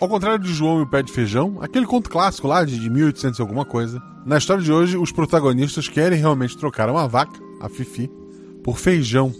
[0.00, 3.38] Ao contrário de João e o Pé de Feijão, aquele conto clássico lá de 1800
[3.38, 7.68] e alguma coisa, na história de hoje os protagonistas querem realmente trocar uma vaca, a
[7.68, 8.10] Fifi,
[8.62, 9.32] por feijão,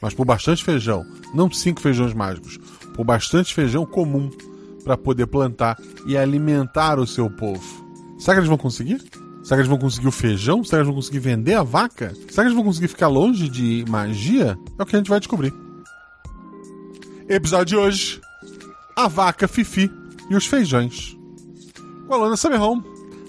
[0.00, 2.58] mas por bastante feijão, não cinco feijões mágicos,
[2.94, 4.30] por bastante feijão comum
[4.84, 5.76] para poder plantar
[6.06, 7.62] e alimentar o seu povo.
[8.18, 9.02] Será que eles vão conseguir?
[9.42, 10.64] Será que eles vão conseguir o feijão?
[10.64, 12.14] Será que eles vão conseguir vender a vaca?
[12.28, 14.58] Será que eles vão conseguir ficar longe de magia?
[14.78, 15.54] É o que a gente vai descobrir.
[17.28, 18.20] Episódio de hoje:
[18.98, 19.88] A vaca Fifi
[20.28, 21.16] e os feijões.
[22.08, 22.82] Com a Lana Summerhome,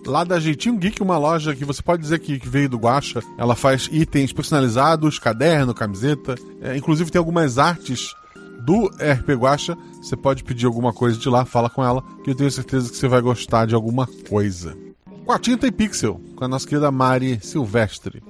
[0.04, 3.22] lá da Jeitinho Geek, uma loja que você pode dizer que veio do Guacha.
[3.38, 6.34] Ela faz itens personalizados, caderno, camiseta.
[6.60, 8.16] É, inclusive tem algumas artes
[8.64, 9.78] do RP Guacha.
[10.02, 12.98] Você pode pedir alguma coisa de lá, fala com ela, que eu tenho certeza que
[12.98, 14.76] você vai gostar de alguma coisa.
[15.24, 18.24] Com a Tinta e Pixel, com a nossa querida Mari Silvestre.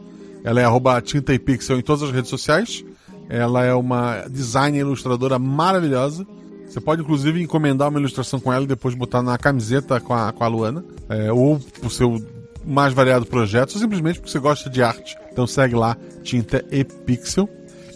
[0.43, 2.83] Ela é arroba Tinta e Pixel em todas as redes sociais.
[3.29, 6.27] Ela é uma designer ilustradora maravilhosa.
[6.69, 10.31] Você pode, inclusive, encomendar uma ilustração com ela e depois botar na camiseta com a,
[10.31, 10.85] com a Luana.
[11.09, 12.23] É, ou o seu
[12.65, 15.17] mais variado projeto, ou simplesmente porque você gosta de arte.
[15.31, 17.49] Então segue lá, Tinta e Pixel.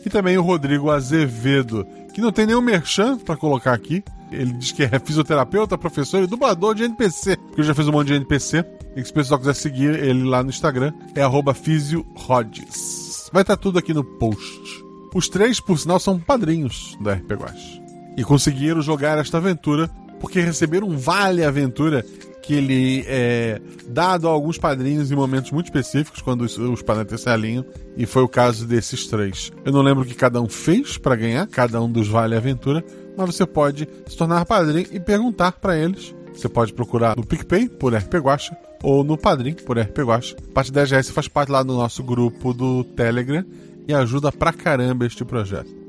[0.06, 4.04] E também o Rodrigo Azevedo, que não tem nenhum merchan para colocar aqui.
[4.32, 7.92] Ele diz que é fisioterapeuta, professor e dublador de NPC, porque ele já fez um
[7.92, 8.66] monte de NPC.
[8.96, 13.44] E que se o pessoal quiser seguir ele lá no Instagram, é arroba Vai estar
[13.44, 14.84] tá tudo aqui no post.
[15.14, 17.83] Os três, por sinal, são padrinhos da RP.
[18.18, 22.06] E conseguiram jogar esta aventura porque receberam um vale aventura
[22.44, 27.22] que ele é dado a alguns padrinhos em momentos muito específicos, quando os, os planetas
[27.22, 29.52] se alinham, e foi o caso desses três.
[29.64, 32.84] Eu não lembro o que cada um fez para ganhar cada um dos Vale Aventura,
[33.18, 36.14] mas você pode se tornar padrinho e perguntar para eles.
[36.34, 40.36] Você pode procurar no PicPay por RP Guacha ou no Padrim por RP Guacha.
[40.54, 43.46] A 10 reais você faz parte lá do nosso grupo do Telegram
[43.88, 45.83] e ajuda pra caramba este projeto.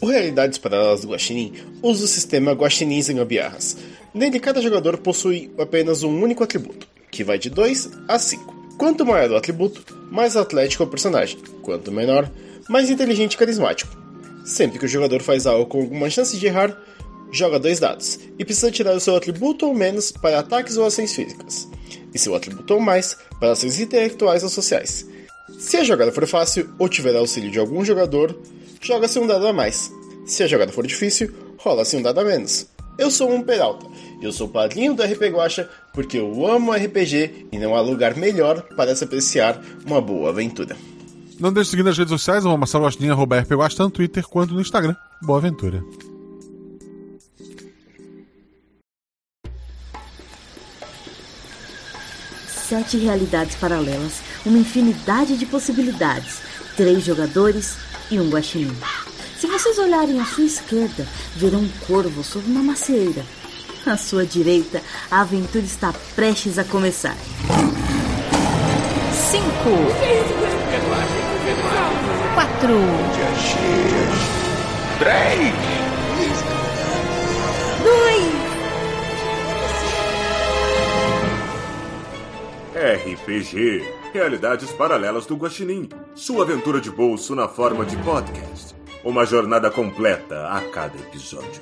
[0.00, 3.76] O Realidades Paralelas do Guaxinim usa o sistema Guaxinim Gambiarras.
[4.12, 8.76] Nele, cada jogador possui apenas um único atributo, que vai de 2 a 5.
[8.78, 11.38] Quanto maior o atributo, mais atlético é o personagem.
[11.62, 12.30] Quanto menor,
[12.68, 13.96] mais inteligente e carismático.
[14.44, 16.78] Sempre que o jogador faz algo com alguma chance de errar,
[17.32, 21.14] joga dois dados e precisa tirar o seu atributo ou menos para ataques ou ações
[21.14, 21.68] físicas,
[22.14, 25.06] e seu atributo ou mais para ações intelectuais ou sociais.
[25.58, 28.38] Se a jogada for fácil ou tiver auxílio de algum jogador,
[28.80, 29.92] joga-se um dado a mais.
[30.26, 32.66] Se a jogada for difícil, rola-se um dado a menos.
[32.98, 33.86] Eu sou um Peralta,
[34.20, 38.16] e eu sou padrinho do RP Guacha porque eu amo RPG e não há lugar
[38.16, 40.76] melhor para se apreciar uma boa aventura.
[41.38, 44.26] Não deixe de seguir nas redes sociais, o Marcelo arroba RP Guacha, tanto no Twitter
[44.26, 44.96] quanto no Instagram.
[45.22, 45.84] Boa aventura.
[52.48, 56.40] Sete realidades paralelas, uma infinidade de possibilidades,
[56.76, 57.76] três jogadores
[58.10, 58.76] e um guaxinim.
[59.38, 63.24] Se vocês olharem à sua esquerda, verão um corvo sob uma macieira.
[63.84, 67.16] À sua direita, a aventura está prestes a começar.
[69.12, 69.70] Cinco.
[72.34, 72.80] Quatro.
[74.98, 75.54] Três.
[77.84, 78.36] Dois.
[82.76, 85.90] RPG Realidades Paralelas do Guaxinim.
[86.14, 88.74] Sua aventura de bolso na forma de podcast.
[89.04, 91.60] Uma jornada completa a cada episódio.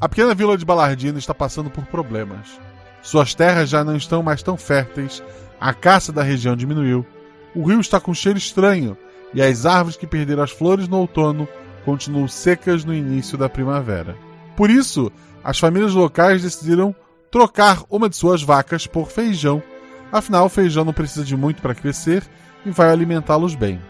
[0.00, 2.58] A pequena vila de Balardino está passando por problemas.
[3.02, 5.22] Suas terras já não estão mais tão férteis,
[5.60, 7.04] a caça da região diminuiu,
[7.54, 8.96] o rio está com cheiro estranho
[9.34, 11.48] e as árvores que perderam as flores no outono
[11.84, 14.16] continuam secas no início da primavera.
[14.56, 15.10] Por isso,
[15.42, 16.94] as famílias locais decidiram
[17.30, 19.62] trocar uma de suas vacas por feijão.
[20.10, 22.22] Afinal, o feijão não precisa de muito para crescer
[22.64, 23.80] e vai alimentá-los bem.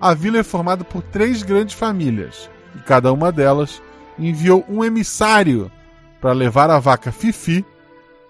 [0.00, 3.82] A vila é formada por três grandes famílias e cada uma delas
[4.18, 5.70] enviou um emissário
[6.20, 7.64] para levar a vaca Fifi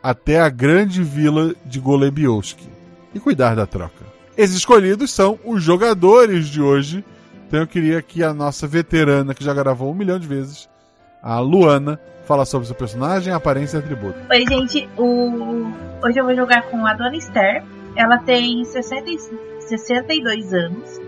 [0.02, 2.68] até a grande vila de Golebioski
[3.14, 4.04] e cuidar da troca.
[4.36, 7.04] Esses escolhidos são os jogadores de hoje
[7.50, 10.70] então eu queria que a nossa veterana, que já gravou um milhão de vezes,
[11.20, 14.16] a Luana, fala sobre seu personagem, aparência e atributo.
[14.30, 14.88] Oi, gente.
[14.96, 15.66] O...
[16.00, 17.64] Hoje eu vou jogar com a Dona Esther.
[17.96, 19.04] Ela tem 60
[19.62, 21.00] 62 anos.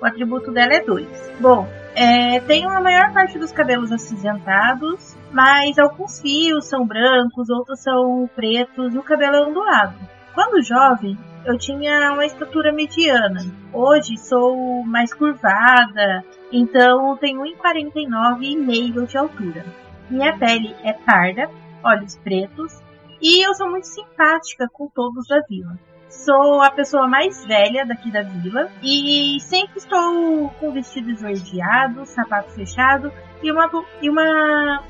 [0.00, 1.06] O atributo dela é 2.
[1.38, 7.80] Bom, é, tem a maior parte dos cabelos acinzentados, mas alguns fios são brancos, outros
[7.82, 9.96] são pretos e o cabelo é ondulado.
[10.32, 13.44] Quando jovem, eu tinha uma estatura mediana.
[13.72, 19.64] Hoje sou mais curvada, então tenho 1,49 e meio de altura.
[20.08, 21.50] Minha pele é parda,
[21.82, 22.80] olhos pretos
[23.20, 25.76] e eu sou muito simpática com todos da vila.
[26.08, 32.52] Sou a pessoa mais velha daqui da vila e sempre estou com vestido esverdeado, sapato
[32.52, 33.68] fechado e uma,
[34.00, 34.80] e uma,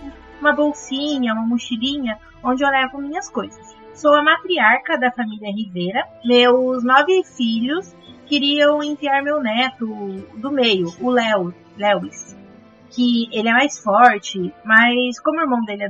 [0.45, 3.75] uma bolsinha, uma mochilinha onde eu levo minhas coisas.
[3.95, 6.07] Sou a matriarca da família Rivera.
[6.23, 7.95] Meus nove filhos
[8.27, 9.87] queriam enviar meu neto
[10.35, 12.37] do meio, o Léo, Lewis,
[12.91, 15.85] que ele é mais forte, mas como o irmão dele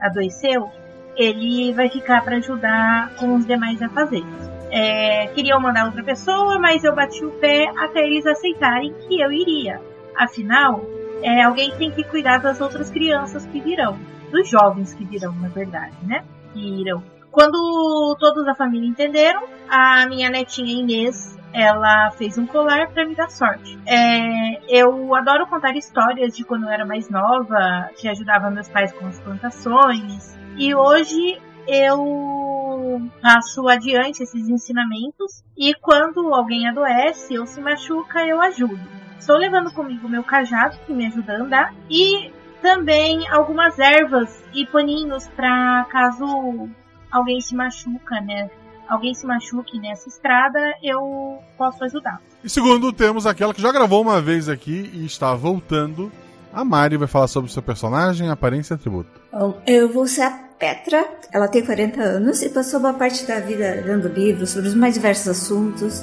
[0.00, 0.70] adoeceu,
[1.16, 4.22] ele vai ficar para ajudar com os demais a fazer.
[4.70, 9.32] É, queriam mandar outra pessoa, mas eu bati o pé até eles aceitarem que eu
[9.32, 9.80] iria.
[10.14, 10.84] Afinal,
[11.22, 13.98] é, alguém tem que cuidar das outras crianças que virão,
[14.30, 16.24] dos jovens que virão, na verdade, né?
[16.52, 17.02] Que irão.
[17.30, 23.14] Quando todos da família entenderam, a minha netinha Inês ela fez um colar para me
[23.14, 23.78] dar sorte.
[23.86, 28.92] É, eu adoro contar histórias de quando eu era mais nova, que ajudava meus pais
[28.92, 30.36] com as plantações.
[30.56, 38.40] E hoje eu passo adiante esses ensinamentos e quando alguém adoece ou se machuca, eu
[38.40, 38.80] ajudo.
[39.18, 42.32] Estou levando comigo meu cajado que me ajuda a andar e
[42.62, 46.68] também algumas ervas e paninhos para caso
[47.10, 48.50] alguém se machuca, né?
[48.88, 52.20] Alguém se machuque nessa estrada, eu posso ajudar.
[52.42, 56.10] E segundo, temos aquela que já gravou uma vez aqui e está voltando.
[56.52, 59.20] A Mari vai falar sobre o seu personagem, aparência e atributo.
[59.30, 63.38] Bom, eu vou ser a Petra, ela tem 40 anos e passou uma parte da
[63.38, 66.02] vida lendo livros sobre os mais diversos assuntos.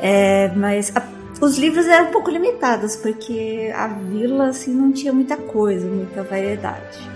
[0.00, 1.02] É, mas a,
[1.42, 6.22] os livros eram um pouco limitados, porque a vila assim, não tinha muita coisa, muita
[6.22, 7.10] variedade.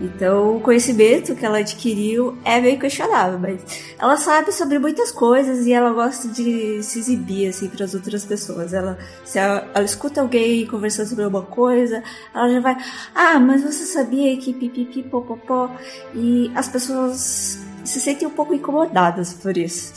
[0.00, 3.60] Então, o conhecimento que ela adquiriu é meio questionável, mas
[3.98, 8.24] ela sabe sobre muitas coisas e ela gosta de se exibir assim para as outras
[8.24, 8.72] pessoas.
[8.72, 12.02] Ela, se ela, ela, escuta alguém conversando sobre alguma coisa,
[12.34, 12.76] ela já vai:
[13.14, 15.70] "Ah, mas você sabia que pipipi popopó?"
[16.14, 19.92] E as pessoas se sentem um pouco incomodadas por isso.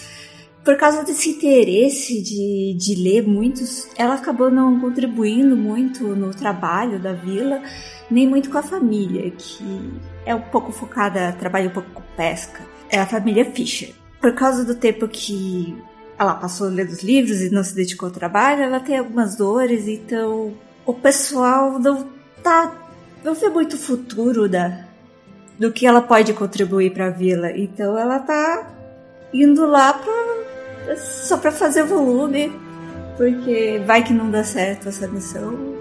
[0.63, 6.99] Por causa desse interesse de, de ler muitos, ela acabou não contribuindo muito no trabalho
[6.99, 7.61] da vila
[8.11, 9.93] nem muito com a família, que
[10.25, 12.61] é um pouco focada, trabalha um pouco com pesca.
[12.89, 13.95] É a família Fischer.
[14.19, 15.75] Por causa do tempo que
[16.19, 19.87] ela passou lendo os livros e não se dedicou ao trabalho, ela tem algumas dores,
[19.87, 20.53] então
[20.85, 22.07] o pessoal não
[22.43, 22.89] tá
[23.23, 24.85] não vê muito futuro da
[25.57, 27.51] do que ela pode contribuir para a vila.
[27.51, 28.75] Então ela tá
[29.31, 30.11] indo lá pra,
[30.97, 32.51] só para fazer volume,
[33.17, 35.71] porque vai que não dá certo essa missão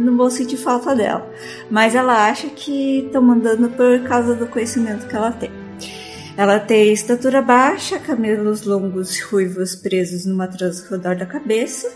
[0.00, 1.28] não vou sentir falta dela.
[1.70, 5.50] Mas ela acha que estão mandando por causa do conhecimento que ela tem.
[6.36, 11.92] Ela tem estatura baixa, cabelos longos ruivos presos numa trança ao redor da cabeça.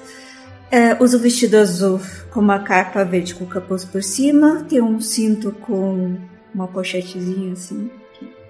[0.70, 2.00] É, usa o vestido azul
[2.30, 4.64] com uma capa verde com capuz por cima.
[4.68, 6.16] Tem um cinto com
[6.54, 7.90] uma pochetezinha assim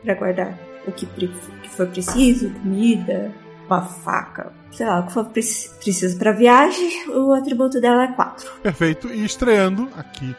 [0.02, 3.30] para guardar o que, que for preciso, comida,
[3.66, 8.50] uma faca, sei lá, o que for preciso para viagem, o atributo dela é 4.
[8.62, 9.08] Perfeito.
[9.08, 10.34] E estreando aqui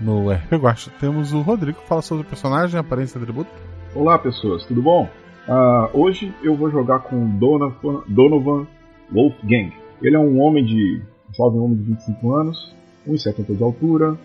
[0.00, 3.50] no RP Guacha, temos o Rodrigo que fala sobre o personagem, aparência e atributo.
[3.94, 5.08] Olá, pessoas, tudo bom?
[5.48, 8.66] Uh, hoje eu vou jogar com Donovan, Donovan
[9.12, 9.72] Wolfgang.
[10.02, 11.02] Ele é um homem de.
[11.28, 12.74] Um jovem homem de 25 anos,
[13.08, 14.16] 1,70 de altura.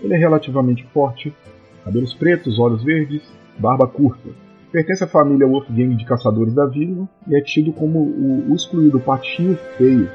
[0.00, 1.34] Ele é relativamente forte,
[1.84, 3.22] cabelos pretos, olhos verdes,
[3.58, 4.28] barba curta.
[4.70, 9.00] Pertence à família Wolfgang de caçadores da vila e é tido como o, o excluído,
[9.00, 10.08] patinho feio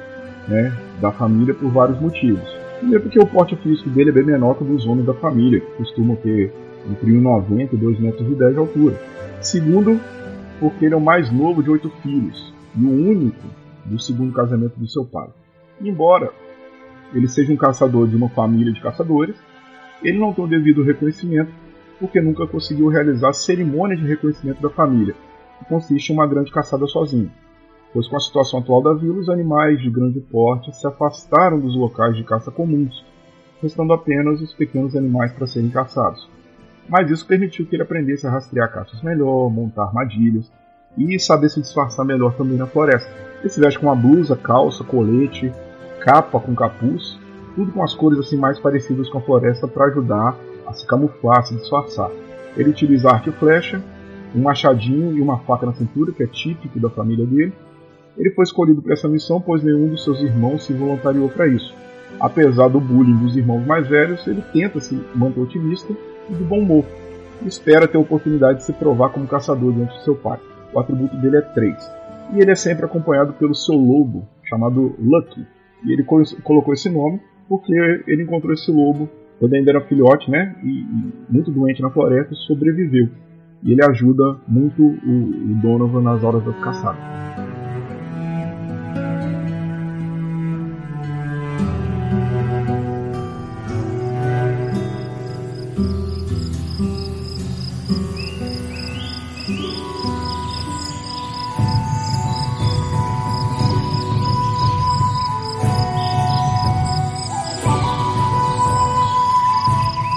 [0.48, 2.44] né, da família por vários motivos.
[2.78, 5.60] Primeiro porque o porte físico dele é bem menor que o dos homens da família,
[5.60, 6.54] que costumam ter
[6.88, 9.00] entre 1,90 e 2,10 metros de altura.
[9.42, 10.00] Segundo,
[10.60, 13.48] porque ele é o mais novo de oito filhos e o único
[13.86, 15.30] do segundo casamento do seu pai.
[15.82, 16.32] Embora
[17.14, 19.36] ele seja um caçador de uma família de caçadores,
[20.04, 21.63] ele não tem o devido reconhecimento
[22.00, 25.16] porque nunca conseguiu realizar a cerimônia de reconhecimento da família,
[25.60, 27.32] que consiste em uma grande caçada sozinho.
[27.94, 31.76] Pois com a situação atual da vila, os animais de grande porte se afastaram dos
[31.76, 33.06] locais de caça comuns,
[33.62, 36.28] restando apenas os pequenos animais para serem caçados.
[36.90, 40.52] Mas isso permitiu que ele aprendesse a rastrear caças melhor, montar armadilhas
[40.98, 43.10] e saber se disfarçar melhor também na floresta.
[43.40, 45.52] Ele se veste com uma blusa, calça, colete,
[46.02, 47.18] capa com capuz,
[47.56, 50.36] tudo com as cores assim mais parecidas com a floresta para ajudar
[50.66, 52.10] a se camuflar, a se disfarçar.
[52.56, 53.82] Ele utiliza arco e flecha,
[54.36, 57.54] um machadinho e uma faca na cintura, que é típico da família dele.
[58.18, 61.74] Ele foi escolhido para essa missão pois nenhum dos seus irmãos se voluntariou para isso.
[62.20, 65.94] Apesar do bullying dos irmãos mais velhos, ele tenta se manter otimista
[66.30, 66.86] e de bom humor.
[67.46, 70.40] espera ter a oportunidade de se provar como caçador diante de seu pai.
[70.74, 71.76] O atributo dele é 3.
[72.34, 75.46] E ele é sempre acompanhado pelo seu lobo, chamado Lucky.
[75.86, 77.74] E ele colocou esse nome porque
[78.08, 79.10] ele encontrou esse lobo
[79.44, 80.86] quando ainda era filhote, né, e,
[81.30, 83.10] muito doente na floresta, sobreviveu.
[83.62, 87.53] e ele ajuda muito o, o Donovan nas horas das caçadas.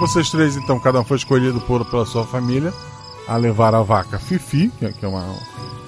[0.06, 2.72] Vocês três, então, cada um foi escolhido por, pela sua família
[3.26, 5.34] a levar a vaca Fifi, que é, que é uma.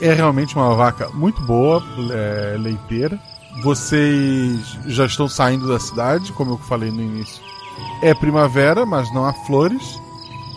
[0.01, 3.17] É realmente uma vaca muito boa, é, leiteira.
[3.63, 7.41] Vocês já estão saindo da cidade, como eu falei no início.
[8.03, 10.01] É primavera, mas não há flores.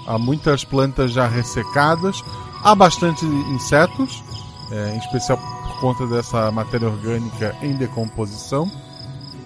[0.08, 2.24] Há muitas plantas já ressecadas.
[2.64, 4.24] Há bastante insetos,
[4.72, 8.68] é, em especial por conta dessa matéria orgânica em decomposição.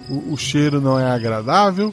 [0.08, 1.92] O, o cheiro não é agradável.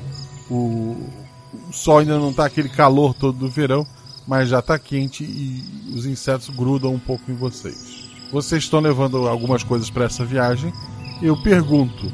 [0.49, 1.22] O,
[1.69, 3.85] o sol ainda não está aquele calor todo do verão,
[4.27, 5.63] mas já está quente e
[5.95, 8.09] os insetos grudam um pouco em vocês.
[8.31, 10.73] Vocês estão levando algumas coisas para essa viagem.
[11.21, 12.11] Eu pergunto: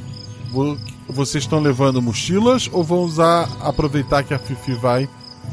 [1.08, 5.08] vocês estão levando mochilas ou vão usar aproveitar que a Fifi vai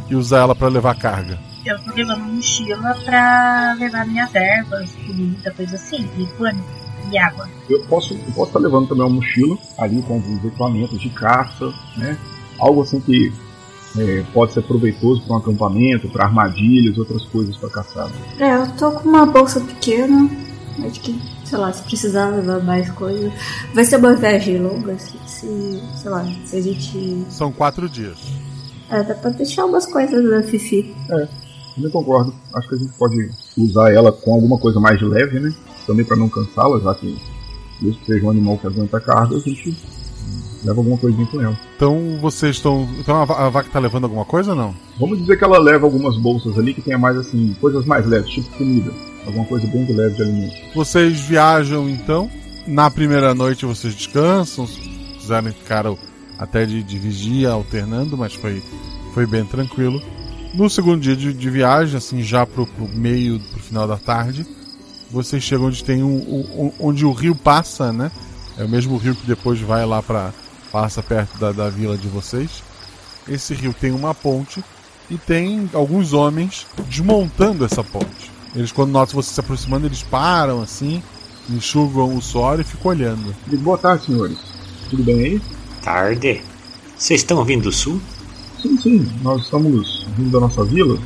[0.09, 1.39] e usar ela para levar carga?
[1.65, 6.65] Eu tô levando mochila para levar minhas ervas, comida, coisa assim, e pano
[7.11, 7.49] e água.
[7.69, 11.73] Eu posso, eu posso estar levando também uma mochila ali com alguns equipamentos de caça,
[11.97, 12.19] né?
[12.59, 13.33] Algo assim que
[13.99, 18.13] é, pode ser proveitoso para um acampamento, para armadilhas, outras coisas para caçada.
[18.39, 20.29] É, eu tô com uma bolsa pequena,
[20.85, 23.33] acho que, sei lá, se precisar levar mais coisas.
[23.75, 27.25] Vai ser uma viagem longa, se, se sei lá, se a gente.
[27.31, 28.19] São quatro dias.
[28.91, 30.95] É, dá pra deixar algumas coisas da Fifi.
[31.11, 31.29] É,
[31.83, 32.33] eu concordo.
[32.55, 35.53] Acho que a gente pode usar ela com alguma coisa mais leve, né?
[35.87, 37.17] Também para não cansá-la, já que
[37.81, 39.77] mesmo que seja um animal que aguenta carga, a gente
[40.67, 41.59] leva alguma coisinha com ela.
[41.77, 42.89] Então vocês estão.
[42.99, 44.75] Então a, vaca tá levando alguma coisa ou não?
[44.99, 48.31] Vamos dizer que ela leva algumas bolsas ali que tenha mais assim, coisas mais leves,
[48.31, 48.93] tipo comida.
[49.25, 50.55] Alguma coisa bem leve de alimento.
[50.75, 52.31] Vocês viajam então.
[52.67, 54.67] Na primeira noite vocês descansam,
[55.21, 55.85] quiserem ficar
[56.37, 58.61] até de, de vigia, alternando, mas foi,
[59.15, 60.03] foi bem tranquilo.
[60.53, 64.45] No segundo dia de, de viagem, assim, já pro, pro meio, pro final da tarde,
[65.11, 68.11] vocês chegam onde tem um, um, onde o rio passa, né?
[68.59, 70.33] É o mesmo rio que depois vai lá para
[70.77, 72.63] passa perto da, da vila de vocês.
[73.27, 74.63] Esse rio tem uma ponte
[75.09, 78.31] e tem alguns homens desmontando essa ponte.
[78.55, 81.03] Eles, quando notam você se aproximando, eles param assim,
[81.49, 83.35] enxugam o suor e ficam olhando.
[83.63, 84.37] Boa tarde, senhores.
[84.91, 85.43] Tudo bem aí?
[85.83, 86.43] Tarde.
[86.95, 87.99] Vocês estão vindo do sul?
[88.61, 89.13] Sim, sim.
[89.23, 90.99] Nós estamos vindo da nossa vila.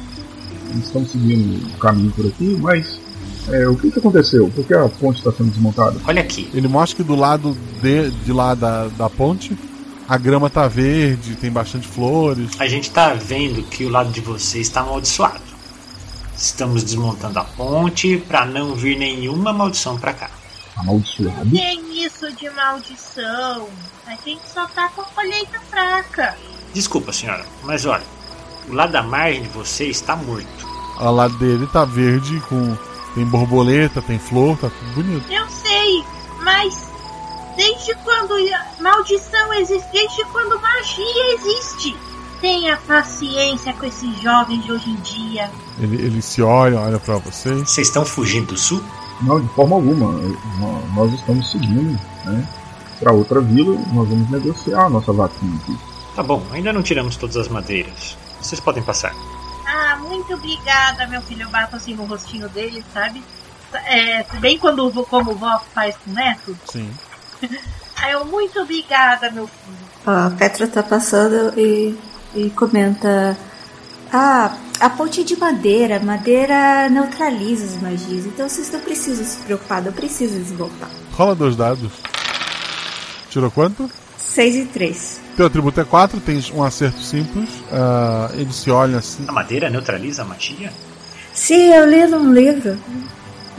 [0.82, 3.00] Estamos seguindo o caminho por aqui, mas
[3.48, 4.50] é, o que, que aconteceu?
[4.54, 5.98] Por que a ponte está sendo desmontada?
[6.06, 6.50] Olha aqui.
[6.52, 9.56] Ele mostra que do lado de, de lá da, da ponte
[10.10, 12.50] a grama tá verde, tem bastante flores.
[12.58, 15.40] A gente tá vendo que o lado de vocês está amaldiçoado.
[16.36, 20.30] Estamos desmontando a ponte para não vir nenhuma maldição para cá.
[20.76, 21.48] Amaldiçoado?
[21.52, 23.68] Tem isso de maldição.
[24.04, 26.36] A gente só tá com a colheita fraca.
[26.74, 28.02] Desculpa, senhora, mas olha,
[28.68, 30.66] o lado da margem de vocês está morto.
[30.98, 32.76] O lado dele tá verde com
[33.14, 35.30] tem borboleta, tem flor, tá tudo bonito.
[35.30, 36.04] Eu sei,
[36.42, 36.88] mas
[37.56, 38.34] desde quando
[38.80, 41.96] maldição existe, desde quando magia existe?
[42.40, 45.50] Tenha paciência com esses jovens de hoje em dia.
[45.78, 47.68] Ele, ele se olha, olha para vocês.
[47.68, 48.82] Vocês estão fugindo do sul?
[49.20, 50.10] Não, de forma alguma.
[50.94, 52.48] Nós estamos seguindo, né?
[52.98, 55.76] Para outra vila, nós vamos negociar a nossa vaquinha aqui.
[56.16, 58.16] Tá bom, ainda não tiramos todas as madeiras.
[58.40, 59.14] Vocês podem passar.
[59.72, 61.42] Ah, muito obrigada, meu filho.
[61.42, 63.22] Eu bato assim no rostinho dele, sabe?
[63.72, 66.58] É, bem quando como o vó faz com o neto.
[66.66, 66.92] Sim.
[67.96, 69.90] Aí eu, muito obrigada, meu filho.
[70.06, 71.96] A Petra tá passando e,
[72.34, 73.38] e comenta.
[74.12, 76.00] Ah, a ponte de madeira.
[76.00, 78.26] Madeira neutraliza as magias.
[78.26, 80.90] Então vocês não precisam se preocupar, não precisam desvoltar.
[81.12, 81.92] Rola dois dados.
[83.28, 83.88] Tirou quanto?
[84.18, 85.20] 6 e 3.
[85.40, 87.48] Teu atributo é 4, tens um acerto simples.
[87.72, 89.24] Uh, ele se olha assim.
[89.26, 90.70] A madeira neutraliza a magia?
[91.32, 92.78] Sim, eu li num livro.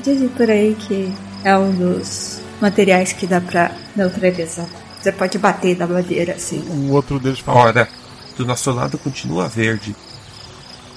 [0.04, 1.12] Dizem por aí que
[1.44, 4.68] é um dos materiais que dá pra neutralizar.
[5.02, 6.64] Você pode bater na madeira assim.
[6.70, 7.62] Um outro deles fala.
[7.62, 7.90] Olha,
[8.38, 9.96] do nosso lado continua verde.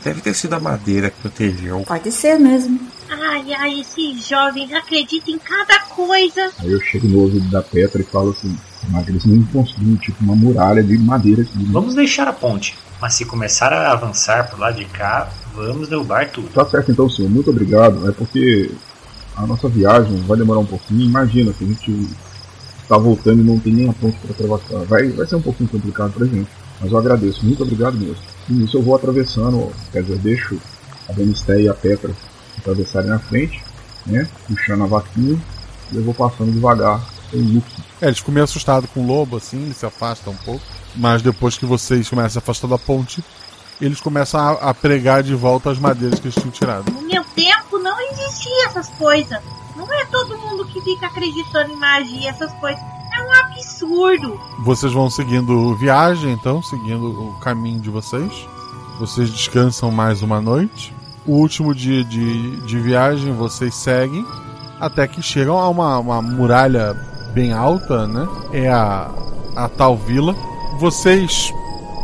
[0.05, 1.83] Deve ter sido a madeira que protegeu.
[1.87, 2.79] Pode ser mesmo.
[3.09, 6.50] Ai, ai, esses jovens acreditam em cada coisa.
[6.59, 8.55] Aí eu chego no ouvido da Petra e falo assim:
[8.88, 11.59] mas eles não construíram tipo uma muralha de madeira aqui.
[11.59, 11.69] Né?
[11.71, 16.31] Vamos deixar a ponte, mas se começar a avançar por lá de cá, vamos derrubar
[16.31, 16.49] tudo.
[16.49, 17.31] Tá certo então, senhor.
[17.31, 18.09] Muito obrigado.
[18.09, 18.71] É porque
[19.37, 21.03] a nossa viagem vai demorar um pouquinho.
[21.03, 22.09] Imagina que a gente
[22.83, 24.85] está voltando e não tem nem a ponte para atravessar.
[24.87, 26.49] Vai, vai ser um pouquinho complicado pra gente.
[26.81, 27.45] Mas eu agradeço.
[27.45, 28.17] Muito obrigado mesmo.
[28.49, 30.59] E nisso eu vou atravessando, quer dizer, deixo
[31.09, 32.11] a Benisté e a Petra
[32.59, 33.62] atravessarem na frente,
[34.07, 34.29] né?
[34.47, 35.38] Puxando a vaquinha.
[35.93, 37.00] E eu vou passando devagar.
[38.00, 40.64] É, eles ficam meio assustados com o lobo, assim, eles se afastam um pouco.
[40.95, 43.25] Mas depois que vocês começam a se afastar da ponte,
[43.81, 46.93] eles começam a, a pregar de volta as madeiras que eles tinham tirado.
[46.93, 49.38] No meu tempo não existia essas coisas.
[49.76, 52.81] Não é todo mundo que fica acreditando em magia, essas coisas.
[53.17, 54.41] É um absurdo.
[54.64, 58.33] Vocês vão seguindo viagem, então, seguindo o caminho de vocês.
[58.99, 60.95] Vocês descansam mais uma noite.
[61.26, 64.25] O último dia de, de viagem vocês seguem
[64.79, 66.97] até que chegam a uma, uma muralha
[67.35, 68.26] bem alta, né?
[68.53, 69.11] É a,
[69.57, 70.35] a tal vila.
[70.79, 71.53] Vocês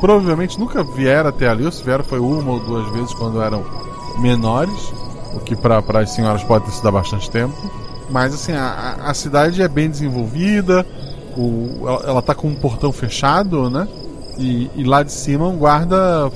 [0.00, 3.64] provavelmente nunca vieram até ali, ou se vieram foi uma ou duas vezes quando eram
[4.18, 4.92] menores,
[5.34, 7.54] o que para as senhoras pode ter sido há bastante tempo.
[8.08, 10.84] Mas assim, a, a cidade é bem desenvolvida,
[11.36, 13.86] o, ela, ela tá com um portão fechado, né?
[14.38, 16.30] E, e lá de cima um guarda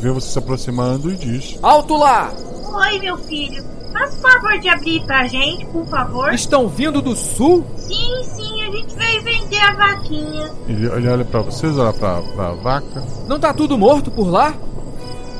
[0.00, 2.32] vê você se aproximando e diz: Alto lá!
[2.72, 3.64] Oi, meu filho.
[3.94, 6.34] Faz o favor de abrir pra gente, por favor.
[6.34, 7.64] Estão vindo do sul?
[7.76, 10.50] Sim, sim, a gente veio vender a vaquinha.
[10.68, 13.04] Ele, ele olha pra vocês, olha pra, pra vaca.
[13.28, 14.52] Não tá tudo morto por lá?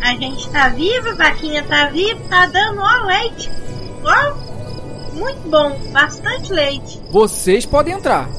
[0.01, 3.51] A gente tá viva, a vaquinha tá viva, tá dando ó leite.
[4.05, 4.35] Ó,
[5.15, 7.03] muito bom, bastante leite.
[7.11, 8.31] Vocês podem entrar,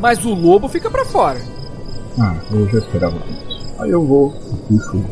[0.00, 1.40] mas o lobo fica pra fora.
[2.18, 3.74] Ah, eu já esperava isso.
[3.80, 4.30] Aí eu vou,
[4.66, 5.04] puxo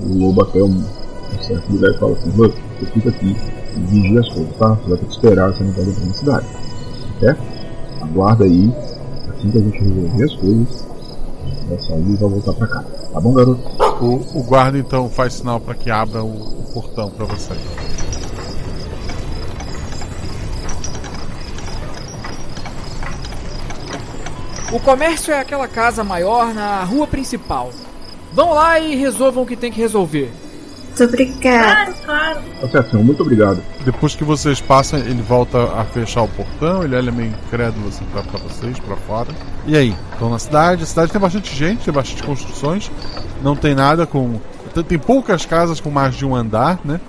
[0.00, 4.20] o lobo até um, um certo lugar e falo assim: você fica aqui e vigia
[4.20, 4.68] as coisas, tá?
[4.68, 6.46] Você vai ter que esperar, você não pode entrar na cidade.
[7.20, 7.42] Certo?
[8.02, 8.72] Aguarda aí,
[9.30, 10.86] assim que a gente resolver as coisas,
[11.68, 12.84] vai sair e vai voltar pra cá.
[13.12, 13.60] Tá bom, garoto?
[14.04, 17.60] O, o guarda então faz sinal para que abra o, o portão para vocês.
[24.72, 27.70] O comércio é aquela casa maior na rua principal.
[28.32, 30.32] Vão lá e resolvam o que tem que resolver.
[30.98, 31.92] Muito obrigada.
[31.92, 32.40] Claro, claro.
[32.60, 32.98] Tá certo.
[32.98, 33.62] Muito obrigado.
[33.84, 38.04] Depois que vocês passam, ele volta a fechar o portão, ele olha meio incrédulo assim
[38.12, 39.28] pra, pra vocês, pra fora.
[39.66, 39.94] E aí?
[40.12, 42.90] Estão na cidade, a cidade tem bastante gente, tem bastante construções,
[43.42, 44.38] não tem nada com.
[44.74, 47.00] tem- Tem poucas casas com mais de um andar, né?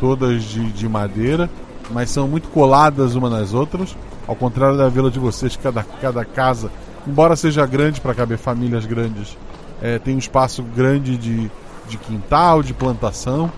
[0.00, 1.48] Todas de, de madeira,
[1.90, 3.96] mas são muito coladas uma nas outras.
[4.26, 6.70] Ao contrário da vila de vocês, cada, cada casa,
[7.06, 9.38] embora seja grande para caber famílias grandes,
[9.80, 11.50] é, tem um espaço grande de,
[11.88, 13.50] de quintal, de plantação.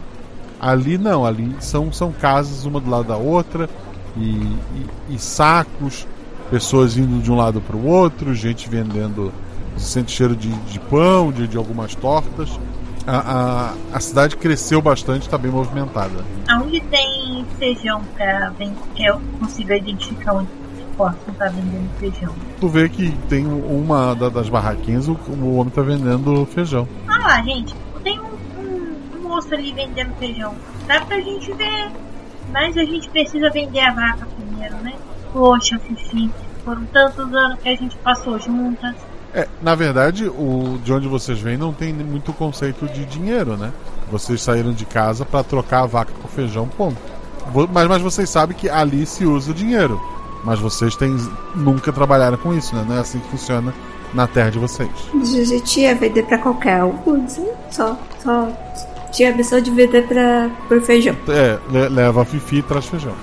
[0.60, 3.68] Ali não, ali são, são casas uma do lado da outra
[4.16, 6.06] e, e- e sacos,
[6.50, 9.32] pessoas indo de um lado para o outro, gente vendendo,
[9.76, 12.58] se sente cheiro de, de pão, de, de algumas tortas.
[13.06, 16.24] A, a, a cidade cresceu bastante, está bem movimentada.
[16.48, 20.48] Aonde tem feijão pra vender, que eu consigo identificar onde
[20.96, 22.34] posso estar vendendo feijão.
[22.60, 26.86] Tu vê que tem uma da- das barraquinhas, o, o homem tá vendendo feijão.
[27.06, 28.24] Ah lá, gente, tem um,
[28.60, 30.54] um- um moço ali vendendo feijão.
[30.86, 31.90] Dá pra gente ver.
[32.52, 34.94] Mas a gente precisa vender a vaca primeiro, né?
[35.32, 36.30] Poxa, Fifi,
[36.64, 38.94] foram tantos anos que a gente passou juntas.
[39.34, 43.70] É, na verdade, o de onde vocês vêm não tem muito conceito de dinheiro, né?
[44.10, 46.96] Vocês saíram de casa para trocar a vaca com feijão, ponto.
[47.70, 50.00] Mas, mas vocês sabem que ali se usa dinheiro.
[50.44, 51.14] Mas vocês têm,
[51.54, 52.86] nunca trabalharam com isso, né?
[52.88, 53.74] Não é assim que funciona
[54.14, 54.88] na terra de vocês.
[55.24, 57.26] Gente ia vender pra qualquer um,
[57.70, 58.48] só, só
[59.12, 61.14] tinha a missão de vender pra, por feijão.
[61.28, 63.14] É, le- leva a Fifi e traz feijão.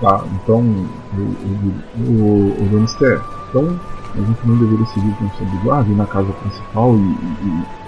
[0.00, 2.80] Tá, então, o, o, o,
[3.48, 3.80] então
[4.14, 6.98] a gente não deveria seguir o conselho do guarda, ir na casa principal e,
[7.46, 7.80] e-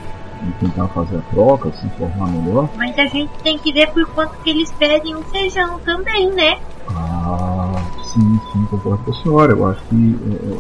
[0.49, 2.69] e tentar fazer a troca, se informar melhor.
[2.77, 6.59] Mas a gente tem que ver por quanto que eles pedem o feijão também, né?
[6.89, 7.81] Ah,
[8.13, 9.53] sim, sim, concordo com a senhora.
[9.53, 10.59] Eu acho que é,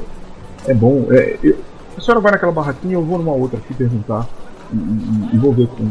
[0.67, 1.07] é bom.
[1.11, 1.59] É, eu-
[1.97, 4.27] a senhora vai naquela barraquinha, eu vou numa outra aqui perguntar
[4.73, 5.89] e, e- e vou ver com.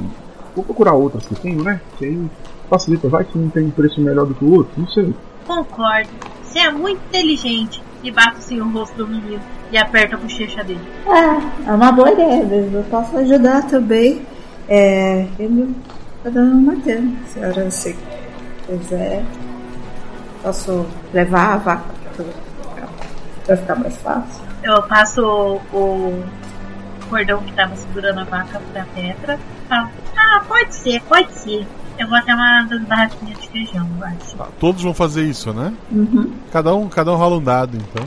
[0.56, 1.80] Vou procurar outras que eu tenho, né?
[1.98, 2.26] Que aí
[2.70, 5.14] facilita, vai que um tem um preço melhor do que o outro, não sei.
[5.48, 6.10] Concordo.
[6.44, 7.82] Você é muito inteligente.
[8.04, 9.40] E bate assim o rosto do menino
[9.72, 10.82] e aperta a bochecha dele.
[11.06, 12.78] É, é uma boa ideia mesmo.
[12.78, 14.24] Eu posso ajudar também.
[14.68, 15.76] É, ele
[16.24, 17.14] tá dando uma grana.
[17.32, 17.96] Senhora, se
[18.66, 19.24] quiser,
[20.42, 21.84] posso levar a vaca
[23.46, 24.42] pra ficar mais fácil.
[24.64, 26.24] Eu passo o, o
[27.10, 29.40] cordão que tava segurando a vaca pra Petra.
[29.68, 31.68] Falo, ah, pode ser, pode ser.
[31.98, 34.36] Eu vou até uma das barraquinhas de feijão, eu acho.
[34.36, 35.74] Tá, todos vão fazer isso, né?
[35.92, 36.32] Uhum.
[36.52, 38.04] Cada um, cada um rola um dado, então.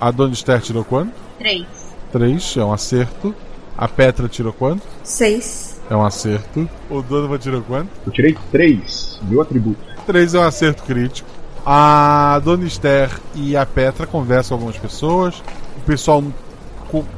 [0.00, 1.12] A Dona Esther tirou quanto?
[1.38, 1.66] Três.
[2.12, 3.34] 3, é um acerto.
[3.76, 4.82] A Petra tirou quanto?
[5.02, 5.80] Seis.
[5.90, 6.68] É um acerto.
[6.90, 7.90] O Donovan tirou quanto?
[8.06, 9.80] Eu tirei três, meu atributo.
[10.06, 11.28] 3 é um acerto crítico.
[11.64, 15.42] A Dona Esther e a Petra conversam com algumas pessoas.
[15.76, 16.22] O pessoal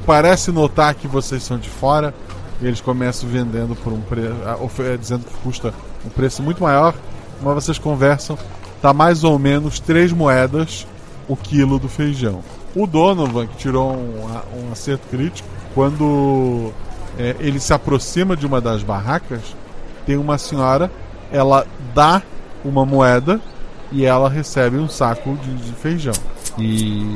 [0.04, 2.14] parece notar que vocês são de fora,
[2.62, 4.34] Eles começam vendendo por um preço.
[4.98, 5.74] dizendo que custa
[6.06, 6.94] um preço muito maior,
[7.42, 8.38] mas vocês conversam,
[8.80, 10.86] tá mais ou menos 3 moedas
[11.26, 12.40] o quilo do feijão.
[12.76, 16.72] O Donovan, que tirou um, um acerto crítico, quando
[17.18, 19.40] é, ele se aproxima de uma das barracas,
[20.06, 20.90] tem uma senhora,
[21.32, 22.22] ela dá
[22.64, 23.40] uma moeda
[23.94, 26.14] e ela recebe um saco de, de feijão.
[26.58, 27.06] E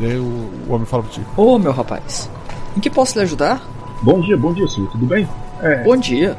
[0.00, 2.30] daí o, o homem fala pra ti: Ô oh, meu rapaz,
[2.76, 3.60] em que posso lhe ajudar?
[4.02, 5.28] Bom dia, bom dia, senhor, tudo bem?
[5.60, 6.38] É, bom dia.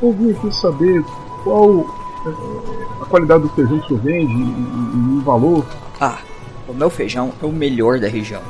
[0.00, 1.04] Eu vim aqui saber
[1.42, 1.84] qual
[2.24, 5.66] é, a qualidade do feijão que o senhor vende e, e, e o valor.
[6.00, 6.18] Ah,
[6.68, 8.40] o meu feijão é o melhor da região.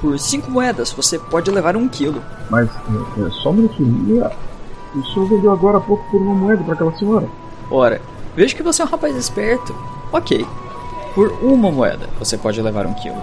[0.00, 2.20] Por cinco moedas você pode levar um quilo.
[2.50, 4.28] Mas é, é, só um minutinho.
[4.94, 7.28] O senhor vendeu agora há pouco por uma moeda para aquela senhora.
[7.70, 8.00] Ora,
[8.34, 9.74] vejo que você é um rapaz esperto.
[10.12, 10.46] Ok.
[11.14, 13.22] Por uma moeda você pode levar um quilo.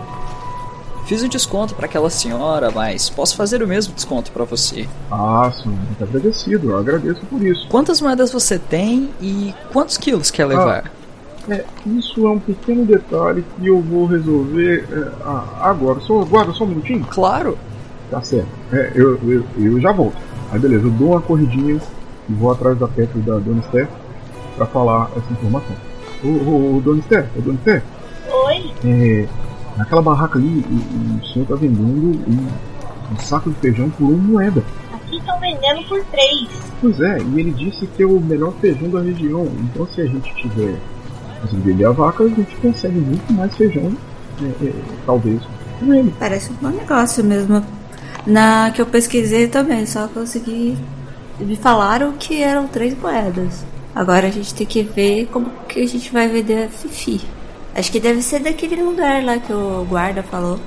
[1.06, 4.88] Fiz um desconto para aquela senhora, mas posso fazer o mesmo desconto para você.
[5.12, 7.68] Ah, sim, muito agradecido, eu agradeço por isso.
[7.68, 10.84] Quantas moedas você tem e quantos quilos quer levar?
[10.86, 11.00] Ah.
[11.52, 16.00] É, isso é um pequeno detalhe que eu vou resolver é, ah, agora.
[16.02, 17.04] Só aguarda só um minutinho?
[17.10, 17.58] Claro.
[18.12, 18.50] Tá certo.
[18.72, 20.16] É, eu, eu, eu já volto.
[20.52, 21.82] Aí beleza, eu dou uma corridinha
[22.30, 23.88] e vou atrás da Petra da Dona Esther
[24.60, 25.76] pra falar essa informação.
[26.24, 27.84] Ô, ô, ô Dona Esther, ô, Dona Esther.
[28.46, 28.72] Oi.
[28.86, 29.28] É,
[29.78, 32.48] naquela barraca ali, o, o senhor tá vendendo um,
[33.14, 34.62] um saco de feijão por uma moeda.
[34.94, 36.50] Aqui estão vendendo por três.
[36.82, 39.48] Pois é, e ele disse que é o melhor feijão da região.
[39.62, 40.78] Então se a gente tiver
[41.54, 43.96] vender a vaca, a gente consegue muito mais feijão,
[44.42, 44.74] é, é,
[45.06, 45.42] talvez,
[45.80, 46.14] com ele.
[46.20, 47.64] Parece um bom negócio mesmo.
[48.28, 50.78] Na que eu pesquisei também, só consegui.
[51.40, 53.64] Me falaram que eram três moedas.
[53.96, 57.22] Agora a gente tem que ver como que a gente vai vender a Fifi.
[57.76, 60.60] Acho que deve ser daquele lugar lá que o guarda falou.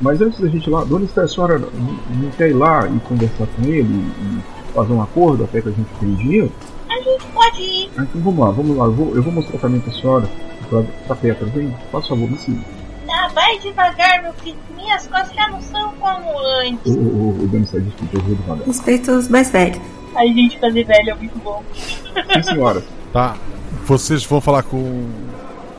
[0.00, 3.00] Mas antes da gente ir lá, Dona Esther, a senhora não quer ir lá e
[3.00, 6.52] conversar com ele e fazer um acordo até que a gente tenha dinheiro?
[6.94, 7.90] a gente pode ir.
[7.96, 8.84] Ah, então vamos lá, vamos lá.
[8.84, 10.28] Eu vou, eu vou mostrar também pra senhora,
[10.68, 11.46] pra, pra Petra.
[11.46, 12.60] Vem, por favor, me siga.
[13.06, 14.56] Tá, vai devagar, meu filho.
[14.76, 16.30] Minhas costas já não são como
[16.62, 16.94] antes.
[16.94, 18.66] O, o, o Dani está desculpa, eu vou devagar.
[18.66, 19.80] Respeito os mais velhos.
[20.14, 21.62] A gente fazer velho é muito bom.
[21.74, 22.82] Sim, senhora.
[23.12, 23.36] Tá.
[23.86, 25.08] Vocês vão falar com.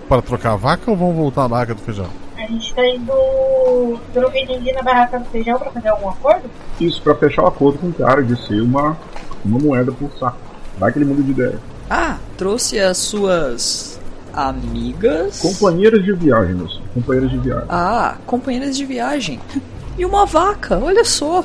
[0.08, 2.08] para trocar a vaca ou vão voltar à barraca do feijão?
[2.38, 6.43] A gente tá indo, pelo que entendi, na barraca do feijão pra fazer algum acordo?
[6.80, 8.95] Isso, pra fechar o acordo com o cara de ser uma,
[9.43, 10.38] uma moeda por saco.
[10.78, 11.60] Vai aquele mundo de ideia.
[11.89, 14.00] Ah, trouxe as suas
[14.34, 15.39] amigas.
[15.39, 16.82] Companheiras de viagem, moço.
[16.93, 17.65] Companheiras de viagem.
[17.69, 19.39] Ah, companheiras de viagem.
[19.98, 21.41] E uma vaca, olha só.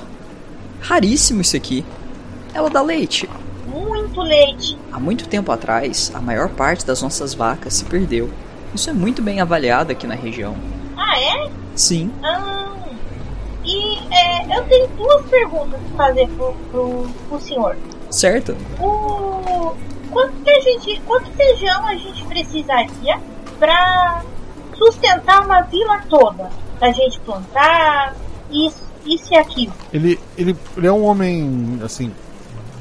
[0.81, 1.85] Raríssimo isso aqui.
[2.53, 3.29] Ela dá leite.
[3.67, 4.77] Muito leite.
[4.93, 8.31] Há muito tempo atrás, a maior parte das nossas vacas se perdeu.
[8.75, 10.57] Isso é muito bem avaliado aqui na região.
[10.97, 11.51] Ah, é?
[11.75, 12.13] Sim.
[12.23, 12.71] Ah,
[13.65, 17.77] e é, eu tenho duas perguntas para fazer pro, pro, pro senhor.
[18.11, 18.57] Certo.
[18.81, 19.75] O...
[20.11, 23.21] Quanto, que a gente, quanto feijão a gente precisaria
[23.59, 24.25] para
[24.77, 26.51] sustentar uma vila toda?
[26.81, 28.17] Pra gente plantar,
[28.51, 29.73] isso, isso e aquilo.
[29.93, 32.13] Ele, ele, ele é um homem, assim,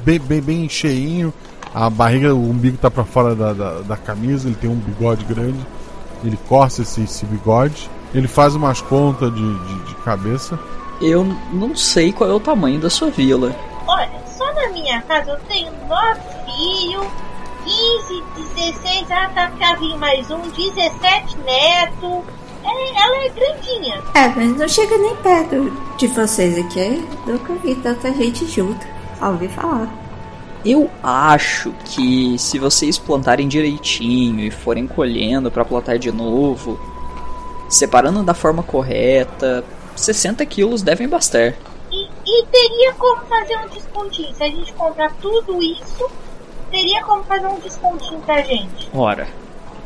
[0.04, 1.32] bem, bem, bem cheinho.
[1.72, 5.24] A barriga, o umbigo tá para fora da, da, da, camisa, ele tem um bigode
[5.24, 5.58] grande.
[6.24, 7.88] Ele corta esse, esse bigode.
[8.12, 10.58] Ele faz umas contas de, de, de cabeça.
[11.00, 13.54] Eu não sei qual é o tamanho da sua vila.
[13.86, 17.06] Olha, só na minha casa eu tenho nove filhos,
[17.64, 18.22] 15,
[18.56, 22.24] 16, ah tá pra vir mais um, 17 netos.
[22.62, 24.02] É, ela é grandinha.
[24.14, 27.02] É, mas não chega nem perto de vocês aqui.
[27.26, 28.99] Nunca vi tanta gente junto.
[29.20, 29.88] Só ouvi falar.
[30.64, 36.78] Eu acho que se vocês plantarem direitinho e forem colhendo para plantar de novo,
[37.68, 41.54] separando da forma correta, 60 quilos devem bastar.
[41.90, 44.34] E, e, teria como fazer um descontinho.
[44.34, 46.10] Se a gente comprar tudo isso,
[46.70, 48.88] teria como fazer um descontinho pra gente.
[48.92, 49.28] Ora,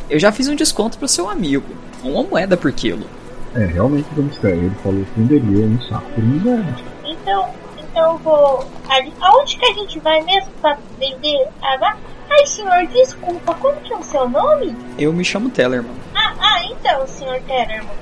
[0.08, 1.66] eu já fiz um desconto pro seu amigo.
[2.02, 3.06] Uma moeda por quilo.
[3.54, 4.56] É, realmente, vamos ter.
[4.56, 6.22] Ele falou que venderia um saco por.
[6.22, 7.50] Então, então
[7.96, 8.66] eu vou.
[8.88, 11.98] Ali, aonde que a gente vai mesmo pra vender a vaca?
[12.30, 14.76] Ai, senhor, desculpa, como que é o seu nome?
[14.98, 15.94] Eu me chamo Tellerman.
[16.14, 17.94] Ah, ah então, senhor Tellerman.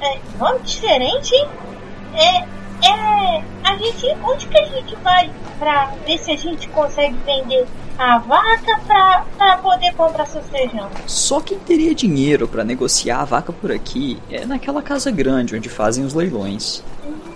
[0.00, 1.48] É, nome diferente, hein?
[2.14, 7.16] É, é, a gente, onde que a gente vai pra ver se a gente consegue
[7.24, 7.66] vender
[7.98, 10.88] a vaca pra, pra poder comprar seu feijão?
[11.06, 15.68] Só quem teria dinheiro para negociar a vaca por aqui é naquela casa grande onde
[15.68, 16.82] fazem os leilões.
[17.04, 17.27] Hum,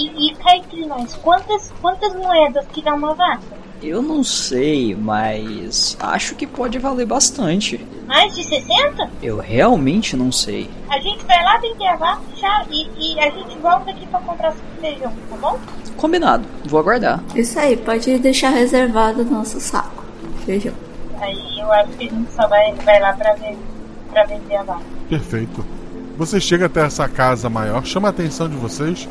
[0.00, 3.60] e, e, cá entre nós, quantas, quantas moedas que dá uma vaca?
[3.82, 7.84] Eu não sei, mas acho que pode valer bastante.
[8.06, 9.10] Mais de 60?
[9.22, 10.68] Eu realmente não sei.
[10.88, 14.20] A gente vai lá vender a vaca já, e, e a gente volta aqui pra
[14.20, 15.58] comprar feijão, tá bom?
[15.96, 17.22] Combinado, vou aguardar.
[17.34, 20.04] Isso aí, pode deixar reservado o nosso saco.
[20.44, 20.74] Feijão.
[21.20, 23.56] Aí eu acho que a gente só vai, vai lá pra, ver,
[24.10, 24.84] pra vender a vaca.
[25.08, 25.64] Perfeito.
[26.16, 29.08] Você chega até essa casa maior, chama a atenção de vocês.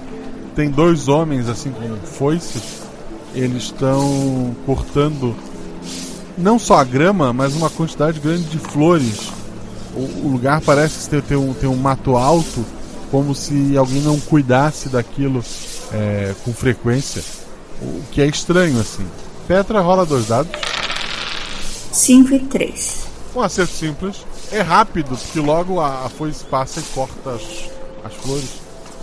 [0.56, 2.82] Tem dois homens assim com foices.
[3.34, 5.36] Eles estão cortando
[6.38, 9.32] não só a grama, mas uma quantidade grande de flores.
[9.94, 12.66] O, o lugar parece ter, ter, um, ter um mato alto,
[13.12, 15.44] como se alguém não cuidasse daquilo
[15.92, 17.24] é, com frequência.
[17.82, 19.06] O que é estranho assim.
[19.48, 20.52] Petra rola dois dados.
[21.92, 23.08] 5 e 3.
[23.36, 24.26] Um acerto simples.
[24.52, 27.42] É rápido, porque logo a, a foice passa e corta as,
[28.04, 28.50] as flores.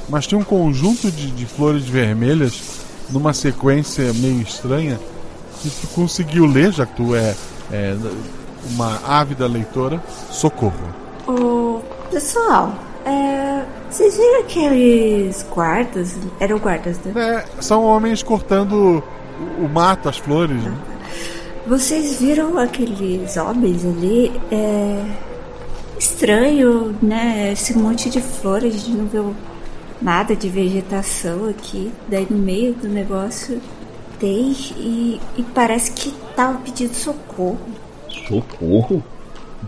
[0.08, 2.62] Mas tem um conjunto de, de flores vermelhas
[3.10, 4.98] numa sequência meio estranha
[5.62, 7.34] que tu conseguiu ler, já que tu é,
[7.72, 7.96] é
[8.70, 10.02] uma ávida leitora.
[10.30, 10.94] Socorro.
[11.26, 16.16] Ô, pessoal, é, vocês viram aqueles guardas?
[16.38, 17.12] Eram guardas, né?
[17.16, 19.02] É, são homens cortando
[19.60, 20.62] o, o mato, as flores.
[20.62, 20.74] Né?
[21.66, 24.32] Vocês viram aqueles homens ali?
[24.52, 25.04] É
[25.98, 27.52] estranho, né?
[27.52, 29.36] Esse monte de flores, a gente não viu
[30.00, 31.92] nada de vegetação aqui.
[32.08, 33.60] Daí no meio do negócio
[34.18, 37.58] tem e, e parece que tava pedindo socorro.
[38.28, 39.02] Socorro?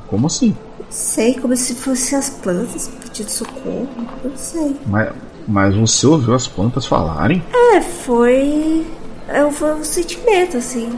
[0.09, 0.57] Como assim?
[0.91, 3.89] Sei, como se fossem as plantas pedindo socorro.
[4.25, 4.77] Não sei.
[4.87, 5.13] Mas,
[5.47, 7.43] mas você ouviu as plantas falarem?
[7.75, 8.87] É, foi.
[9.29, 10.91] Eu, foi um sentimento, assim.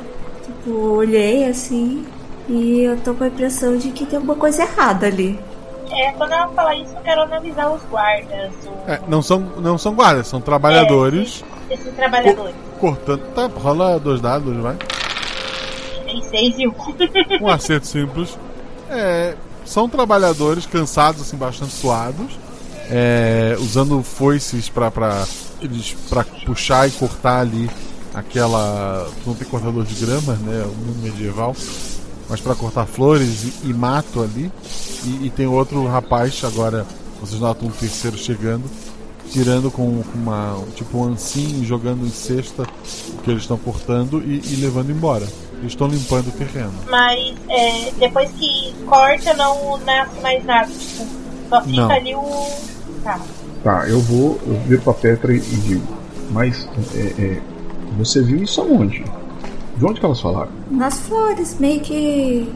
[0.45, 2.05] Tipo, olhei assim
[2.51, 5.39] e eu tô com a impressão de que tem alguma coisa errada ali.
[5.93, 8.53] É, quando ela fala isso, eu quero avisar os guardas.
[8.65, 8.91] O...
[8.91, 11.45] É, não, são, não são guardas, são trabalhadores.
[11.69, 12.55] É, esses trabalhadores.
[12.79, 13.21] Co cortando.
[13.35, 14.77] Tá, rola dois dados, vai.
[16.05, 16.75] Tem seis e um.
[17.43, 18.39] um acerto simples.
[18.89, 22.39] É, são trabalhadores cansados, assim, bastante suados.
[22.91, 25.25] É, usando foices pra, pra,
[25.61, 27.71] eles, pra puxar e cortar ali
[28.15, 29.09] aquela.
[29.27, 30.65] Não tem cortador de grama, né?
[30.65, 31.55] O mundo medieval
[32.31, 34.51] mas para cortar flores e, e mato ali.
[35.05, 36.87] E, e, tem outro rapaz, agora
[37.21, 38.63] vocês notam um terceiro chegando,
[39.31, 44.23] tirando com, com uma tipo um ancinho, jogando em cesta o que eles estão cortando
[44.25, 45.27] e, e, levando embora.
[45.59, 46.73] Eles estão limpando o terreno.
[46.89, 50.71] Mas é, depois que corta, não nasce mais nada.
[50.71, 51.07] Tipo,
[51.51, 51.91] só fica não.
[51.91, 52.49] ali o.
[53.03, 53.21] Tá.
[53.65, 55.87] Tá, eu vou, eu viro pra Petra e digo,
[56.31, 57.41] mas é, é,
[57.99, 59.05] você viu isso aonde?
[59.81, 60.51] De onde que elas falaram?
[60.71, 62.47] Nas flores, meio que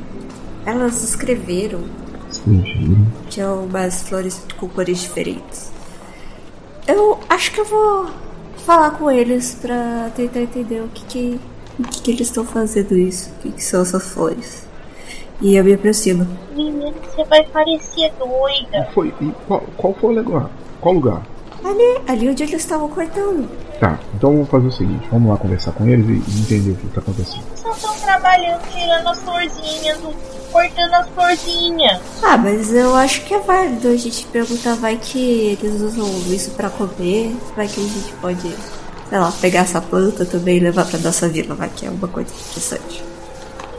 [0.66, 1.80] elas escreveram.
[2.30, 3.06] Escreveram.
[3.30, 5.72] Tinha umas flores com cores diferentes.
[6.87, 8.10] Eu acho que eu vou
[8.58, 11.40] falar com eles pra tentar entender o que que,
[11.78, 13.30] o que, que eles estão fazendo isso.
[13.38, 14.66] O que, que são essas flores.
[15.40, 16.28] E eu me aproximo.
[16.54, 18.87] Menina, você vai parecer doida.
[18.92, 20.50] Foi, e qual, qual foi o lugar?
[20.78, 21.22] Qual lugar?
[21.64, 23.48] Ali, ali onde eles estavam cortando.
[23.84, 26.86] Tá, então vamos fazer o seguinte: vamos lá conversar com eles e entender o que
[26.86, 27.44] está acontecendo.
[27.54, 29.98] Só estão trabalhando, tirando as florzinhas,
[30.50, 32.00] cortando as florzinhas.
[32.22, 36.52] Ah, mas eu acho que é válido a gente perguntar: vai que eles usam isso
[36.52, 37.36] para comer?
[37.54, 38.56] Vai que a gente pode,
[39.10, 41.54] sei lá, pegar essa planta também e levar pra nossa vila?
[41.54, 43.04] Vai que é uma coisa interessante.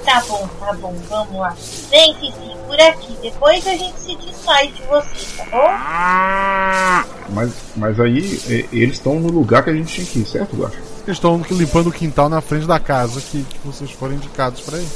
[0.06, 1.56] Tá bom, tá bom, vamos lá.
[1.90, 3.16] Vem, Fifi, por aqui.
[3.22, 7.34] Depois a gente se desfaz de você, tá bom?
[7.34, 10.78] Mas, mas aí eles estão no lugar que a gente tinha que ir, certo, Guacha?
[11.06, 14.80] Eles estão limpando o quintal na frente da casa que, que vocês foram indicados para
[14.80, 14.88] ir.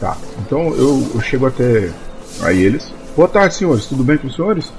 [0.00, 1.90] Tá, então eu, eu chego até
[2.42, 2.92] aí eles.
[3.16, 3.86] Boa tarde, senhores.
[3.86, 4.72] Tudo bem com os senhores?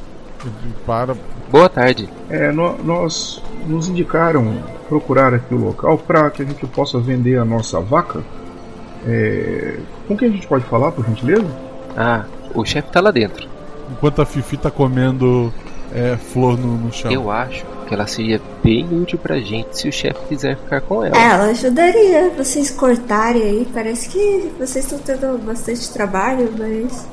[0.85, 1.15] Para.
[1.49, 2.09] Boa tarde.
[2.29, 7.39] É, no, nós nos indicaram procurar aqui o local para que a gente possa vender
[7.39, 8.23] a nossa vaca
[9.07, 9.77] é...
[10.07, 11.45] Com quem a gente pode falar, por gentileza?
[11.95, 13.47] Ah, o chefe tá lá dentro.
[13.91, 15.53] Enquanto a Fifi tá comendo
[15.93, 17.11] é, flor no, no, chão.
[17.11, 21.03] Eu acho que ela seria bem útil pra gente se o chefe quiser ficar com
[21.03, 21.15] ela.
[21.15, 23.67] É, ela ajudaria vocês cortarem aí.
[23.73, 27.07] Parece que vocês estão tendo bastante trabalho, mas.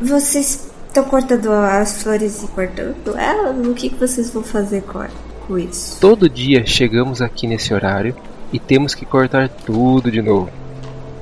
[0.00, 3.50] Vocês estão cortando as flores e cortando ela?
[3.50, 5.04] O que, que vocês vão fazer com,
[5.46, 6.00] com isso?
[6.00, 8.16] Todo dia chegamos aqui nesse horário
[8.52, 10.50] e temos que cortar tudo de novo.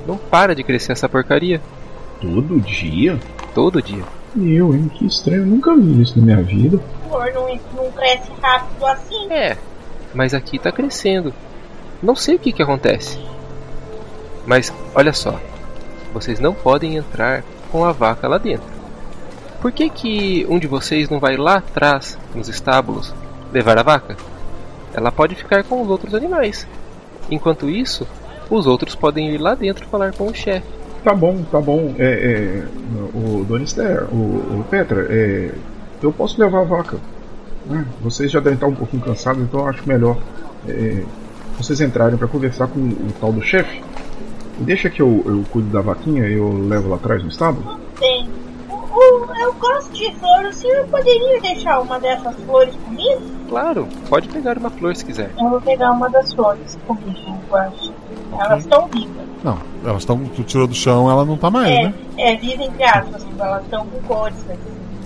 [0.07, 1.61] Não para de crescer essa porcaria.
[2.21, 3.19] Todo dia?
[3.53, 4.03] Todo dia.
[4.37, 4.89] Eu, hein?
[4.93, 5.41] Que estranho.
[5.41, 6.79] Eu nunca vi isso na minha vida.
[7.09, 9.31] Flor não, não cresce rápido assim.
[9.31, 9.57] É,
[10.13, 11.33] mas aqui tá crescendo.
[12.01, 13.19] Não sei o que que acontece.
[14.45, 15.39] Mas olha só.
[16.13, 18.69] Vocês não podem entrar com a vaca lá dentro.
[19.61, 23.13] Por que que um de vocês não vai lá atrás, nos estábulos,
[23.51, 24.17] levar a vaca?
[24.93, 26.67] Ela pode ficar com os outros animais.
[27.29, 28.07] Enquanto isso,
[28.49, 30.80] os outros podem ir lá dentro falar com o chefe.
[31.03, 31.93] Tá bom, tá bom.
[31.97, 32.63] É, é,
[33.17, 35.51] o Donister, o, o Petra, é,
[36.01, 36.97] eu posso levar a vaca.
[37.65, 37.85] né?
[38.01, 40.17] Vocês já devem estar um pouquinho cansados, então eu acho melhor
[40.67, 41.03] é,
[41.57, 43.81] vocês entrarem para conversar com o tal do chefe.
[44.59, 47.79] E Deixa que eu, eu cuido da vaquinha e eu levo lá atrás no estábulo.
[47.99, 48.29] Bem,
[48.69, 50.55] o- eu gosto de flores.
[50.57, 53.21] O senhor poderia deixar uma dessas flores comigo?
[53.49, 55.31] Claro, pode pegar uma flor se quiser.
[55.39, 57.91] Eu vou pegar uma das flores comigo, eu acho.
[58.39, 59.30] Elas estão vivas.
[59.43, 60.17] Não, elas estão.
[60.35, 61.93] Tu tirou do chão, ela não tá mais, É, né?
[62.17, 64.37] é viva entre aspas, tipo, elas estão com cores.
[64.45, 64.55] né?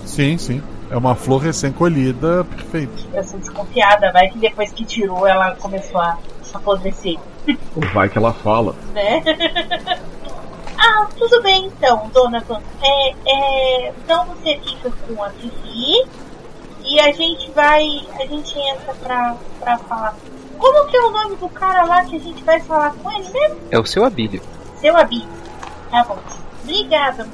[0.04, 0.62] Sim, sim.
[0.90, 3.06] É uma flor recém-colhida, perfeito.
[3.12, 6.16] Eu sou desconfiada, vai que depois que tirou ela começou a
[6.54, 7.18] apodrecer,
[7.48, 8.74] Ou vai que ela fala.
[8.94, 9.22] né?
[10.78, 12.60] ah, tudo bem então, dona Van.
[12.82, 16.04] É, é, então você fica com a Fifi
[16.84, 17.84] e a gente vai.
[18.20, 20.14] A gente entra pra, pra falar.
[20.58, 23.28] Como que é o nome do cara lá que a gente vai falar com ele
[23.30, 23.56] mesmo?
[23.70, 24.40] É o seu Abílio.
[24.80, 25.26] Seu Abi.
[25.90, 26.18] Tá bom.
[26.62, 27.26] Obrigada.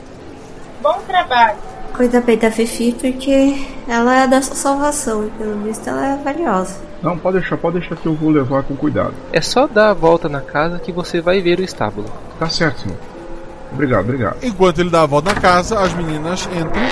[0.83, 1.59] Bom trabalho.
[1.95, 6.17] Cuida bem da Fifi porque ela é a nossa salvação e pelo visto ela é
[6.17, 6.77] valiosa.
[7.03, 9.15] Não, pode deixar, pode deixar que eu vou levar com cuidado.
[9.33, 12.09] É só dar a volta na casa que você vai ver o estábulo.
[12.39, 12.97] Tá certo, senhor.
[13.73, 14.37] Obrigado, obrigado.
[14.43, 16.83] Enquanto ele dá a volta na casa, as meninas entram.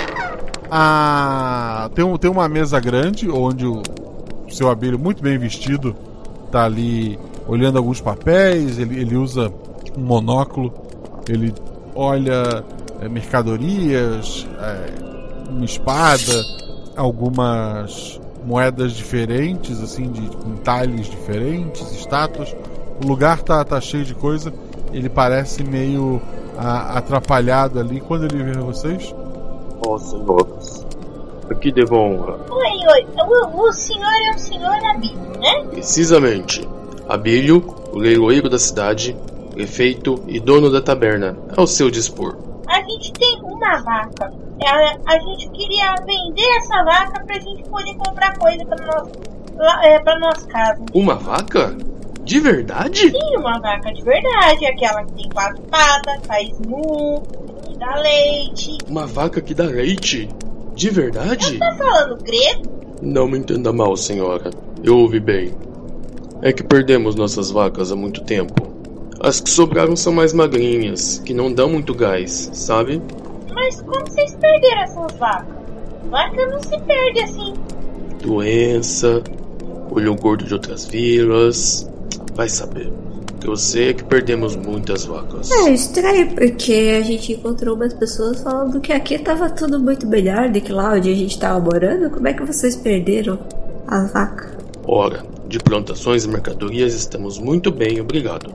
[0.70, 3.82] Ah, tem, um, tem uma mesa grande onde o
[4.50, 5.96] seu abelho, muito bem vestido,
[6.50, 8.78] tá ali olhando alguns papéis.
[8.78, 9.52] Ele, ele usa
[9.96, 10.72] um monóculo,
[11.28, 11.54] ele
[11.94, 12.64] olha
[13.00, 16.44] é, mercadorias, é, uma espada,
[16.96, 22.54] algumas moedas diferentes, assim, de com talhes diferentes, estátuas.
[23.02, 24.52] O lugar tá, tá cheio de coisa.
[24.92, 26.20] Ele parece meio
[26.58, 28.00] ah, atrapalhado ali.
[28.00, 29.14] Quando ele vê vocês,
[29.86, 30.79] Ó senhoras,
[31.52, 32.38] aqui devo a honra.
[32.50, 33.06] Oi, oi.
[33.26, 35.64] O, o senhor é o senhor Abi, né?
[35.70, 36.66] Precisamente,
[37.08, 39.16] Abílio, o leiloeiro da cidade,
[39.52, 42.36] prefeito e dono da taberna, ao seu dispor.
[42.68, 44.32] A gente tem uma vaca.
[44.62, 49.08] A, a gente queria vender essa vaca pra gente poder comprar coisa pra nós,
[49.82, 50.84] é, pra nossa casa.
[50.94, 51.76] Uma vaca?
[52.22, 53.10] De verdade?
[53.10, 54.66] Sim, uma vaca de verdade.
[54.66, 57.22] Aquela que tem quatro patas, faz mu,
[57.66, 58.78] que dá leite.
[58.88, 60.28] Uma vaca que dá leite?
[60.80, 61.58] De verdade?
[61.58, 62.62] Tá falando grego?
[63.02, 64.50] Não me entenda mal, senhora.
[64.82, 65.52] Eu ouvi bem.
[66.40, 68.72] É que perdemos nossas vacas há muito tempo.
[69.20, 73.02] As que sobraram são mais magrinhas, que não dão muito gás, sabe?
[73.52, 75.54] Mas como vocês perderam essas vacas?
[76.08, 77.52] Vaca não se perde assim.
[78.22, 79.22] Doença,
[79.90, 81.86] olho gordo de outras vilas.
[82.34, 82.90] Vai saber.
[83.44, 85.50] Eu sei é que perdemos muitas vacas.
[85.50, 90.50] É estranho porque a gente encontrou umas pessoas falando que aqui tava tudo muito melhor
[90.50, 92.10] do que lá onde a gente tava morando.
[92.10, 93.38] Como é que vocês perderam
[93.86, 94.50] as vacas?
[94.86, 98.52] Ora, de plantações e mercadorias estamos muito bem, obrigado.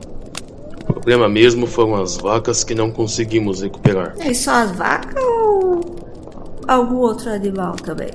[0.81, 4.13] O problema mesmo foram as vacas que não conseguimos recuperar.
[4.19, 5.95] É só as vacas ou
[6.67, 8.11] algum outro animal também?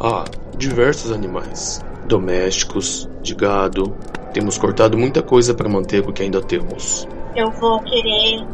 [0.00, 0.24] Ah,
[0.56, 1.80] diversos animais.
[2.06, 3.94] Domésticos, de gado.
[4.36, 7.08] Temos cortado muita coisa para manter o que ainda temos.
[7.34, 8.46] Eu vou querer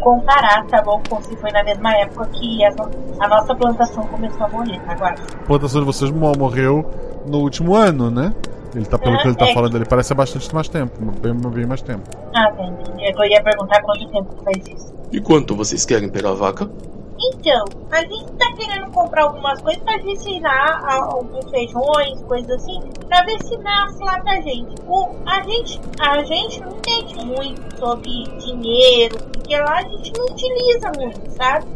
[0.00, 1.02] comparar, tá bom?
[1.08, 2.72] Com se foi na mesma época que a,
[3.18, 4.92] a nossa plantação começou a morrer, tá?
[4.92, 5.14] Agora.
[5.40, 6.88] a plantação de vocês mo- morreu
[7.26, 8.32] no último ano, né?
[8.76, 9.54] Ele tá, pelo Ah, que ele tá é.
[9.54, 12.08] falando, ele parece ser bastante mais tempo, bem, bem mais tempo.
[12.36, 12.92] Ah, entendi.
[13.18, 14.94] Eu ia perguntar quanto tempo faz isso.
[15.10, 16.70] E quanto vocês querem pela vaca?
[17.18, 23.22] Então, a gente tá querendo comprar algumas coisas pra ensinar alguns feijões, coisas assim, pra
[23.24, 24.74] ver se nasce lá pra gente.
[24.86, 25.80] O, a gente.
[26.00, 31.66] A gente não entende muito sobre dinheiro, porque lá a gente não utiliza muito, sabe?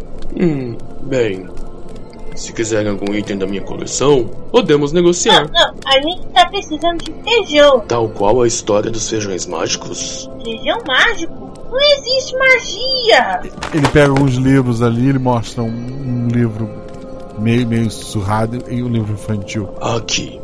[0.40, 1.48] Hum, bem.
[2.34, 5.50] Se quiserem algum item da minha coleção, podemos negociar.
[5.50, 7.80] Não, a gente tá precisando de feijão.
[7.80, 10.30] Tal qual a história dos feijões mágicos.
[10.44, 11.47] Feijão mágico?
[11.70, 13.40] Não existe magia!
[13.74, 16.68] Ele pega alguns livros ali, ele mostra um, um livro
[17.38, 19.68] meio, meio sussurrado e um livro infantil.
[19.80, 20.40] Aqui.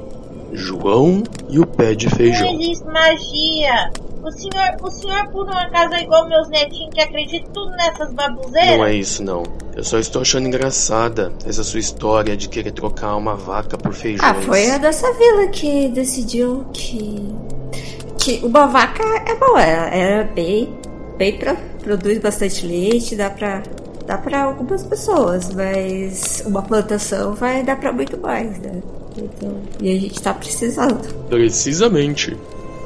[0.52, 2.54] João e o pé de Não feijão.
[2.54, 3.90] existe magia!
[4.22, 8.78] O senhor, o senhor por uma casa igual meus netinhos que acreditam tudo nessas babuzeiras?
[8.78, 9.42] Não é isso, não.
[9.76, 14.22] Eu só estou achando engraçada essa sua história de querer trocar uma vaca por feijões.
[14.22, 17.22] Ah, foi a dessa vila que decidiu que.
[18.18, 19.60] que uma vaca é boa.
[19.60, 20.72] Ela é bem.
[21.16, 23.62] Bem pra, produz bastante leite, dá pra.
[24.06, 28.82] dá pra algumas pessoas, mas uma plantação vai dar pra muito mais, né?
[29.16, 31.14] Então, e a gente tá precisando.
[31.28, 32.36] Precisamente.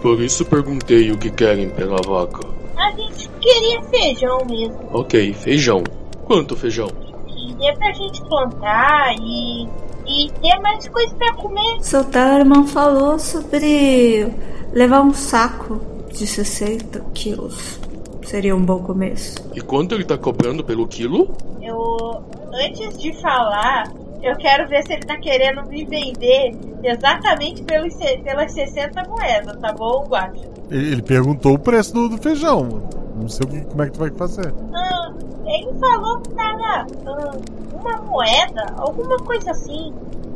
[0.03, 2.47] Por isso perguntei o que querem pela vaca.
[2.77, 4.79] A gente queria feijão mesmo.
[4.93, 5.83] Ok, feijão.
[6.25, 6.89] Quanto feijão?
[7.27, 9.67] Queria pra gente plantar e.
[10.07, 11.79] e ter mais coisa pra comer.
[11.81, 14.29] Seu Tellerman falou sobre
[14.73, 15.81] levar um saco
[16.13, 17.81] de 60 quilos.
[18.29, 19.37] Seria um bom começo.
[19.55, 21.35] E quanto ele tá cobrando pelo quilo?
[21.63, 22.23] Eu,
[22.53, 23.91] antes de falar,
[24.23, 26.55] eu quero ver se ele tá querendo me vender
[26.85, 30.43] exatamente pelos, pelas 60 moedas, tá bom, Guacho?
[30.71, 32.83] Ele, ele perguntou o preço do, do feijão.
[33.19, 34.53] Não sei que, como é que tu vai fazer.
[34.75, 35.11] Ah,
[35.47, 37.37] ele falou que tava ah,
[37.81, 39.91] uma moeda, alguma coisa assim,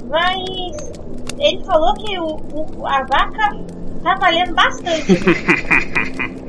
[0.09, 0.93] mas
[1.39, 3.55] ele falou que o, o- a vaca
[4.03, 5.13] tá valendo bastante.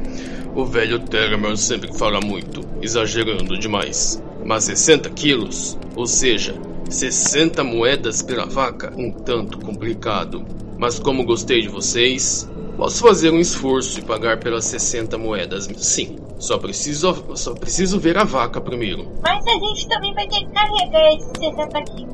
[0.55, 4.21] O velho Telemann sempre fala muito, exagerando demais.
[4.45, 6.53] Mas 60 quilos, ou seja,
[6.89, 10.45] 60 moedas pela vaca, um tanto complicado.
[10.77, 12.47] Mas como gostei de vocês,
[12.77, 15.67] posso fazer um esforço e pagar pelas 60 moedas.
[15.77, 19.11] Sim, só preciso, só preciso ver a vaca primeiro.
[19.23, 22.13] Mas a gente também vai ter que carregar esses 60 quilos.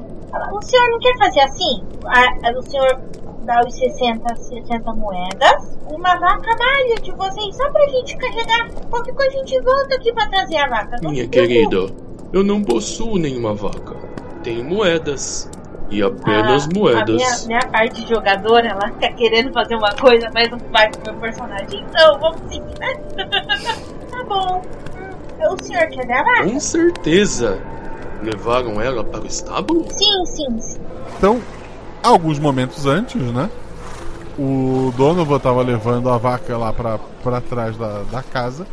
[0.53, 1.83] O senhor não quer fazer assim?
[2.57, 3.01] O senhor
[3.49, 8.69] dá os 60, 60 moedas, uma vaca malha de vocês só pra gente carregar.
[8.91, 10.97] Qualquer coisa a gente volta aqui pra trazer a vaca.
[11.01, 11.87] Não Minha querida,
[12.31, 13.95] eu não possuo nenhuma vaca.
[14.43, 15.49] Tenho moedas.
[15.89, 17.15] E apenas Ah, A moedas.
[17.47, 20.99] minha, minha parte de jogadora, ela fica querendo fazer uma coisa, mas não vai com
[20.99, 21.83] o meu personagem.
[21.89, 22.93] Então, vamos seguir, né?
[24.11, 24.61] tá bom.
[24.61, 26.43] Hum, O senhor quer ver a vaca?
[26.43, 27.59] Com certeza.
[28.21, 29.83] Levaram ela para o estábulo?
[29.89, 30.79] Sim, sim, sim.
[31.17, 31.41] Então,
[32.03, 33.49] alguns momentos antes, né?
[34.37, 38.65] O Donovan tava levando a vaca lá pra trás da, da casa.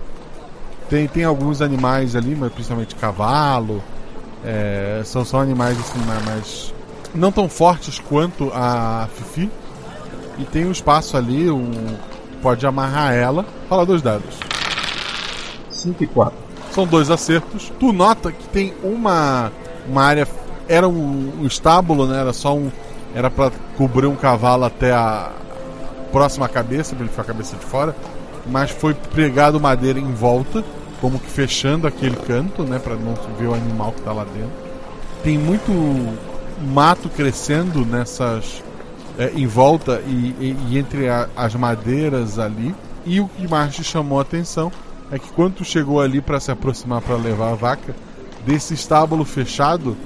[0.89, 3.83] Tem, tem alguns animais ali, mas principalmente cavalo.
[4.45, 6.73] É, são, são animais assim, mais-
[7.15, 9.51] não tão fortes quanto a Fifi.
[10.39, 11.71] E tem um espaço ali, um,
[12.43, 13.45] pode amarrar ela.
[13.69, 14.37] Fala dois dados.
[15.71, 16.37] 5 e 4.
[16.73, 17.73] São dois acertos.
[17.81, 19.51] Tu nota que tem uma,
[19.89, 20.29] uma área.
[20.69, 22.21] Era um, um estábulo, né?
[22.21, 22.71] Era só um.
[23.17, 25.33] Era pra cobrir um cavalo até a
[26.13, 27.97] próxima cabeça, pra ele ficar a cabeça de fora.
[28.47, 30.63] Mas foi pregado madeira em volta,
[31.01, 32.79] como que fechando aquele canto, né?
[32.79, 34.51] Pra não ver o animal que tá lá dentro.
[35.25, 35.73] Tem muito
[36.73, 38.63] mato crescendo nessas.
[39.19, 42.75] é, em volta e, e- e entre a- as madeiras ali.
[43.07, 44.71] E o que mais te chamou a atenção
[45.11, 47.97] é que quando chegou ali para se aproximar para levar a vaca,
[48.45, 49.97] desse estábulo fechado,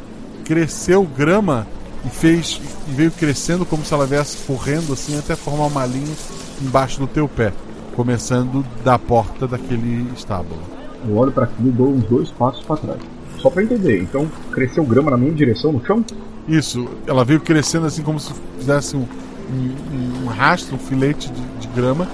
[0.44, 1.66] cresceu grama
[2.04, 6.14] e fez e veio crescendo como se ela viesse correndo assim até formar uma linha
[6.60, 7.52] embaixo do teu pé,
[7.94, 10.60] começando da porta daquele estábulo.
[11.06, 13.00] Eu olho pra aquilo e dou uns dois passos pra trás.
[13.38, 16.04] Só pra entender, então cresceu grama na minha direção no chão?
[16.46, 19.06] Isso, ela veio crescendo assim como se fizesse um,
[19.50, 22.06] um, um rastro, um filete de, de grama,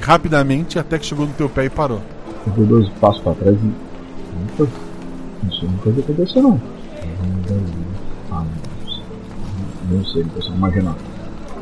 [0.00, 2.02] rapidamente até que chegou no teu pé e parou.
[2.46, 3.72] Eu dou dois passos pra trás e.
[4.60, 4.72] Nunca.
[5.50, 6.60] Isso nunca vai acontecer não.
[8.30, 8.63] Ah, não,
[9.90, 10.96] não sei, não consigo imaginar.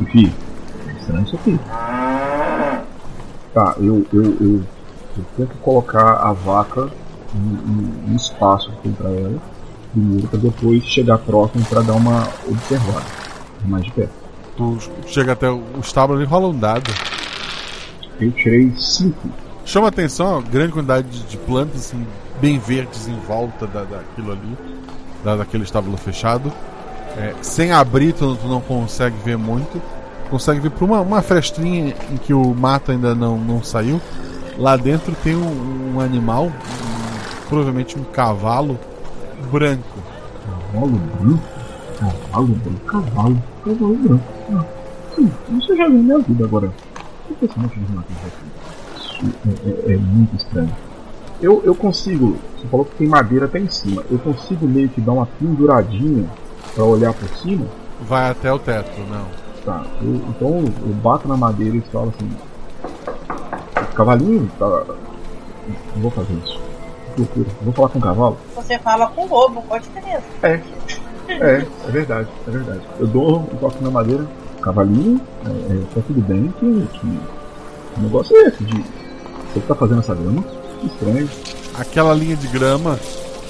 [0.00, 0.32] Enfim,
[0.86, 1.58] é estranho isso aqui.
[3.54, 4.64] Tá, eu, eu, eu,
[5.16, 6.88] eu tento colocar a vaca
[7.34, 9.38] no, no espaço que tem pra ela,
[9.92, 13.22] primeiro, pra depois chegar próximo pra dar uma observada
[13.64, 14.12] mais de perto.
[14.56, 16.90] Tu chega até o estábulo e rola um dado.
[18.20, 19.28] Eu tirei 5.
[19.64, 22.06] Chama atenção a grande quantidade de, de plantas assim,
[22.40, 24.58] bem verdes em volta da, daquilo ali,
[25.24, 26.52] da, daquele estábulo fechado.
[27.16, 29.80] É, sem abrir, tu, tu não consegue ver muito.
[30.30, 34.00] Consegue ver por uma, uma frestinha em que o mato ainda não, não saiu.
[34.58, 38.78] Lá dentro tem um, um animal, um- provavelmente um cavalo
[39.50, 39.82] branco.
[40.72, 41.42] Cavalo branco?
[41.98, 42.80] Cavalo branco?
[42.86, 43.42] Cavalo?
[43.64, 44.24] Cavalo branco.
[45.58, 46.72] Isso eu já vi na minha vida agora.
[47.28, 49.32] Por que esse monte de mato aqui?
[49.66, 50.70] É, é- é muito estranho.
[51.42, 55.00] Eu, eu consigo, você falou que tem madeira até em cima, eu consigo meio que
[55.00, 56.24] dar uma penduradinha
[56.74, 57.66] pra olhar por cima?
[58.02, 59.26] Vai até o teto, não.
[59.64, 62.30] Tá, eu- então eu bato na madeira e falo assim:
[63.94, 64.66] Cavalinho, tá.
[65.94, 66.60] Não vou fazer isso.
[67.14, 67.46] Que loucura.
[67.48, 68.36] Eu Vou falar com o cavalo?
[68.56, 70.22] Você fala com o lobo, pode certeza.
[70.42, 70.60] É.
[71.28, 72.80] É, é verdade, é verdade.
[72.98, 74.26] Eu dou um toque na madeira,
[74.60, 78.76] cavalinho, é, é, tá tudo bem que, que o negócio é esse de.
[78.82, 80.42] Você que tá fazendo essa grama?
[80.80, 81.30] Que estranho.
[81.78, 82.98] Aquela linha de grama,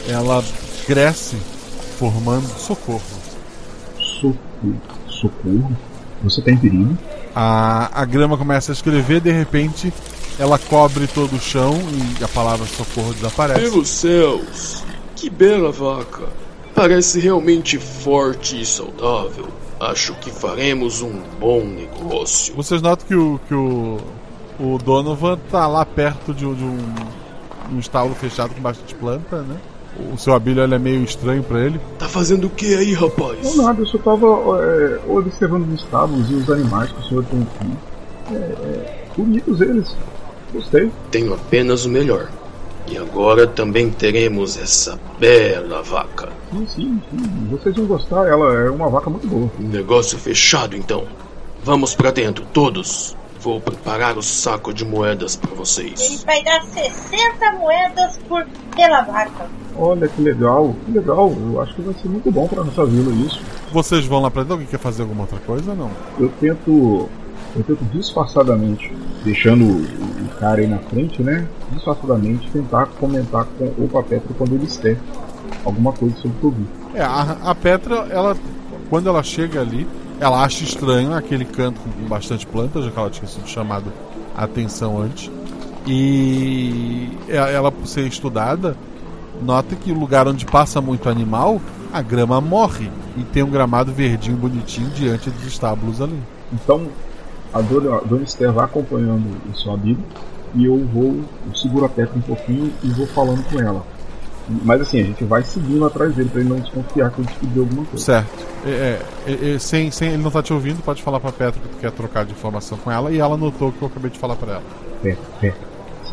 [0.08, 0.42] ela
[0.86, 1.36] cresce
[2.10, 3.00] formando socorro.
[4.20, 4.80] Socorro.
[5.08, 5.76] Socorro.
[6.24, 6.98] Você tá em perigo?
[7.34, 9.92] A, a grama começa a escrever, de repente
[10.38, 11.78] ela cobre todo o chão
[12.20, 13.60] e a palavra socorro desaparece.
[13.60, 14.82] Pelos céus,
[15.14, 16.24] que bela vaca.
[16.74, 19.46] Parece realmente forte e saudável.
[19.78, 22.54] Acho que faremos um bom negócio.
[22.56, 23.98] Vocês notam que o, que o,
[24.58, 26.78] o Donovan tá lá perto de, um- de um,
[27.72, 29.56] um estábulo fechado com bastante planta, né?
[30.12, 31.80] O seu abelho ele é meio estranho pra ele.
[31.98, 33.56] Tá fazendo o que aí, rapaz?
[33.56, 34.26] Não, nada, eu só tava
[34.62, 37.72] é, observando os estábulos e os animais que o senhor tem aqui.
[38.30, 39.96] É, é, bonitos eles.
[40.52, 40.90] Gostei.
[41.10, 42.30] Tenho apenas o melhor.
[42.86, 46.30] E agora também teremos essa bela vaca.
[46.50, 47.48] Sim, sim, sim.
[47.50, 49.50] Vocês vão gostar, ela é uma vaca muito boa.
[49.58, 51.06] Negócio fechado então.
[51.64, 53.16] Vamos pra dentro, todos.
[53.40, 56.00] Vou preparar o saco de moedas pra vocês.
[56.00, 59.48] Ele vai dar 60 moedas por pela vaca.
[59.76, 61.32] Olha que legal, que legal.
[61.32, 63.40] Eu acho que vai ser muito bom pra nossa vila isso.
[63.72, 64.54] Vocês vão lá pra dentro?
[64.54, 65.90] Alguém quer fazer alguma outra coisa ou não?
[66.18, 67.08] Eu tento.
[67.54, 68.90] Eu tento disfarçadamente,
[69.24, 71.46] deixando o, cara aí na frente, né?
[71.72, 74.96] Disfarçadamente tentar comentar com o Papetra quando ele estiver
[75.64, 76.66] alguma coisa sobre o que eu vi.
[76.94, 78.36] É, a, a Petra, ela.
[78.88, 79.86] Quando ela chega ali,
[80.20, 83.86] ela acha estranho aquele canto com bastante plantas, já que ela tinha sido chamada
[84.36, 85.30] a atenção antes.
[85.86, 88.76] E ela, por ser estudada,
[89.42, 91.60] nota que o lugar onde passa muito animal,
[91.92, 92.90] a grama morre.
[93.16, 96.18] E tem um gramado verdinho bonitinho diante dos estábulos ali.
[96.52, 96.86] Então,
[97.52, 100.02] a dona, dona Esther vai acompanhando o seu amigo
[100.54, 103.84] e eu vou, eu seguro a Petra um pouquinho e vou falando com ela.
[104.64, 107.60] Mas assim, a gente vai seguindo atrás dele pra ele não desconfiar que eu descobri
[107.60, 108.04] alguma coisa.
[108.04, 108.46] Certo.
[108.66, 111.68] É, é, é, sem, sem ele não tá te ouvindo, pode falar pra Petra que
[111.68, 114.18] tu quer trocar de informação com ela e ela notou o que eu acabei de
[114.18, 114.62] falar pra ela.
[115.02, 115.54] Petra, você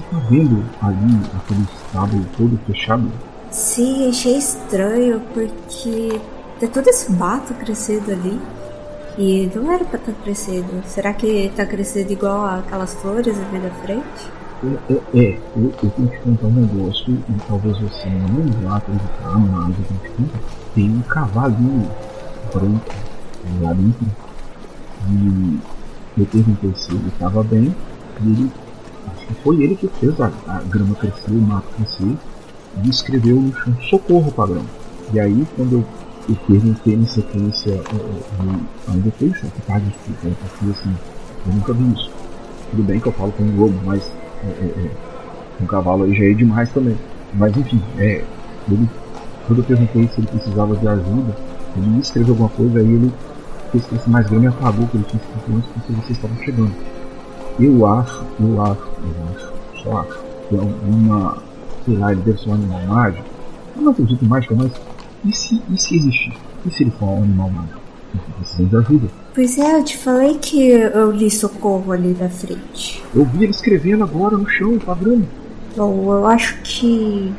[0.09, 3.11] tá vendo ali aquele estábulo todo fechado?
[3.51, 6.19] Sim, achei estranho porque
[6.59, 8.39] tem todo esse mato crescendo ali.
[9.17, 10.83] E não era pra estar tá crescendo.
[10.85, 14.31] Será que tá crescendo igual aquelas flores ali da frente?
[14.63, 15.39] É, é, é.
[15.55, 19.85] Eu, eu tenho que contar um negócio e talvez você não vá acreditar, mas eu
[19.85, 20.39] tenho que contar.
[20.75, 21.91] Tem um cavalinho
[22.53, 22.95] branco
[23.61, 24.05] lá dentro.
[25.09, 25.59] E
[26.17, 27.75] eu perguntei se ele estava bem.
[28.21, 28.51] E ele,
[29.35, 32.15] foi ele que fez a, a grama crescer, o mato crescer.
[32.83, 34.65] E escreveu no chão socorro grama.
[35.11, 35.85] E aí, quando eu,
[36.29, 40.95] eu perguntei na sequência, eu, eu, ainda foi porque assim,
[41.47, 42.11] eu nunca vi isso.
[42.69, 44.03] Tudo bem que eu falo com um lobo, mas
[44.43, 46.95] é, é, é, um cavalo aí já é demais também.
[47.33, 48.23] Mas enfim, é,
[48.69, 48.89] ele,
[49.47, 51.35] quando eu perguntei se ele precisava de ajuda,
[51.75, 53.11] ele escreveu alguma coisa, aí ele
[53.71, 56.98] fez crescer mais grande e apagou que ele tinha escrito antes porque vocês estavam chegando.
[57.59, 61.37] Eu acho, eu acho, eu acho, só acho, que é uma,
[61.85, 63.25] sei lá, ele deve ser um animal mágico.
[63.75, 64.71] Eu não acredito em mágica, mas
[65.25, 66.37] e se, e se existir?
[66.65, 67.79] E se ele for um animal mágico?
[68.37, 69.07] Precisando de ajuda.
[69.35, 73.03] Pois é, eu te falei que eu li socorro ali na frente.
[73.13, 75.21] Eu vi ele escrevendo agora no chão, padrão.
[75.75, 77.33] Bom, eu acho que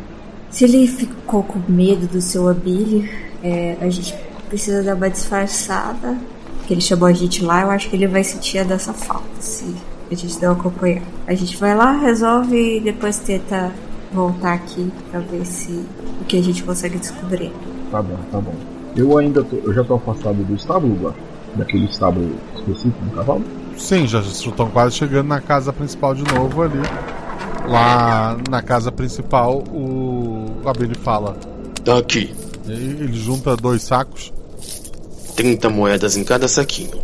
[0.51, 3.09] se ele ficou com medo do seu Abílio,
[3.43, 4.15] é, a gente
[4.49, 6.17] precisa dar uma disfarçada.
[6.67, 9.75] Que ele chamou a gente lá, eu acho que ele vai sentir dessa falta, se
[10.15, 11.03] a gente não acompanhar.
[11.27, 13.73] A gente vai lá, resolve e depois tenta
[14.13, 15.85] voltar aqui pra ver se
[16.21, 17.53] o que a gente consegue descobrir.
[17.91, 18.55] Tá bom, tá bom.
[18.97, 21.17] Eu ainda tô, eu já tô afastado do estábulo, Guax?
[21.55, 23.45] Daquele estábulo específico do cavalo?
[23.77, 26.81] Sim, já estão quase chegando na casa principal de novo ali.
[27.67, 31.37] Lá na casa principal, o Abelho fala:
[31.85, 32.35] Tá aqui.
[32.67, 34.33] Ele junta dois sacos.
[35.35, 37.01] 30 moedas em cada saquinho.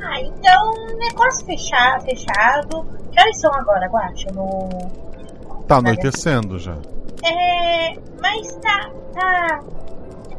[0.00, 2.04] Ah, então, negócio fechado.
[2.04, 2.86] fechado.
[3.10, 4.30] Que horas são agora, Guacha?
[4.32, 4.68] No.
[5.66, 6.76] Tá anoitecendo já.
[7.22, 7.94] É.
[8.20, 8.90] Mas tá.
[9.14, 9.60] Tá.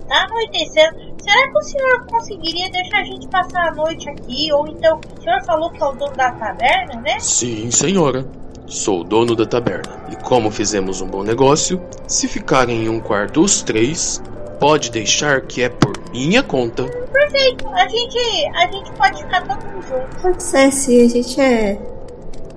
[0.07, 1.13] Tá anoitecendo.
[1.23, 4.51] Será que o senhor conseguiria deixar a gente passar a noite aqui?
[4.51, 7.19] Ou então, o senhor falou que é o dono da taberna, né?
[7.19, 8.25] Sim, senhora.
[8.67, 10.03] Sou o dono da taberna.
[10.11, 14.21] E como fizemos um bom negócio, se ficarem em um quarto os três,
[14.59, 16.83] pode deixar que é por minha conta.
[16.85, 17.67] Perfeito.
[17.69, 18.17] A gente,
[18.55, 20.21] a gente pode ficar todo mundo junto.
[20.21, 21.05] Pode ser, sim.
[21.05, 21.79] A gente é,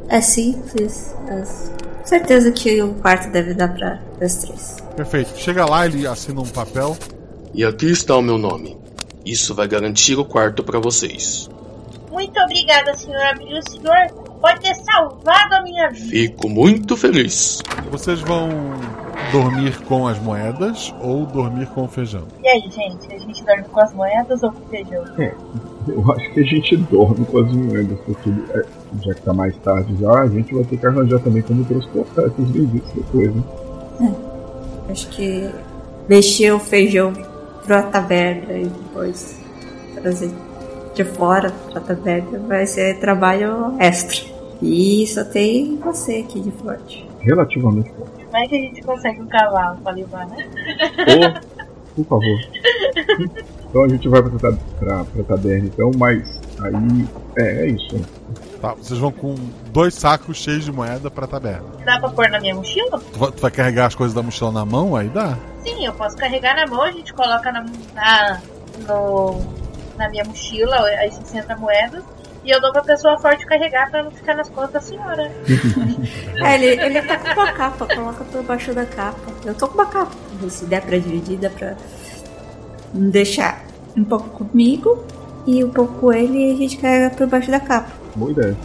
[0.09, 1.15] é simples.
[1.27, 1.73] Mas
[2.05, 4.77] certeza que o quarto deve dar para os três.
[4.97, 5.39] Perfeito.
[5.39, 6.97] Chega lá, ele assina um papel.
[7.55, 8.77] E aqui está o meu nome.
[9.25, 11.49] Isso vai garantir o quarto para vocês.
[12.11, 13.59] Muito obrigada, senhora Abril.
[13.59, 16.11] O senhor pode ter salvado a minha vida.
[16.11, 17.61] Fico muito feliz.
[17.91, 18.51] Vocês vão
[19.33, 22.25] dormir com as moedas ou dormir com o feijão?
[22.43, 23.13] E aí, gente?
[23.13, 25.05] A gente dorme com as moedas ou com o feijão?
[25.19, 25.35] É,
[25.89, 28.65] eu acho que a gente dorme com as moedas, porque é,
[29.03, 32.27] já que tá mais tarde já, a gente vai ter que arranjar também como transportar
[32.27, 33.43] esses benditos depois, né?
[34.01, 35.51] É, acho que
[36.09, 37.13] mexer o feijão
[37.65, 39.41] pra taberna e depois
[40.01, 40.31] trazer
[40.95, 44.25] de fora pra taberna vai ser trabalho extra.
[44.63, 47.07] E só tem você aqui de forte.
[47.21, 48.16] Relativamente forte.
[48.37, 50.47] Como é que a gente consegue um cavalo pra levar, né?
[51.97, 52.39] Por favor.
[53.71, 57.09] então a gente vai pra, pra, pra, pra taberna então, mas aí.
[57.39, 57.97] É, é isso.
[58.61, 59.35] Tá, vocês vão com
[59.73, 61.65] dois sacos cheios de moeda pra taberna.
[61.83, 63.01] Dá pra pôr na minha mochila?
[63.11, 64.95] Tu vai, tu vai carregar as coisas da mochila na mão?
[64.95, 65.39] Aí dá?
[65.65, 67.65] Sim, eu posso carregar na mão, a gente coloca na,
[67.95, 68.43] na,
[68.87, 69.41] no,
[69.97, 72.05] na minha mochila as 60 moedas
[72.47, 75.33] E eu dou pra pessoa forte carregar pra não ficar nas costas da senhora.
[76.37, 79.33] É, ele, ele tá com uma capa, coloca por baixo da capa.
[79.45, 80.13] Eu tô com uma capa.
[80.51, 81.75] Se der pra dividir, dá pra
[82.93, 83.65] deixar
[83.97, 85.05] um pouco comigo
[85.47, 87.91] e um pouco com ele e a gente carrega por baixo da capa.
[88.15, 88.57] Boa ideia.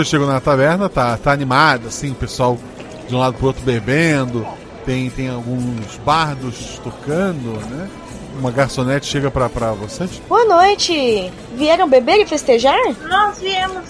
[0.00, 2.56] Vocês chegam na taverna, tá, tá animado, assim, o pessoal
[3.06, 4.46] de um lado pro outro bebendo,
[4.86, 7.86] tem, tem alguns bardos tocando, né?
[8.38, 10.10] Uma garçonete chega pra, pra vocês.
[10.26, 11.30] Boa noite!
[11.54, 12.80] Vieram beber e festejar?
[13.02, 13.82] Nós viemos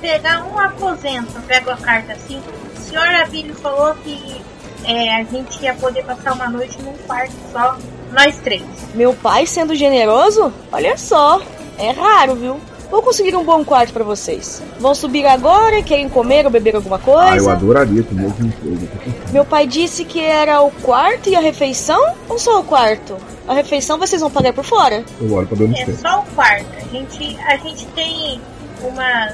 [0.00, 1.38] pegar um aposento.
[1.46, 2.40] Pego a carta assim.
[2.74, 4.40] O senhor Abílio falou que
[4.84, 7.76] é, a gente ia poder passar uma noite num quarto só,
[8.10, 8.64] nós três.
[8.94, 10.50] Meu pai sendo generoso?
[10.72, 11.42] Olha só,
[11.76, 12.58] é raro, viu?
[12.90, 14.62] Vou conseguir um bom quarto pra vocês.
[14.80, 15.82] Vão subir agora?
[15.82, 17.32] Querem comer ou beber alguma coisa?
[17.32, 18.88] Ah, eu adoraria comer alguma coisa.
[19.32, 22.14] Meu pai disse que era o quarto e a refeição?
[22.28, 23.16] Ou só o quarto?
[23.46, 25.04] A refeição vocês vão pagar por fora?
[25.20, 26.66] Eu olho pra Dona É só o quarto.
[26.76, 28.40] A gente, a gente tem
[28.82, 29.32] uma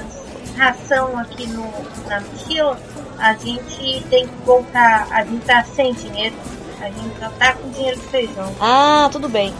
[0.57, 1.71] ração aqui no,
[2.07, 2.77] na mochila.
[3.17, 5.07] A gente tem que voltar.
[5.11, 6.35] A gente tá sem dinheiro.
[6.81, 8.51] A gente só tá com dinheiro de feijão.
[8.59, 9.53] Ah, tudo bem.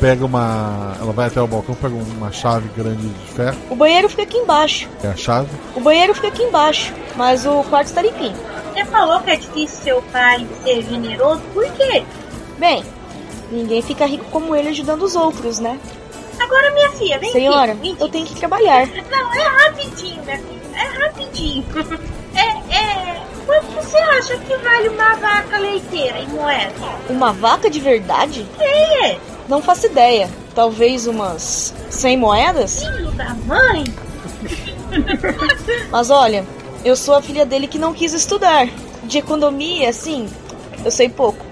[0.00, 0.94] Pega uma.
[1.00, 4.36] Ela vai até o balcão, pega uma chave grande de ferro, O banheiro fica aqui
[4.36, 4.88] embaixo.
[5.02, 5.48] é a chave.
[5.74, 8.36] O banheiro fica aqui embaixo, mas o quarto está limpinho.
[8.72, 11.40] Você falou que é difícil seu pai ser generoso.
[11.52, 12.04] Por quê?
[12.58, 12.84] Bem,
[13.50, 15.78] ninguém fica rico como ele ajudando os outros, né?
[16.38, 17.80] Agora, minha filha, vem Senhora, aqui.
[17.80, 18.86] vem eu tenho que trabalhar.
[19.10, 20.60] Não, é rapidinho, minha filha.
[20.74, 21.64] É rapidinho.
[22.34, 23.20] É, é.
[23.46, 26.72] Quanto você acha que vale uma vaca leiteira em moeda?
[27.10, 28.46] Uma vaca de verdade?
[28.60, 29.16] É.
[29.48, 30.28] Não faço ideia.
[30.54, 32.84] Talvez umas 100 moedas?
[32.84, 33.84] Filho da mãe?
[35.90, 36.44] Mas olha,
[36.84, 38.68] eu sou a filha dele que não quis estudar.
[39.04, 40.28] De economia, assim,
[40.84, 41.44] eu sei pouco.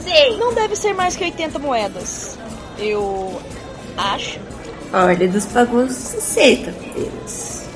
[0.00, 0.36] Sei.
[0.38, 2.38] Não deve ser mais que 80 moedas.
[2.78, 3.40] Eu
[3.96, 4.40] acho.
[4.92, 7.68] Olha, dos pagou 60 apenas.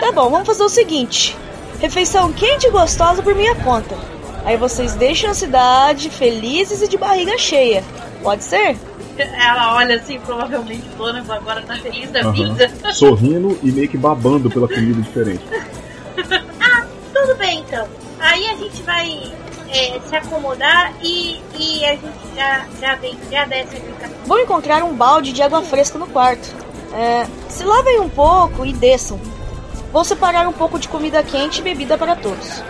[0.00, 1.36] Tá bom, vamos fazer o seguinte:
[1.80, 3.96] refeição quente e gostosa por minha conta.
[4.44, 7.82] Aí vocês deixam a cidade felizes e de barriga cheia.
[8.22, 8.76] Pode ser?
[9.16, 12.32] Ela olha assim, provavelmente dona agora tá feliz da Aham.
[12.32, 12.70] vida.
[12.92, 15.44] Sorrindo e meio que babando pela comida diferente.
[16.60, 17.86] ah, tudo bem então.
[18.18, 19.32] Aí a gente vai
[19.68, 24.14] é, se acomodar e, e a gente já, já vem, já desce aqui.
[24.26, 26.54] Vão encontrar um balde de água fresca no quarto.
[26.92, 29.18] É, se lavem um pouco e desçam.
[29.92, 32.62] Vou separar um pouco de comida quente e bebida para todos.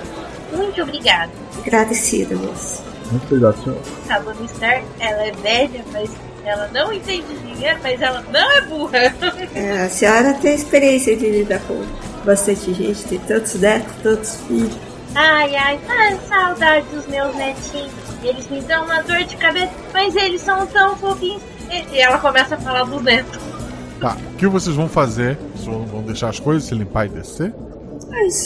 [0.56, 1.32] Muito obrigada.
[1.58, 2.82] Agradecida, moça.
[3.10, 3.78] Muito obrigado, senhor.
[4.08, 6.10] A Dona Esther, ela é velha, mas
[6.44, 8.98] ela não entende dinheiro, mas ela não é burra.
[9.54, 11.82] É, a senhora tem experiência de lidar com
[12.24, 14.76] bastante gente, tem tantos netos, tantos filhos.
[15.14, 17.92] Ai, ai, ai, saudade dos meus netinhos.
[18.22, 21.42] Eles me dão uma dor de cabeça, mas eles são tão fofinhos.
[21.92, 23.38] E ela começa a falar dos netos.
[24.00, 25.38] Tá, o que vocês vão fazer?
[25.54, 27.54] Vocês vão deixar as coisas, se limpar e descer?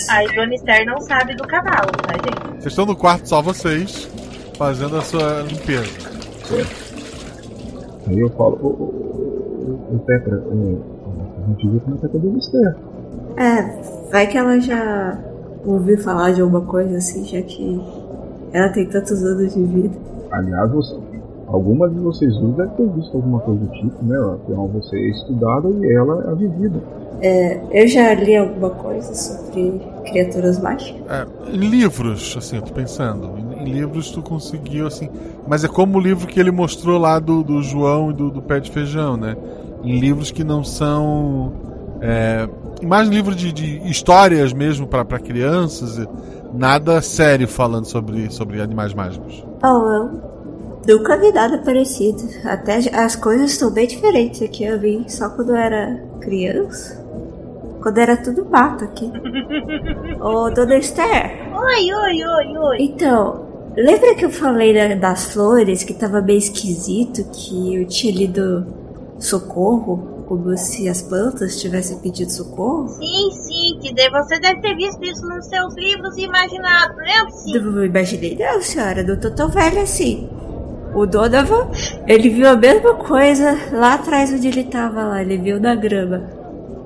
[0.09, 2.61] Aí Dona Esther não sabe do cavalo, tá, gente?
[2.61, 4.09] Vocês estão no quarto só vocês,
[4.57, 6.09] fazendo a sua limpeza.
[8.07, 12.07] Aí eu falo, ô, ô, ô, ô Petra, é, a gente viu como é que
[12.07, 12.77] é a Dona Esther.
[13.37, 15.19] É, vai que ela já
[15.65, 17.81] ouviu falar de alguma coisa assim, já que
[18.53, 19.97] ela tem tantos anos de vida.
[20.31, 20.97] Aliás, você,
[21.47, 24.17] alguma de vocês duas deve ter visto alguma coisa do tipo, né?
[24.17, 26.81] Afinal, você é estudada e ela é a vivida.
[27.21, 31.03] É, eu já li alguma coisa sobre criaturas mágicas.
[31.09, 33.35] É, em livros, assim, eu tô pensando.
[33.39, 35.09] Em, em livros tu conseguiu, assim.
[35.47, 38.43] Mas é como o livro que ele mostrou lá do, do João e do, do
[38.43, 39.37] Pé de Feijão, né?
[39.83, 41.53] Em livros que não são.
[42.01, 42.49] É,
[42.87, 46.07] mais livro de, de histórias mesmo para crianças,
[46.53, 49.45] nada sério falando sobre, sobre animais mágicos.
[49.65, 49.67] Oh,
[50.89, 52.23] eu nunca vi nada parecido.
[52.45, 54.65] Até as coisas estão bem diferentes aqui.
[54.65, 57.08] Eu vi só quando eu era criança.
[57.83, 59.11] Quando era tudo mato aqui.
[60.21, 61.39] Ô, Dona Esther.
[61.55, 62.77] Oi, oi, oi, oi.
[62.81, 67.25] Então, lembra que eu falei da- das flores que tava meio esquisito?
[67.33, 68.67] Que eu tinha lido
[69.19, 70.17] socorro?
[70.29, 72.89] Como se as plantas tivessem pedido socorro?
[72.89, 77.05] Sim, sim, que de- você deve ter visto isso nos seus livros e imaginado, não
[77.05, 77.63] é possível?
[77.63, 79.03] Eu não imaginei, não, senhora.
[79.03, 80.29] Não tô tão velha assim.
[80.95, 81.69] O Donovan,
[82.07, 85.23] ele viu a mesma coisa lá atrás onde ele tava lá.
[85.23, 86.37] Ele viu na grama.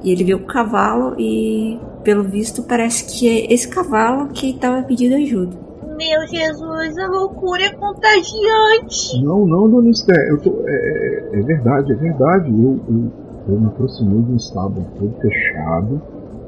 [0.03, 4.83] E ele viu um cavalo e, pelo visto, parece que é esse cavalo que tava
[4.83, 5.57] pedindo ajuda.
[5.97, 9.23] Meu Jesus, a loucura é contagiante.
[9.23, 12.51] Não, não, Dona Esther, eu tô, é, é- é verdade, é verdade.
[12.51, 13.13] Eu, eu,
[13.49, 16.03] eu me aproximei de um estábulo todo fechado,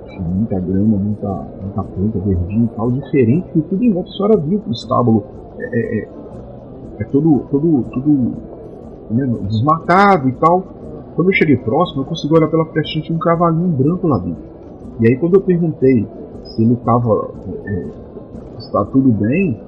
[0.08, 1.28] tinha muita grama, muita,
[1.62, 4.08] muita planta, verdinho e tal, diferente de tudo em volta.
[4.08, 5.24] A senhora viu que o estábulo
[5.58, 6.08] é, é, é,
[7.00, 8.34] é todo, todo, todo
[9.10, 10.64] né, desmatado e tal.
[11.14, 14.42] Quando eu cheguei próximo, eu consegui olhar pela frestinha tinha um cavalinho branco lá dentro.
[15.00, 16.06] E aí quando eu perguntei
[16.44, 17.30] se ele estava
[17.64, 17.86] é,
[18.58, 19.60] está tudo bem,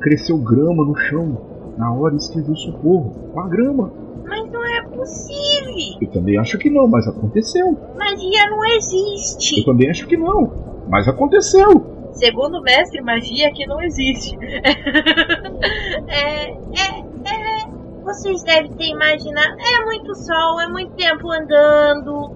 [0.00, 1.36] cresceu grama no chão.
[1.76, 3.12] Na hora escreveu socorro.
[3.32, 3.92] Com a grama.
[4.24, 5.98] Mas não é possível.
[6.00, 7.76] Eu também acho que não, mas aconteceu.
[7.96, 9.60] Magia não existe.
[9.60, 10.50] Eu também acho que não,
[10.88, 11.96] mas aconteceu.
[12.12, 14.38] Segundo o mestre, magia que não existe.
[16.08, 17.05] é, é, é,
[18.06, 19.56] vocês devem ter imaginado.
[19.58, 22.30] É muito sol, é muito tempo andando.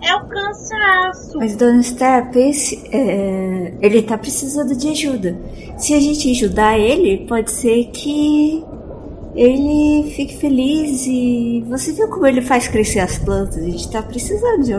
[0.00, 1.38] É o cansaço.
[1.38, 5.36] Mas, Dona Esther, pense, é, ele tá precisando de ajuda.
[5.76, 8.64] Se a gente ajudar ele, pode ser que
[9.34, 13.56] ele fique feliz e você viu como ele faz crescer as plantas?
[13.58, 14.74] A gente tá precisando de,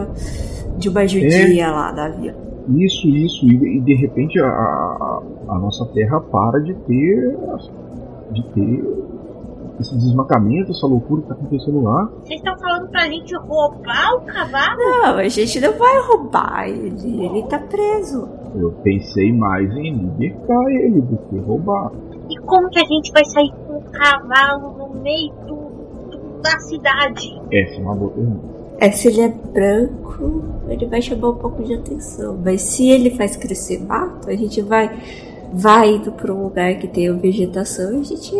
[0.77, 1.69] de uma ajudinha É.
[1.71, 2.37] lá da vila.
[2.77, 7.37] Isso, isso, e, e de repente a, a, a nossa terra para de ter
[8.31, 8.83] de ter
[9.79, 12.09] esse desmatamento, essa loucura que tá acontecendo lá.
[12.23, 14.77] Vocês estão falando pra gente roubar o cavalo?
[14.77, 18.27] Não, a gente não vai roubar ele, ele tá preso.
[18.55, 21.91] Eu pensei mais em libertar ele do que roubar.
[22.29, 25.55] E como que a gente vai sair com o cavalo no meio do,
[26.17, 27.39] do- da cidade?
[27.51, 28.59] Essa é uma boa pergunta.
[28.81, 32.37] É, se ele é branco, ele vai chamar um pouco de atenção.
[32.43, 34.89] Mas se ele faz crescer mato, a gente vai,
[35.51, 38.33] vai indo pra um lugar que tenha vegetação e a gente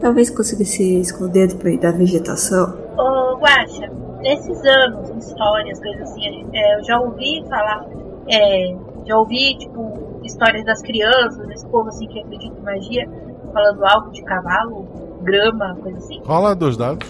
[0.00, 2.74] talvez consiga se esconder do meio da vegetação.
[2.96, 3.90] Ô, Guaxa,
[4.20, 7.86] nesses anos, histórias, coisas assim, é, eu já ouvi falar,
[8.28, 8.74] é,
[9.06, 13.08] já ouvi, tipo, histórias das crianças, desse povo assim que acredita em magia,
[13.52, 14.86] falando algo de cavalo,
[15.22, 16.20] grama, coisa assim.
[16.24, 17.06] Rola dois dados.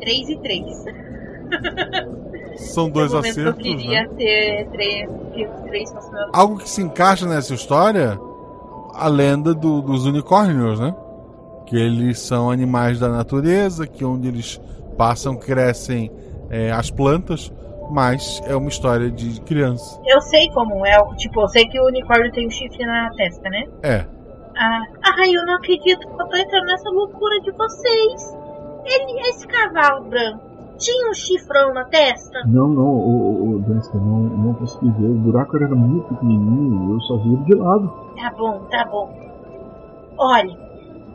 [0.00, 0.84] 3 e 3.
[2.56, 3.62] São dois momento eu acertos.
[3.62, 4.08] queria Né?
[4.16, 6.20] ter 3, que 3 fosse meu.
[6.32, 8.18] Algo que se encaixa nessa história,
[8.94, 10.94] a lenda do- dos unicórnios, né?
[11.72, 14.60] Que eles são animais da natureza, que onde eles
[14.98, 16.12] passam crescem
[16.50, 17.50] é, as plantas,
[17.90, 19.98] mas é uma história de criança.
[20.04, 23.48] Eu sei como é, tipo, eu sei que o unicórnio tem um chifre na testa,
[23.48, 23.64] né?
[23.82, 24.04] É.
[24.54, 24.82] Ah,
[25.18, 28.38] ai, eu não acredito que eu tô entrando nessa loucura de vocês.
[28.84, 30.42] Ele, esse cavalo branco,
[30.76, 32.38] tinha um chifrão na testa?
[32.48, 35.08] Não, não, o, o, Danska, não, não consegui ver.
[35.08, 37.90] O buraco era muito pequenininho, eu só vi ele de lado.
[38.14, 39.10] Tá bom, tá bom.
[40.18, 40.71] Olha,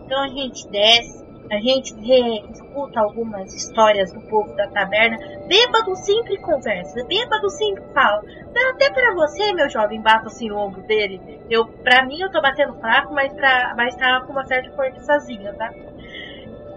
[0.07, 5.17] então a gente desce, a gente vê, escuta algumas histórias do povo da taberna.
[5.47, 8.23] Bêbado sempre conversa, bêbado sempre fala.
[8.55, 11.41] Não, até pra você, meu jovem, bato assim o ombro dele.
[11.49, 15.53] Eu, pra mim eu tô batendo fraco, mas, pra, mas tá com uma certa forçazinha,
[15.53, 15.73] tá?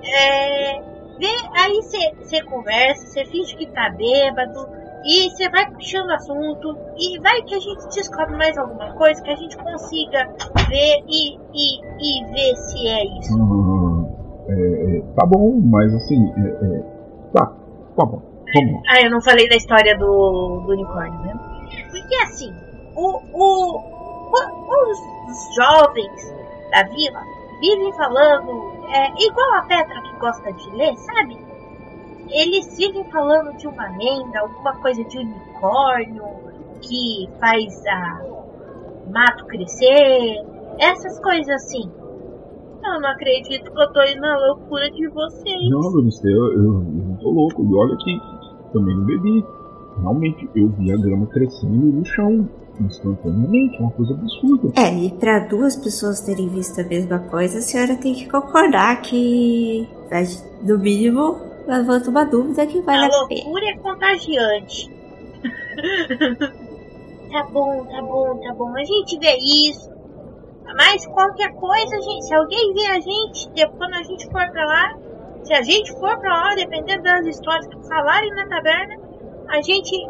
[0.03, 0.81] É,
[1.19, 1.81] vê, aí
[2.19, 4.80] você conversa, você finge que tá bêbado.
[5.05, 9.31] E você vai puxando assunto e vai que a gente descobre mais alguma coisa que
[9.31, 10.29] a gente consiga
[10.69, 11.81] ver e, e,
[12.21, 13.35] e ver se é isso.
[13.35, 14.07] Hum,
[14.49, 16.83] é, tá bom, mas assim, é, é,
[17.33, 17.47] tá,
[17.97, 18.21] tá bom,
[18.55, 18.83] vamos.
[18.91, 21.35] Ah, eu não falei da história do, do unicórnio, né?
[21.91, 22.53] Porque assim,
[22.95, 26.35] o, o, o- os jovens
[26.73, 27.21] da vila
[27.61, 31.39] vivem falando, é, igual a Petra que gosta de ler, sabe?
[32.31, 36.25] Eles vivem falando de uma lenda, alguma coisa de unicórnio
[36.81, 38.23] que faz a
[39.13, 40.45] mato crescer,
[40.79, 41.91] essas coisas assim.
[42.83, 45.71] Eu não acredito que eu tô indo na loucura de vocês.
[45.71, 48.21] Não, meu Deus, eu, eu, eu não tô louco, e olha que
[48.73, 49.45] também não bebi.
[50.01, 52.49] Realmente, eu vi a grama crescendo no chão,
[52.81, 54.81] instantaneamente, uma coisa absurda.
[54.81, 59.03] É, e para duas pessoas terem visto a mesma coisa, a senhora tem que concordar
[59.03, 59.87] que,
[60.63, 64.91] no mínimo, levanta uma dúvida que vale a a loucura é contagiante.
[67.33, 68.77] tá bom, tá bom, tá bom.
[68.77, 69.91] A gente vê isso.
[70.77, 74.65] Mas qualquer coisa, gente, se alguém vê a gente, depois quando a gente for pra
[74.65, 74.97] lá,
[75.43, 78.97] se a gente for pra lá, dependendo das histórias que falarem na taberna,
[79.49, 80.09] a gente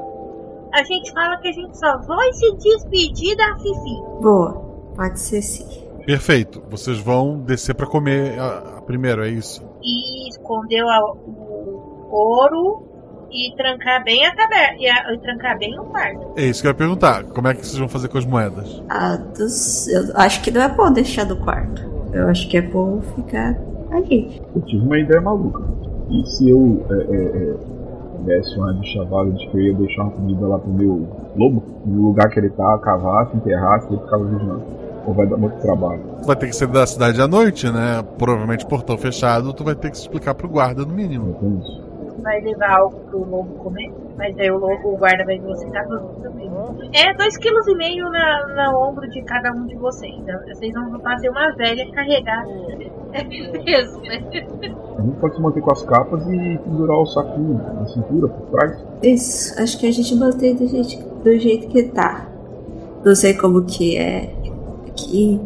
[0.73, 4.01] a gente fala que a gente só vai se despedir da Fifi.
[4.21, 4.53] Boa,
[4.95, 5.91] pode ser sim.
[6.05, 6.63] Perfeito.
[6.69, 9.63] Vocês vão descer pra comer a primeiro, é isso?
[9.83, 12.83] E escondeu o ouro
[13.31, 14.77] e trancar bem a taberna.
[14.79, 16.33] E, a- e trancar bem o quarto.
[16.37, 17.23] É isso que eu ia perguntar.
[17.25, 18.83] Como é que vocês vão fazer com as moedas?
[18.89, 21.83] Ah, dos, eu acho que não é bom deixar no quarto.
[22.13, 23.57] Eu acho que é bom ficar
[23.93, 24.41] ali.
[24.57, 25.63] Eu tive uma ideia maluca.
[26.11, 30.03] E se eu é, é, é, desse uma de chavalo de que eu ia deixar
[30.03, 34.25] uma comida lá pro meu lobo, no lugar que ele tá, cavasse, enterrasse ele ficava
[34.25, 34.63] vigiando?
[35.07, 36.03] Ou vai dar muito trabalho?
[36.25, 38.03] Vai ter que sair da cidade à noite, né?
[38.19, 41.37] Provavelmente portão fechado, tu vai ter que explicar pro guarda no mínimo.
[42.23, 43.93] vai levar algo pro lobo comer.
[44.17, 46.51] Mas aí o, lobo, o guarda vai ver você tá também.
[46.93, 50.15] É 2,5 kg na, na ombro de cada um de vocês.
[50.47, 52.45] Vocês vão fazer uma velha carregar.
[53.13, 54.23] É peso, né?
[54.97, 58.51] A gente pode se manter com as capas e pendurar o saquinho na cintura, por
[58.51, 58.87] trás.
[59.03, 62.29] Isso, acho que a gente mantém do jeito, do jeito que tá.
[63.05, 64.33] Não sei como que é
[64.91, 65.41] aqui.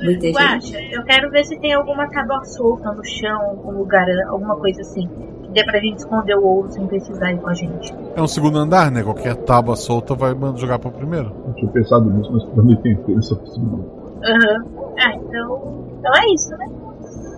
[0.00, 0.94] Muita gente.
[0.94, 5.08] Eu quero ver se tem alguma tábua solta no chão, algum lugar, alguma coisa assim.
[5.42, 7.92] Que dê pra gente esconder o ouro sem precisar ir com a gente.
[8.14, 9.02] É um segundo andar, né?
[9.02, 11.32] Qualquer tábua solta vai jogar pro primeiro.
[11.48, 13.88] Eu tinha pensado nisso, mas pra mim tem que ter essa possibilidade.
[14.24, 14.64] Aham.
[14.98, 15.84] Ah, então.
[15.98, 16.66] Então é isso, né?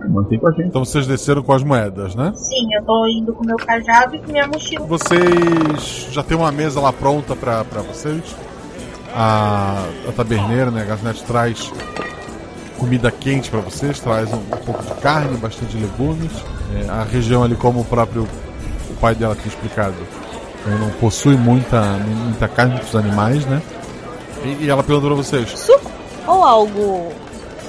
[0.09, 0.69] Mantém com a gente.
[0.69, 2.33] Então vocês desceram com as moedas, né?
[2.35, 4.87] Sim, eu tô indo com meu cajado e com minha mochila.
[4.87, 8.37] Vocês já tem uma mesa lá pronta pra, pra vocês.
[9.15, 10.83] A, a taberneira, né?
[10.83, 11.73] A garçonete traz
[12.79, 16.33] comida quente para vocês, traz um, um, pouco de carne, bastante legumes.
[16.75, 18.27] É, a região ali, como o próprio
[18.89, 19.95] o pai dela tinha explicado,
[20.67, 23.61] não possui muita, muita carne, muitos animais, né?
[24.45, 25.91] E, e ela perguntou pra vocês: Suco
[26.27, 27.13] ou algo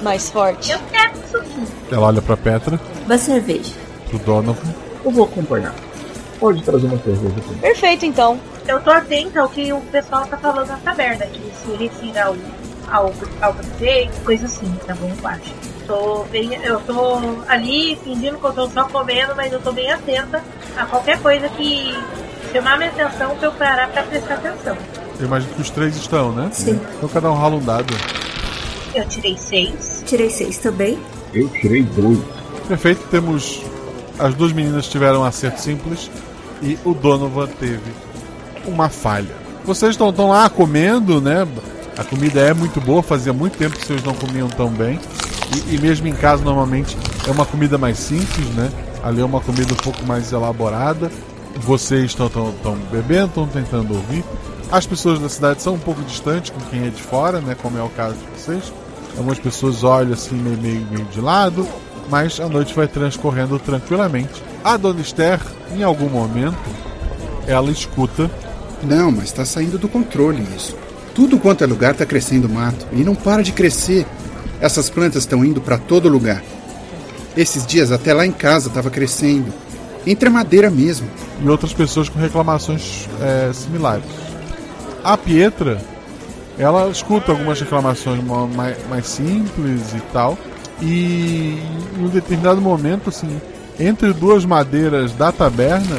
[0.02, 0.72] mais forte?
[0.72, 1.66] Eu quero suquinho.
[1.90, 2.80] Ela olha pra Petra.
[3.04, 3.74] Uma cerveja.
[4.08, 4.74] Pro Donovan.
[5.04, 5.74] Eu vou acompanhar.
[6.38, 7.58] Pode trazer uma cerveja também.
[7.60, 8.38] Perfeito, então.
[8.66, 12.36] Eu tô atenta ao que o pessoal tá falando na taberna, que se refira ao
[12.92, 15.52] ao, ao prefeito, coisa assim, tá bom, baixo.
[15.86, 19.90] Tô bem, eu tô ali fingindo que eu tô só comendo, mas eu tô bem
[19.90, 20.42] atenta
[20.76, 21.94] a qualquer coisa que
[22.52, 24.76] chamar minha atenção pra eu parar pra prestar atenção.
[25.18, 26.50] Eu imagino que os três estão, né?
[26.52, 26.80] Sim.
[26.96, 27.94] Então cada um rola um dado.
[28.94, 30.02] Eu tirei seis.
[30.06, 30.98] Tirei seis também.
[31.32, 32.18] Eu tirei dois.
[32.68, 33.62] Perfeito, temos.
[34.18, 36.10] As duas meninas tiveram um acerto simples
[36.60, 37.80] e o Donovan teve
[38.66, 39.34] uma falha.
[39.64, 41.46] Vocês estão lá comendo, né?
[41.96, 44.98] A comida é muito boa, fazia muito tempo que vocês não comiam tão bem.
[45.68, 46.96] E, e, mesmo em casa, normalmente,
[47.26, 48.70] é uma comida mais simples, né?
[49.02, 51.10] Ali é uma comida um pouco mais elaborada.
[51.56, 52.30] Vocês estão
[52.90, 54.24] bebendo, estão tentando ouvir.
[54.70, 57.54] As pessoas da cidade são um pouco distantes com quem é de fora, né?
[57.60, 58.72] Como é o caso de vocês.
[59.16, 61.68] Algumas pessoas olham assim meio, meio, meio de lado,
[62.08, 64.42] mas a noite vai transcorrendo tranquilamente.
[64.64, 65.38] A Dona Esther,
[65.76, 66.56] em algum momento,
[67.46, 68.30] ela escuta.
[68.82, 70.76] Não, mas está saindo do controle isso.
[71.14, 74.06] Tudo quanto é lugar está crescendo mato e não para de crescer.
[74.60, 76.42] Essas plantas estão indo para todo lugar.
[77.36, 79.52] Esses dias até lá em casa estava crescendo,
[80.06, 81.08] entre a madeira mesmo.
[81.42, 84.04] E outras pessoas com reclamações é, similares.
[85.02, 85.80] A Pietra,
[86.58, 88.22] ela escuta algumas reclamações
[88.54, 90.38] mais, mais simples e tal.
[90.80, 91.58] E
[91.98, 93.40] em um determinado momento, assim,
[93.78, 95.96] entre duas madeiras da taberna,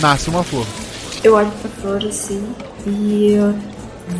[0.00, 0.66] nasce uma flor.
[1.24, 2.54] Eu olho pra flor assim
[2.86, 3.54] e eu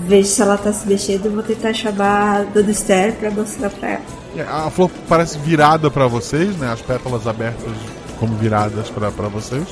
[0.07, 3.71] vejo se ela tá se mexendo e vou tentar chamar a Dona Esther pra mostrar
[3.71, 4.03] pra ela.
[4.37, 6.73] É, a flor parece virada para vocês, né?
[6.73, 7.73] As pétalas abertas
[8.19, 9.67] como viradas para vocês.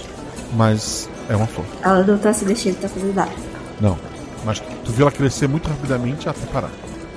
[0.54, 1.64] Mas é uma flor.
[1.82, 3.30] Ela não tá se mexendo, tá fazendo nada.
[3.80, 3.96] Não.
[4.44, 6.70] Mas tu viu ela crescer muito rapidamente até parar.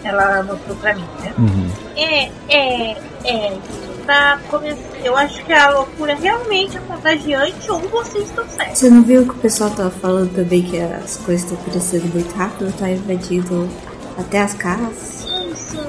[0.03, 1.33] Ela mostrou pra mim, né?
[1.37, 1.69] Uhum.
[1.95, 2.91] É, é,
[3.23, 3.57] é.
[4.05, 4.95] Tá começando.
[5.03, 8.79] Eu acho que a loucura realmente é contagiante ou vocês estão certos.
[8.79, 12.33] Você não viu que o pessoal tava falando também que as coisas estão crescendo muito
[12.35, 13.69] rápido, tá invadindo
[14.17, 14.97] até as casas?
[14.97, 15.85] Sim, sim.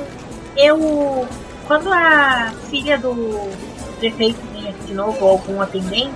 [0.57, 1.27] Eu.
[1.67, 3.51] Quando a filha do
[3.99, 6.15] prefeito vem aqui de novo, ou algum atendente,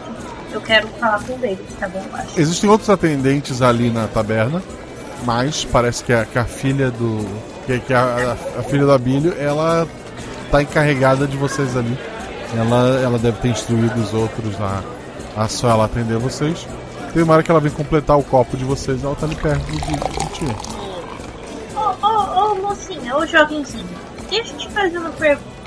[0.53, 2.05] eu quero falar com eles, tá bom?
[2.13, 2.39] Acho.
[2.39, 4.63] Existem outros atendentes ali na taberna,
[5.25, 7.27] mas parece que a, que a filha do.
[7.67, 9.87] Que, que a, a, a filha do Abílio, ela
[10.51, 11.99] tá encarregada de vocês ali.
[12.57, 14.83] Ela, ela deve ter instruído os outros a,
[15.37, 16.67] a só ela atender vocês.
[17.13, 19.65] Tem uma hora que ela vem completar o copo de vocês, ela tá ali perto
[19.65, 20.49] do, do tio.
[21.75, 23.89] Ô, ô, mocinha, ô jovenzinho,
[24.31, 25.59] deixa eu te fazer uma pergunta.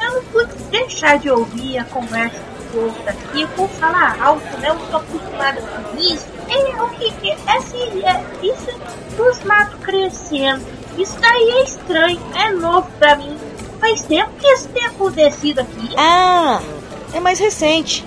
[0.00, 4.56] Eu não pude deixar de ouvir a conversa do povo daqui, eu vou falar alto,
[4.58, 4.68] né?
[4.68, 6.26] Eu tô acostumada com isso.
[6.48, 8.78] É, o que é assim, é, isso
[9.16, 10.64] dos matos crescendo.
[10.96, 13.37] Isso daí é estranho, é novo pra mim.
[13.80, 15.94] Faz tempo que isso tem acontecido aqui.
[15.96, 16.60] Ah,
[17.12, 18.04] é mais recente.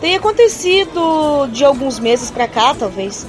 [0.00, 3.26] Tem acontecido de alguns meses pra cá, talvez.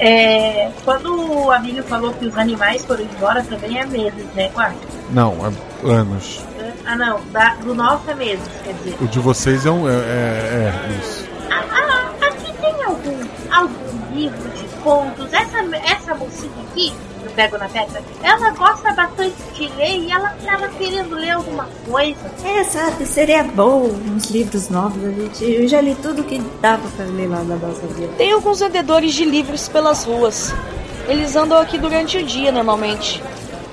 [0.00, 4.78] É, quando o amigo falou que os animais foram embora também é meses, né, Quarto?
[5.10, 6.40] Não, é anos.
[6.84, 8.96] Ah, não, da, do nosso é meses, quer dizer.
[9.00, 9.88] O de vocês é um.
[9.88, 11.26] É, é, é isso.
[11.50, 13.18] Ah, ah, aqui tem algum,
[13.50, 15.32] algum livro de contos.
[15.32, 16.92] Essa, essa mocinha aqui,
[17.24, 21.68] eu pego na peça, ela gosta bastante de ler e ela estava querendo ler alguma
[21.88, 22.30] coisa.
[22.44, 25.04] É, sabe, seria bom uns livros novos.
[25.04, 28.12] A gente, eu já li tudo que dava pra ler lá na nossa vida.
[28.16, 30.54] Tem alguns vendedores de livros pelas ruas.
[31.08, 33.22] Eles andam aqui durante o dia normalmente.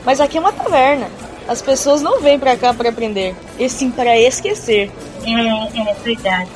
[0.05, 1.09] Mas aqui é uma taverna.
[1.47, 4.91] As pessoas não vêm pra cá para aprender, e sim para esquecer.
[5.23, 6.49] É, é verdade.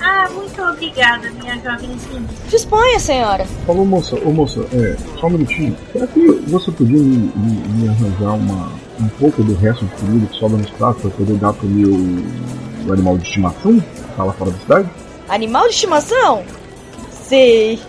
[0.00, 2.22] Ah, muito obrigada, minha jovenzinha.
[2.48, 3.44] Disponha, senhora.
[3.66, 5.76] Falou, moça, ô moça, é, só um minutinho.
[5.92, 8.70] Será que você podia me, me- me arranjar uma,
[9.00, 11.90] um pouco do resto de comida que sobra nos pratos pra poder dar pro meu
[12.86, 14.90] o animal de estimação que tá lá fora da cidade?
[15.28, 16.42] Animal de estimação?
[17.10, 17.80] Sei.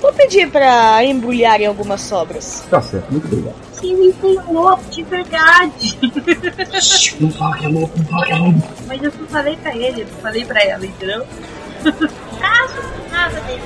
[0.00, 2.64] Vou pedir pra embrulharem algumas sobras.
[2.70, 3.56] Tá certo, muito obrigado.
[3.72, 5.98] Sim, me tem louco, de verdade.
[7.20, 8.58] Não fala que é louco, não fala que é louco.
[8.86, 11.26] Mas eu só falei pra ele, eu não falei pra ela, entendeu?
[12.40, 12.74] Caso
[13.10, 13.62] nada dele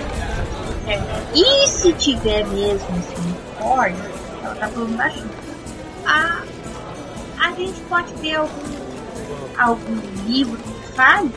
[0.84, 1.04] certo.
[1.34, 3.96] E se tiver mesmo assim, forte,
[4.42, 5.30] ela tá falando baixinho.
[6.06, 6.42] A,
[7.40, 8.60] a gente pode ver algum,
[9.58, 11.30] algum livro que fale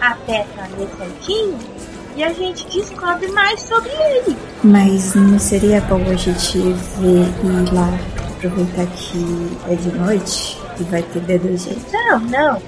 [0.00, 1.58] até pra ler certinho
[2.16, 4.36] e a gente descobre mais sobre ele.
[4.62, 7.88] Mas não seria bom a gente ver e ir lá
[8.36, 11.80] aproveitar que é de noite e vai ter medo gente?
[11.92, 12.62] Não, não.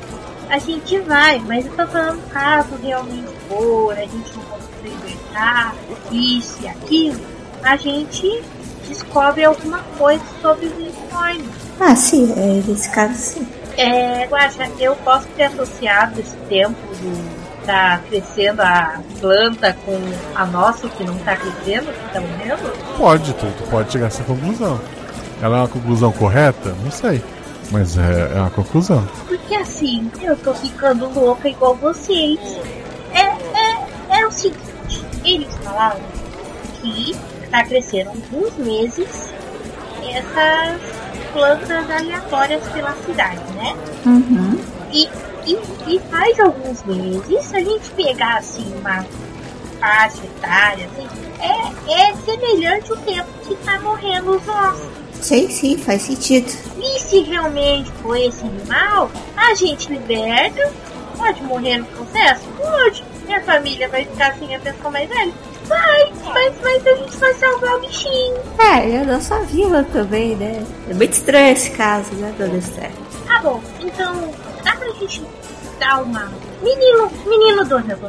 [0.49, 5.75] A gente vai, mas eu tô falando caso realmente for, a gente não conseguir libertar,
[6.13, 7.21] isso e aquilo,
[7.63, 8.43] a gente
[8.87, 11.49] descobre alguma coisa sobre os unicórnios.
[11.81, 13.47] Ah, sim, é nesse caso sim.
[13.77, 17.36] É, Guaxa, eu posso ter associado esse tempo do
[17.67, 19.99] tá crescendo a planta com
[20.35, 22.97] a nossa que não tá crescendo, que tá morrendo?
[22.97, 24.81] Pode, tu, tu pode chegar a essa conclusão.
[25.43, 26.75] Ela é uma conclusão correta?
[26.83, 27.23] Não sei.
[27.71, 29.07] Mas é, é uma conclusão.
[29.27, 32.39] Porque assim, eu tô ficando louca igual vocês.
[33.13, 36.01] É, é, é o seguinte, eles falaram
[36.81, 37.17] que
[37.51, 39.35] tá crescendo há alguns meses
[40.09, 40.81] essas
[41.33, 43.77] plantas aleatórias pela cidade, né?
[44.05, 44.59] Uhum.
[44.97, 45.11] E,
[45.47, 49.05] e, e faz alguns meses, se a gente pegar assim uma
[49.79, 51.07] faixa etária, assim,
[51.39, 54.89] é, é semelhante ao tempo que tá morrendo os nossos.
[55.21, 56.51] Sim, sim, faz sentido.
[56.81, 60.73] E se realmente for esse animal, a gente liberta.
[61.19, 62.47] Pode morrer no processo?
[62.57, 63.05] Pode.
[63.27, 65.33] Minha família vai ficar sem a pessoa mais velha?
[65.67, 68.37] Vai, mas, mas a gente vai salvar o bichinho.
[68.59, 70.65] É, e a nossa vila também, né?
[70.89, 72.93] É muito estranho esse caso, né, dona Esther?
[73.27, 74.31] Tá bom, então
[75.79, 76.31] dar uma.
[76.63, 78.09] Menino, menino Donovan,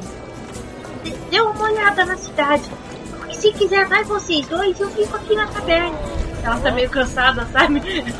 [1.30, 2.70] dê- uma olhada na cidade.
[3.18, 5.98] Porque se quiser, vai vocês dois, eu fico aqui na taberna.
[6.44, 7.82] Ela tá meio cansada, sabe?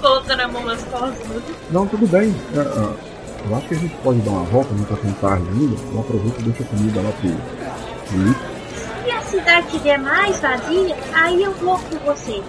[0.00, 1.42] Colocando a mão nas costas.
[1.70, 2.34] Não, tudo bem.
[2.54, 5.46] É, é, eu acho que a gente pode dar uma volta, não tá tão tarde
[5.48, 5.76] ainda.
[5.92, 7.30] Eu aproveito e deixo a comida lá pro.
[9.04, 12.42] Se a cidade estiver mais vazia, aí eu vou com você.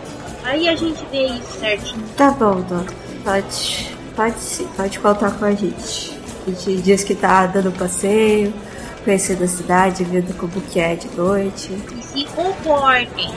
[0.43, 2.03] Aí a gente vê isso certinho.
[2.17, 2.85] Tá bom, dona.
[3.23, 6.18] Pode, pode sim, pode contar com a gente.
[6.47, 8.53] A gente diz que tá dando passeio,
[9.03, 11.72] conhecendo a cidade, vendo como que é de noite.
[11.99, 13.34] E se comportem.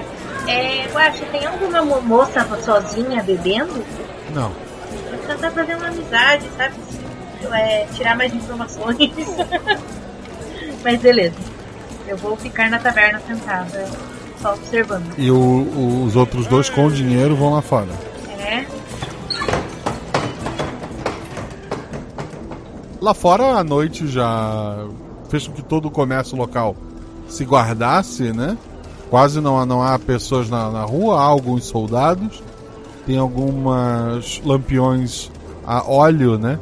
[0.47, 3.85] É, Guaxa, tem alguma mo- moça sozinha bebendo?
[4.35, 4.53] Não.
[5.27, 6.75] Tentar fazer uma amizade, sabe?
[7.53, 9.11] É, tirar mais informações.
[10.83, 11.35] Mas beleza.
[12.07, 13.87] Eu vou ficar na taverna sentada,
[14.41, 15.13] só observando.
[15.19, 17.89] E o- o- os outros dois com dinheiro vão lá fora.
[18.39, 18.65] É.
[23.01, 24.87] Lá fora a noite já
[25.29, 26.75] fez com que todo o comércio local
[27.29, 28.57] se guardasse, né?
[29.11, 32.43] Quase não há, não há pessoas na, na rua, há alguns soldados.
[33.07, 35.31] Tem algumas lampiões
[35.67, 36.59] a óleo, né?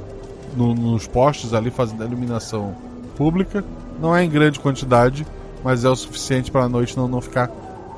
[0.57, 2.75] No- nos postes ali fazendo iluminação
[3.17, 3.65] pública.
[4.01, 5.27] Não é em grande quantidade,
[5.65, 7.51] mas é o suficiente para a noite não, não ficar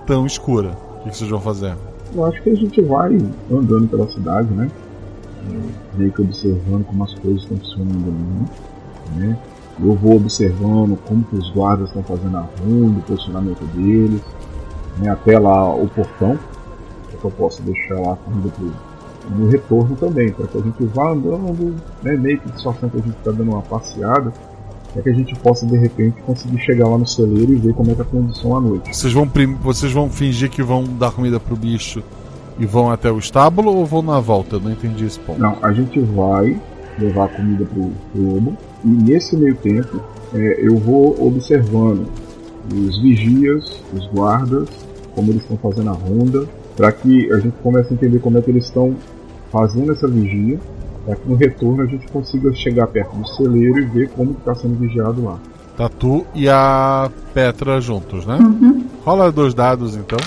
[0.07, 0.70] tão escura.
[1.05, 1.74] O que vocês vão fazer?
[2.14, 3.18] Eu acho que a gente vai
[3.51, 4.70] andando pela cidade, né?
[5.49, 9.38] É, meio que observando como as coisas estão funcionando ali, né?
[9.80, 14.20] Eu vou observando como que os guardas estão fazendo a ronda, o posicionamento deles,
[14.99, 15.11] né?
[15.11, 16.36] até lá o portão,
[17.09, 18.72] para que eu possa deixar lá pro,
[19.36, 22.16] no retorno também, para que a gente vá andando, né?
[22.16, 24.32] meio que situação que a gente está dando uma passeada,
[24.92, 27.92] para que a gente possa de repente conseguir chegar lá no celeiro e ver como
[27.92, 28.96] é que é a condição à noite.
[28.96, 29.30] Vocês vão,
[29.62, 32.03] vocês vão fingir que vão dar comida pro bicho
[32.59, 34.56] e vão até o estábulo ou vão na volta?
[34.56, 35.40] Eu não entendi esse ponto.
[35.40, 36.61] Não, a gente vai
[36.98, 40.00] levar a comida pro, pro lobo e nesse meio tempo
[40.34, 42.06] é, eu vou observando
[42.72, 44.68] os vigias, os guardas,
[45.14, 46.46] como eles estão fazendo a ronda,
[46.76, 48.94] para que a gente comece a entender como é que eles estão
[49.50, 50.59] fazendo essa vigia,
[51.04, 54.54] para que no retorno a gente consiga chegar perto do celeiro e ver como está
[54.54, 55.38] sendo vigiado lá.
[55.76, 58.38] Tá tu e a Petra juntos, né?
[59.04, 60.18] Rola dois dados então.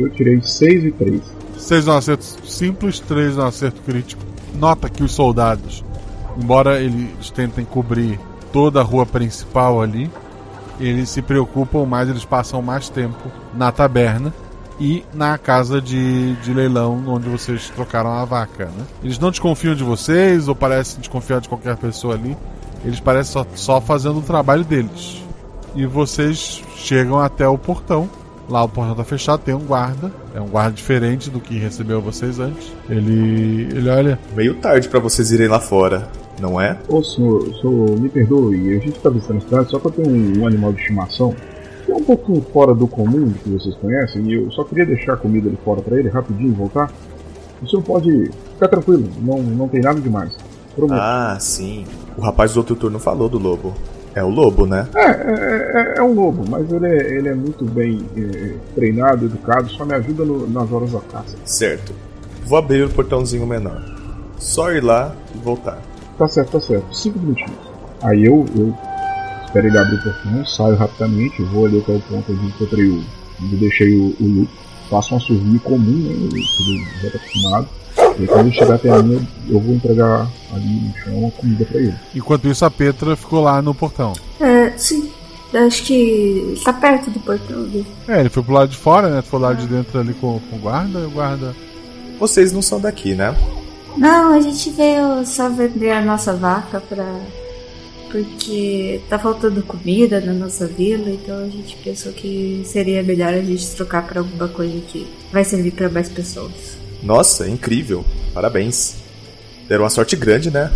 [0.00, 1.40] Eu tirei 6 e 3.
[1.60, 4.22] Seis é um acerto simples, três é um acerto crítico.
[4.54, 5.84] Nota que os soldados,
[6.36, 8.18] embora eles tentem cobrir
[8.50, 10.10] toda a rua principal ali,
[10.80, 14.32] eles se preocupam mais, eles passam mais tempo na taberna
[14.80, 18.64] e na casa de, de leilão onde vocês trocaram a vaca.
[18.64, 18.86] Né?
[19.04, 22.34] Eles não desconfiam de vocês ou parecem desconfiar de qualquer pessoa ali.
[22.82, 25.22] Eles parecem só, só fazendo o trabalho deles.
[25.76, 28.08] E vocês chegam até o portão.
[28.50, 30.10] Lá o portão tá fechado, tem um guarda.
[30.34, 32.72] É um guarda diferente do que recebeu vocês antes.
[32.88, 33.68] Ele.
[33.70, 34.18] ele olha.
[34.34, 36.08] Meio tarde para vocês irem lá fora,
[36.40, 36.76] não é?
[36.88, 40.40] Ô senhor, senhor, me perdoe, a gente tá visitando a cidade só pra ter um,
[40.40, 41.32] um animal de estimação.
[41.86, 44.84] Que é um pouco fora do comum do que vocês conhecem, e eu só queria
[44.84, 46.92] deixar a comida ali fora pra ele rapidinho e voltar.
[47.62, 50.32] O senhor pode ficar tranquilo, não, não tem nada demais.
[50.74, 51.00] Prometo.
[51.00, 51.84] Ah, sim.
[52.16, 53.74] O rapaz do outro turno falou do lobo.
[54.14, 54.88] É o lobo, né?
[54.94, 59.26] É, é, é, é um lobo, mas ele é, ele é muito bem é, treinado,
[59.26, 61.36] educado, só me ajuda no- nas horas da caça.
[61.44, 61.92] Certo.
[62.44, 63.80] Vou abrir o portãozinho menor.
[64.38, 65.78] Só ir lá e voltar.
[66.18, 66.92] Tá certo, tá certo.
[66.96, 67.52] Cinco minutinhos.
[68.02, 68.74] Aí eu, eu
[69.44, 73.04] espero ele abrir o portão, saio rapidamente, vou ali até o ponto onde encontrei o.
[73.44, 74.48] onde deixei o, o.
[74.90, 76.14] Faço um assovio comum, né?
[76.14, 77.68] Eu, ele já tá acostumado.
[78.18, 81.64] E quando ele chegar até mim, eu, eu vou entregar ali no chão a comida
[81.64, 81.94] pra ele.
[82.14, 84.12] Enquanto isso, a Petra ficou lá no portão.
[84.40, 85.10] É, sim.
[85.52, 87.84] Eu acho que tá perto do portão ali.
[88.06, 89.22] É, ele foi pro lado de fora, né?
[89.22, 91.00] Foi lá de dentro ali com, com o guarda.
[91.00, 91.54] E o guarda.
[92.18, 93.34] Vocês não são daqui, né?
[93.96, 97.20] Não, a gente veio só vender a nossa vaca pra.
[98.10, 103.40] Porque tá faltando comida na nossa vila, então a gente pensou que seria melhor a
[103.40, 106.79] gente trocar por alguma coisa que vai servir pra mais pessoas.
[107.02, 108.04] Nossa, incrível.
[108.34, 108.96] Parabéns.
[109.68, 110.70] Deram uma sorte grande, né?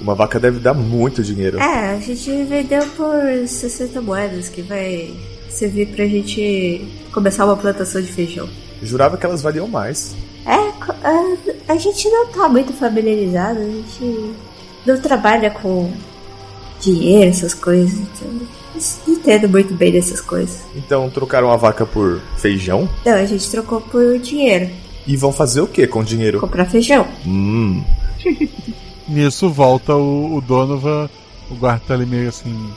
[0.00, 1.58] Uma vaca deve dar muito dinheiro.
[1.58, 5.14] É, a gente vendeu por 60 moedas, que vai
[5.48, 8.48] servir pra gente começar uma plantação de feijão.
[8.82, 10.14] Jurava que elas valiam mais.
[10.46, 14.34] É, a, a gente não tá muito familiarizado, a gente
[14.86, 15.92] não trabalha com
[16.80, 20.62] dinheiro, essas coisas, então não entendo muito bem dessas coisas.
[20.74, 22.88] Então trocaram a vaca por feijão?
[23.02, 24.70] Então a gente trocou por dinheiro,
[25.06, 26.40] E vão fazer o que com o dinheiro?
[26.40, 27.06] comprar feijão.
[27.26, 27.82] Hum.
[29.08, 31.08] Nisso volta o, o Donovan.
[31.50, 32.70] O guarda tá ali meio assim.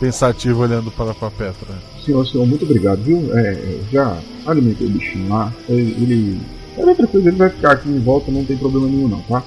[0.00, 1.74] Pensativo olhando para, para a Petra.
[2.04, 3.30] Senhor, senhor, muito obrigado, viu?
[3.36, 5.52] É, já alimentei o bichinho lá.
[5.68, 5.92] Ele.
[6.02, 6.40] ele
[6.76, 9.42] é outra coisa, ele vai ficar aqui em volta, não tem problema nenhum, não, tá?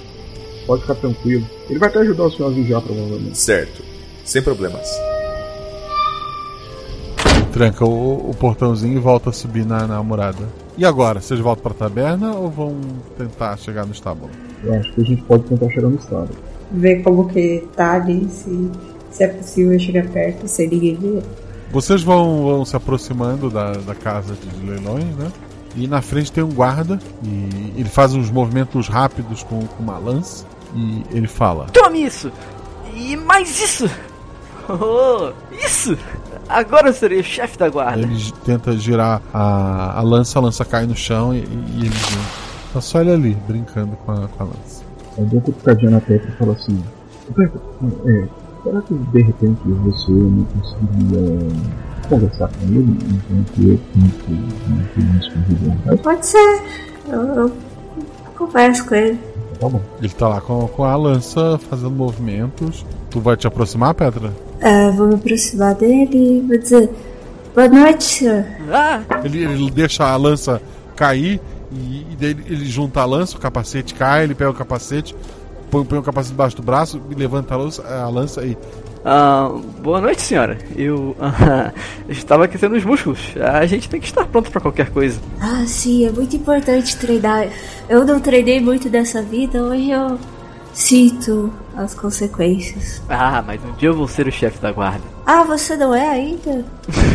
[0.65, 1.45] Pode ficar tranquilo.
[1.69, 3.37] Ele vai até ajudar o senhor a vigiar, provavelmente.
[3.37, 3.83] Certo.
[4.25, 4.89] Sem problemas.
[7.51, 10.47] Tranca o, o portãozinho e volta a subir na, na murada.
[10.79, 11.19] E agora?
[11.19, 12.79] Vocês voltam para a taberna ou vão
[13.17, 14.31] tentar chegar no estábulo?
[14.63, 16.29] Eu acho que a gente pode tentar chegar no estado.
[16.71, 18.71] Ver como que tá ali, se,
[19.11, 21.21] se é possível chegar perto, sem ninguém ver.
[21.69, 25.29] Vocês vão, vão se aproximando da, da casa de leilões, né?
[25.75, 29.97] E na frente tem um guarda e ele faz uns movimentos rápidos com, com uma
[29.97, 32.31] lança e ele fala: Tome isso!
[32.95, 33.89] E mais isso!
[34.71, 35.97] Oh, isso!
[36.49, 38.01] Agora eu serei o chefe da guarda.
[38.01, 42.49] Ele tenta girar a, a lança, a lança cai no chão e, e ele vem.
[42.73, 44.83] Tá só ele ali, brincando com a, com a lança.
[45.15, 46.83] Eu dou uma cutucadinha na Petra e falo assim:
[47.37, 48.27] é,
[48.63, 51.47] será que de repente você não conseguiria
[52.09, 54.31] conversar com ele enquanto eu tento
[54.69, 55.97] manter uma escondida?
[55.97, 56.63] Pode ser,
[57.09, 57.57] eu, eu
[58.35, 59.28] converso com ele.
[59.59, 59.81] Tá bom.
[59.99, 62.85] Ele tá lá com, com a lança fazendo movimentos.
[63.09, 64.33] Tu vai te aproximar, Petra?
[64.59, 66.89] É, vou me aproximar dele e vou dizer:
[67.53, 68.45] Boa noite, senhor.
[68.71, 69.01] Ah!
[69.23, 70.61] Ele, ele deixa a lança
[70.95, 71.41] cair
[71.71, 75.15] e, e daí ele junta a lança, o capacete cai, ele pega o capacete,
[75.69, 78.57] põe, põe o capacete debaixo do braço, e levanta a lança, a lança e.
[79.03, 79.49] Ah,
[79.81, 80.57] boa noite, senhora.
[80.75, 81.71] Eu ah,
[82.09, 83.19] estava aquecendo os músculos.
[83.39, 85.19] A gente tem que estar pronto para qualquer coisa.
[85.39, 87.47] Ah, sim, é muito importante treinar.
[87.87, 90.19] Eu não treinei muito dessa vida, hoje eu
[90.73, 93.01] sinto as consequências.
[93.09, 95.03] Ah, mas um dia eu vou ser o chefe da guarda.
[95.25, 96.65] Ah, você não é ainda?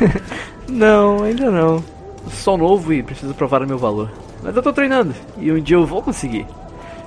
[0.66, 1.84] Não, ainda não.
[2.30, 4.10] Sou novo e preciso provar o meu valor.
[4.42, 6.46] Mas eu tô treinando e um dia eu vou conseguir.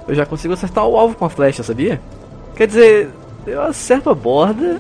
[0.08, 2.00] Eu já consigo acertar o alvo com a flecha, sabia?
[2.56, 3.10] Quer dizer,
[3.48, 4.80] eu acerto a borda,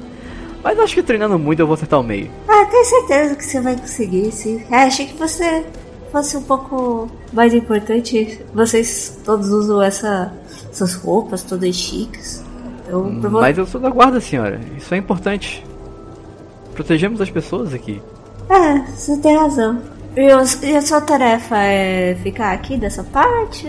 [0.63, 2.29] mas acho que treinando muito eu vou acertar o meio.
[2.47, 4.63] Ah, tenho certeza que você vai conseguir, sim.
[4.71, 5.65] É, achei que você
[6.11, 8.39] fosse um pouco mais importante.
[8.53, 10.31] Vocês todos usam essa,
[10.71, 12.43] essas roupas todas chiques.
[12.87, 14.59] Eu provo- Mas eu sou da guarda, senhora.
[14.77, 15.63] Isso é importante.
[16.73, 18.01] Protegemos as pessoas aqui.
[18.49, 19.81] É, você tem razão.
[20.15, 23.67] E, os- e a sua tarefa é ficar aqui dessa parte?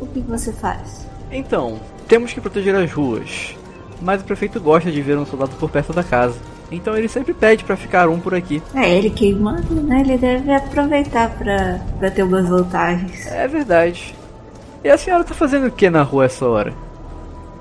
[0.00, 1.06] O que que você faz?
[1.30, 1.78] Então,
[2.08, 3.54] temos que proteger as ruas.
[4.00, 6.36] Mas o prefeito gosta de ver um soldado por perto da casa.
[6.70, 8.62] Então ele sempre pede pra ficar um por aqui.
[8.74, 10.00] É ele quem manda, né?
[10.00, 13.26] Ele deve aproveitar pra, pra ter umas vantagens.
[13.26, 14.14] É verdade.
[14.82, 16.72] E a senhora tá fazendo o que na rua essa hora?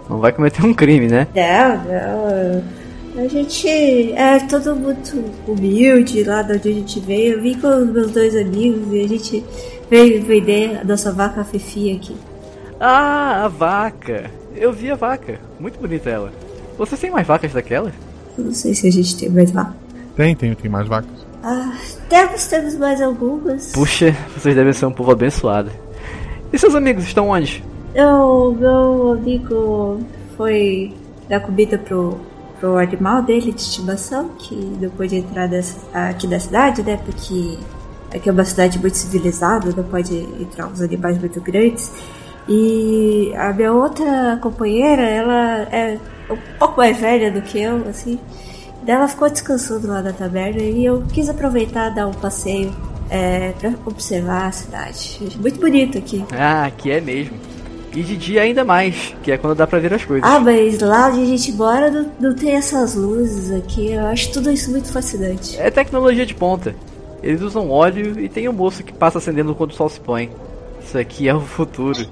[0.09, 1.27] Não vai cometer um crime, né?
[1.35, 2.85] Não, não.
[3.23, 7.35] A gente é todo muito humilde lá de onde a gente veio.
[7.35, 9.45] Eu vim com os meus dois amigos e a gente
[9.89, 12.15] veio vender a nossa vaca Fifi aqui.
[12.79, 14.29] Ah, a vaca.
[14.55, 15.39] Eu vi a vaca.
[15.59, 16.31] Muito bonita ela.
[16.77, 17.93] Vocês têm mais vacas daquelas?
[18.37, 19.75] Não sei se a gente tem mais vaca.
[20.15, 21.25] Tem, tem, tem mais vacas.
[21.43, 21.73] Ah,
[22.09, 23.71] temos, temos mais algumas.
[23.73, 25.69] Puxa, vocês devem ser um povo abençoado.
[26.51, 27.63] E seus amigos estão onde?
[27.95, 29.99] O meu amigo
[30.35, 30.93] foi
[31.29, 32.17] dar comida pro,
[32.59, 36.99] pro animal dele de estimação, que depois de entrar dessa, aqui da cidade, né?
[37.05, 37.57] Porque
[38.13, 41.91] aqui é uma cidade muito civilizada, não pode entrar uns animais muito grandes.
[42.47, 45.97] E a minha outra companheira, ela é
[46.29, 48.19] um pouco mais velha do que eu, assim.
[48.85, 52.71] Ela ficou descansando lá na taberna e eu quis aproveitar dar um passeio
[53.09, 55.19] é, para observar a cidade.
[55.39, 56.23] Muito bonito aqui.
[56.31, 57.35] Ah, aqui é mesmo.
[57.95, 60.29] E de dia ainda mais, que é quando dá pra ver as coisas.
[60.29, 63.93] Ah, mas lá onde a gente mora não, não tem essas luzes aqui.
[63.93, 65.57] Eu acho tudo isso muito fascinante.
[65.57, 66.75] É tecnologia de ponta.
[67.23, 70.29] Eles usam óleo e tem um moço que passa acendendo quando o sol se põe.
[70.85, 71.97] Isso aqui é o futuro.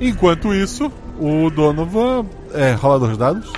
[0.00, 3.52] Enquanto isso, o Donovan é rolador de dados.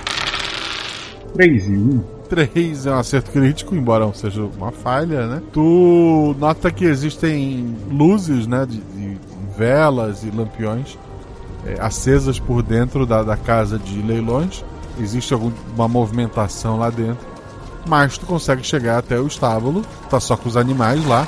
[1.35, 2.03] 3 e 1.
[2.29, 5.41] 3 é um acerto crítico, embora não seja uma falha, né?
[5.51, 8.65] Tu nota que existem luzes, né?
[8.65, 9.17] De, de
[9.57, 10.97] velas e lampiões
[11.65, 14.63] é, acesas por dentro da, da casa de leilões.
[14.99, 17.29] Existe alguma movimentação lá dentro.
[17.85, 21.27] Mas tu consegue chegar até o estábulo, tá só com os animais lá.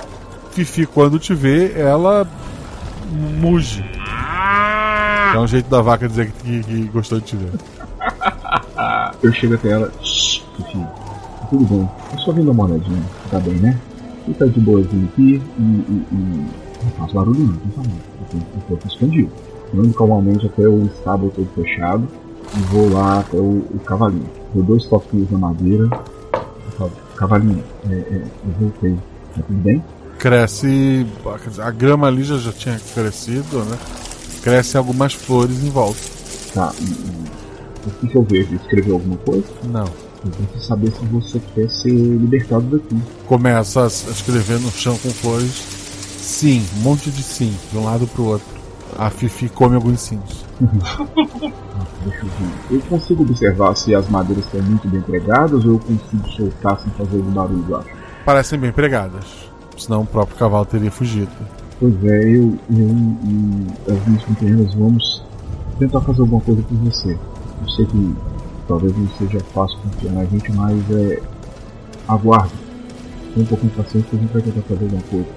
[0.53, 2.27] Fifi, quando te vê, ela
[3.39, 3.83] muge.
[5.33, 7.51] É um jeito da vaca dizer que, que, que gostou de te ver.
[9.23, 9.91] Eu chego até ela.
[9.99, 10.85] Fifi,
[11.49, 11.89] tudo bem.
[12.11, 13.01] Eu só vim dar uma olhadinha.
[13.31, 13.79] Tá bem, né?
[14.27, 16.47] E tá de boazinho aqui e, e, e
[16.83, 17.99] não faz barulho não, por favor.
[18.21, 19.31] Eu tenho um pouco escondido.
[19.75, 22.07] Ando calmamente até o estábulo todo fechado
[22.55, 24.29] e vou lá até o, o cavalinho.
[24.53, 25.89] Dou dois toquinhos na madeira.
[26.77, 28.95] Falo, Cavalinho, é, é, eu voltei.
[29.35, 29.83] Tá tudo bem?
[30.19, 31.05] Cresce.
[31.59, 33.77] A grama ali já, já tinha crescido, né?
[34.41, 35.99] Crescem algumas flores em volta.
[36.53, 36.71] Tá,
[37.85, 38.55] o que, que eu vejo?
[38.55, 39.47] Escreveu alguma coisa?
[39.65, 39.85] Não.
[40.25, 42.97] Eu preciso saber se você quer ser libertado daqui.
[43.25, 45.51] Começa a escrever no chão com flores.
[46.17, 48.47] Sim, um monte de sim, de um lado pro outro.
[48.97, 50.45] A Fifi come alguns sims.
[50.61, 52.75] Deixa eu ver.
[52.75, 56.91] Eu consigo observar se as madeiras estão muito bem pregadas ou eu consigo soltar sem
[56.93, 57.89] fazer barulho embaixo?
[58.23, 59.42] Parecem bem pregadas.
[59.77, 61.31] Senão o próprio cavalo teria fugido.
[61.79, 62.89] Pois é, eu, eu
[63.27, 65.23] e as minhas companheiras vamos
[65.79, 67.11] tentar fazer alguma coisa por você.
[67.61, 68.15] Eu sei que
[68.67, 71.21] talvez não seja fácil confiar na gente, mas é.
[72.07, 72.53] Aguarde.
[73.33, 75.27] Tenha um pouquinho de paciência que a gente vai tentar fazer alguma coisa.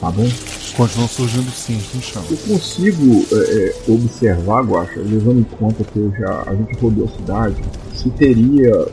[0.00, 0.28] Tá bom?
[0.76, 2.22] Continuam surgindo sims no chão.
[2.30, 7.06] Eu consigo é, é, observar, Guacha, levando em conta que eu já, a gente rodou
[7.06, 7.62] a cidade,
[7.94, 8.86] se teria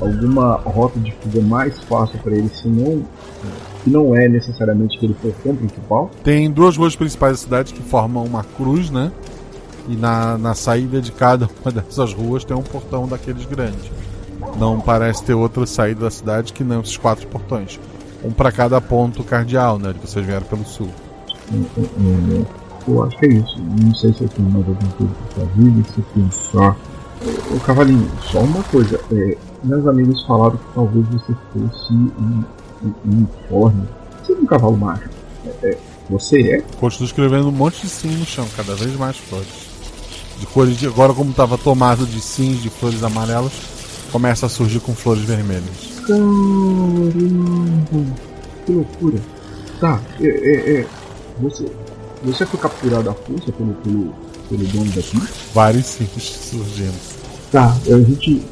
[0.00, 3.02] alguma rota de fuga mais fácil para ele, se não,
[3.86, 6.10] não é necessariamente que ele for o principal.
[6.22, 9.12] Tem duas ruas principais da cidade que formam uma cruz, né?
[9.88, 13.90] E na, na saída de cada uma dessas ruas tem um portão daqueles grandes.
[14.58, 17.78] Não parece ter outra saída da cidade que não esses quatro portões.
[18.24, 19.92] Um para cada ponto cardeal, né?
[19.92, 20.88] De vocês vieram pelo sul.
[21.52, 22.44] Hum, hum, hum,
[22.88, 23.58] Eu acho que é isso.
[23.82, 26.76] Não sei se eu tenho mais alguma coisa pra vida, se eu tenho só.
[27.54, 28.98] Ô Cavalinho, só uma coisa.
[29.12, 32.42] É, meus amigos falaram que talvez você fosse um
[33.04, 33.88] uniforme.
[34.22, 35.08] Você é um cavalo macho.
[35.62, 35.78] É, é,
[36.08, 36.60] você é?
[36.78, 39.48] Continuo escrevendo um monte de sim no chão, cada vez mais flores.
[40.38, 40.86] De cores de.
[40.86, 43.52] Agora, como estava tomado de sims de flores amarelas,
[44.10, 45.64] começa a surgir com flores vermelhas.
[46.06, 48.04] Caramba!
[48.66, 49.18] Que loucura!
[49.80, 50.86] Tá, é, é, é.
[51.40, 51.66] Você.
[52.24, 54.14] Você foi capturado à força pelo, pelo,
[54.48, 55.20] pelo dono daqui?
[55.52, 56.94] Vários sims surgindo.
[57.50, 58.42] Tá, a gente.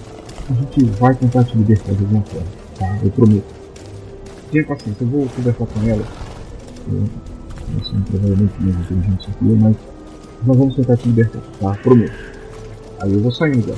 [0.51, 2.47] A gente vai tentar te libertar de alguma forma,
[2.79, 2.99] tá?
[3.03, 3.62] Eu prometo.
[4.53, 6.05] Tenha paciência, eu vou conversar com ela.
[6.87, 7.09] Eu,
[7.75, 9.77] eu sou provavelmente mais inteligente eu, mas
[10.45, 11.71] nós vamos tentar te libertar, tá?
[11.83, 12.13] Prometo.
[13.01, 13.75] Aí eu vou saindo já.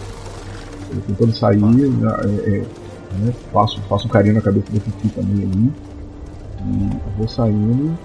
[0.91, 2.59] Eu tentando sair, é, é,
[3.19, 3.33] né?
[3.53, 5.73] faço, faço um carinho na cabeça do Fifi também ali.
[6.67, 7.97] E vou saindo.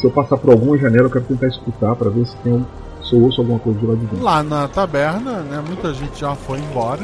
[0.00, 2.64] Se eu passar por alguma janela, eu quero tentar escutar para ver se tem um,
[3.04, 4.24] se eu ouço alguma coisa de lá de dentro.
[4.24, 5.62] Lá na taberna, né?
[5.64, 7.02] Muita gente já foi embora.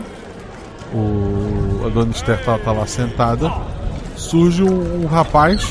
[0.93, 3.49] O, a dona Esther tá, tá lá sentada.
[4.21, 5.67] Surge um, um rapaz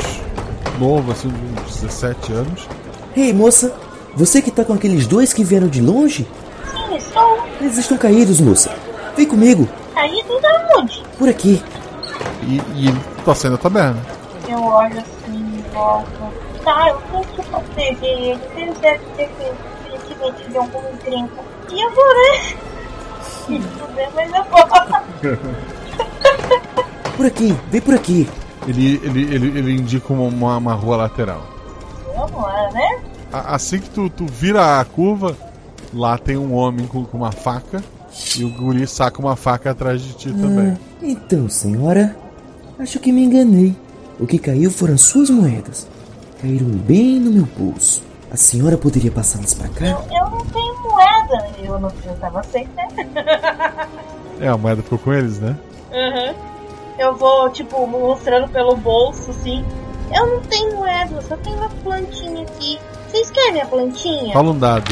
[0.80, 2.68] novo, assim, de uns 17 anos.
[3.16, 3.74] Ei, moça,
[4.16, 6.28] você que tá com aqueles dois que vieram de longe?
[6.72, 7.40] Sim, estou.
[7.62, 8.76] Eles estão caídos, moça.
[9.16, 11.04] Vem comigo, Caído da onde?
[11.18, 11.62] por aqui.
[12.42, 14.02] E, e tá saindo da taberna.
[14.50, 16.10] Eu olho assim em volta.
[16.64, 18.40] Tá, eu tenho que proteger ele.
[18.58, 21.44] Eles devem ter feito em algum encrenca.
[21.72, 22.56] E eu vou, né?
[23.22, 23.62] Se
[24.16, 25.70] mas eu vou.
[27.20, 28.30] Por aqui, vem por aqui.
[28.66, 31.44] Ele, ele, ele, ele indica uma, uma rua lateral.
[32.16, 33.00] Vamos lá, né?
[33.34, 35.36] A- Assim que tu, tu vira a curva,
[35.94, 37.84] Lá tem um homem com, com uma faca
[38.38, 40.78] e o guri saca uma faca atrás de ti também.
[40.78, 42.16] Ah, então, senhora,
[42.80, 43.76] acho que me enganei.
[44.20, 45.88] O que caiu foram suas moedas.
[46.42, 48.02] Caíram bem no meu bolso.
[48.32, 49.86] A senhora poderia passá-las pra cá?
[50.10, 51.48] Eu não tenho moeda.
[51.62, 52.88] Eu não precisava sem, né?
[54.40, 55.54] É, a moeda ficou com eles, né?
[55.92, 56.36] Uhum.
[57.00, 59.66] Eu vou, tipo, mostrando pelo bolso, assim.
[60.14, 62.78] Eu não tenho moeda, eu só tenho uma plantinha aqui.
[63.08, 64.34] Vocês querem minha plantinha?
[64.34, 64.92] Fala um dado.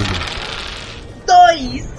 [1.26, 1.94] Dois!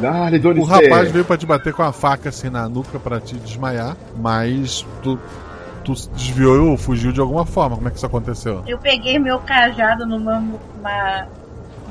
[0.00, 3.20] Dale, Dona O rapaz veio pra te bater com a faca assim na nuca pra
[3.20, 5.18] te desmaiar, mas tu,
[5.84, 7.76] tu desviou ou fugiu de alguma forma.
[7.76, 8.64] Como é que isso aconteceu?
[8.66, 10.38] Eu peguei meu cajado numa
[10.78, 11.28] uma,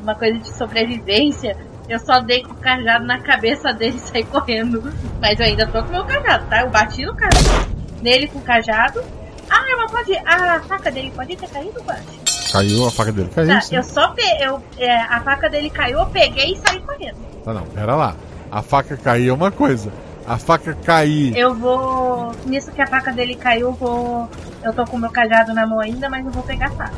[0.02, 1.58] uma coisa de sobrevivência.
[1.90, 4.84] Eu só dei com o cajado na cabeça dele e saí correndo.
[5.22, 6.62] Mas eu ainda tô com o meu cajado, tá?
[6.62, 7.68] Eu bati no cajado.
[8.02, 9.02] Nele com o cajado.
[9.50, 10.16] Ah, mas pode.
[10.18, 12.04] A faca dele pode ter caído, baixo.
[12.52, 13.48] Caiu, a faca dele caiu.
[13.48, 13.76] Tá, sim.
[13.76, 14.24] eu só pe...
[14.40, 17.18] eu, é, a faca dele caiu, eu peguei e saí correndo.
[17.44, 18.16] Tá, não, pera lá.
[18.52, 19.92] A faca cair é uma coisa.
[20.26, 21.36] A faca cair.
[21.38, 22.34] Eu vou.
[22.46, 24.30] Nisso que a faca dele caiu, eu vou.
[24.62, 26.94] Eu tô com o meu cajado na mão ainda, mas eu vou pegar a faca.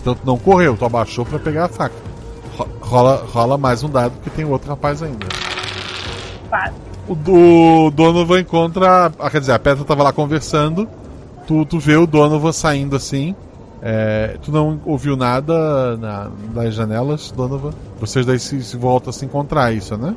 [0.00, 2.09] Então tu não correu, tu abaixou pra pegar a faca.
[2.56, 5.26] Ro- Rola, rola mais um dado porque tem outro rapaz ainda.
[6.48, 6.74] Quase.
[7.08, 9.12] O do Donovan encontra.
[9.18, 10.88] Ah, quer dizer, a Petra tava lá conversando.
[11.46, 13.34] Tu, tu vê o Donovan saindo assim.
[13.82, 17.70] É, tu não ouviu nada na, das janelas, Donovan?
[17.98, 20.14] Vocês daí se, se voltam a se encontrar, isso, né?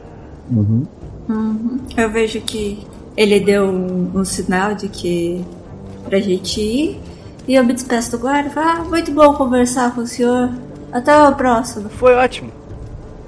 [0.51, 0.85] Uhum.
[1.29, 1.77] Uhum.
[1.95, 2.85] Eu vejo que
[3.15, 5.43] ele deu um, um sinal de que
[6.03, 6.99] pra gente ir.
[7.47, 10.49] E eu me despeço do guarda e falo, ah, muito bom conversar com o senhor.
[10.93, 11.89] Até o próximo.
[11.89, 12.51] Foi ótimo.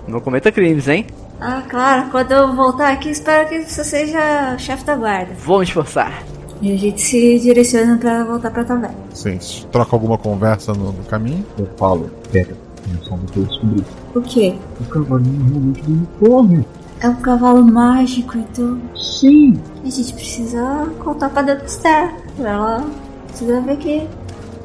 [0.07, 1.07] Não cometa crimes, hein?
[1.41, 5.33] Ah, claro, quando eu voltar aqui, espero que você seja chefe da guarda.
[5.43, 6.23] Vou me esforçar.
[6.61, 8.95] E a gente se direciona pra voltar pra taverna.
[9.13, 11.45] Vocês trocam alguma conversa no, no caminho?
[11.57, 12.55] Eu falo, pega,
[12.87, 13.83] não só do que eu descobri.
[14.13, 14.55] O quê?
[14.79, 16.65] O cavalinho realmente não corre.
[17.01, 18.79] É um cavalo mágico, então.
[18.95, 19.59] Sim.
[19.83, 22.13] A gente precisa contar pra Dona Esther.
[22.39, 22.85] Ela
[23.27, 24.07] precisa ver que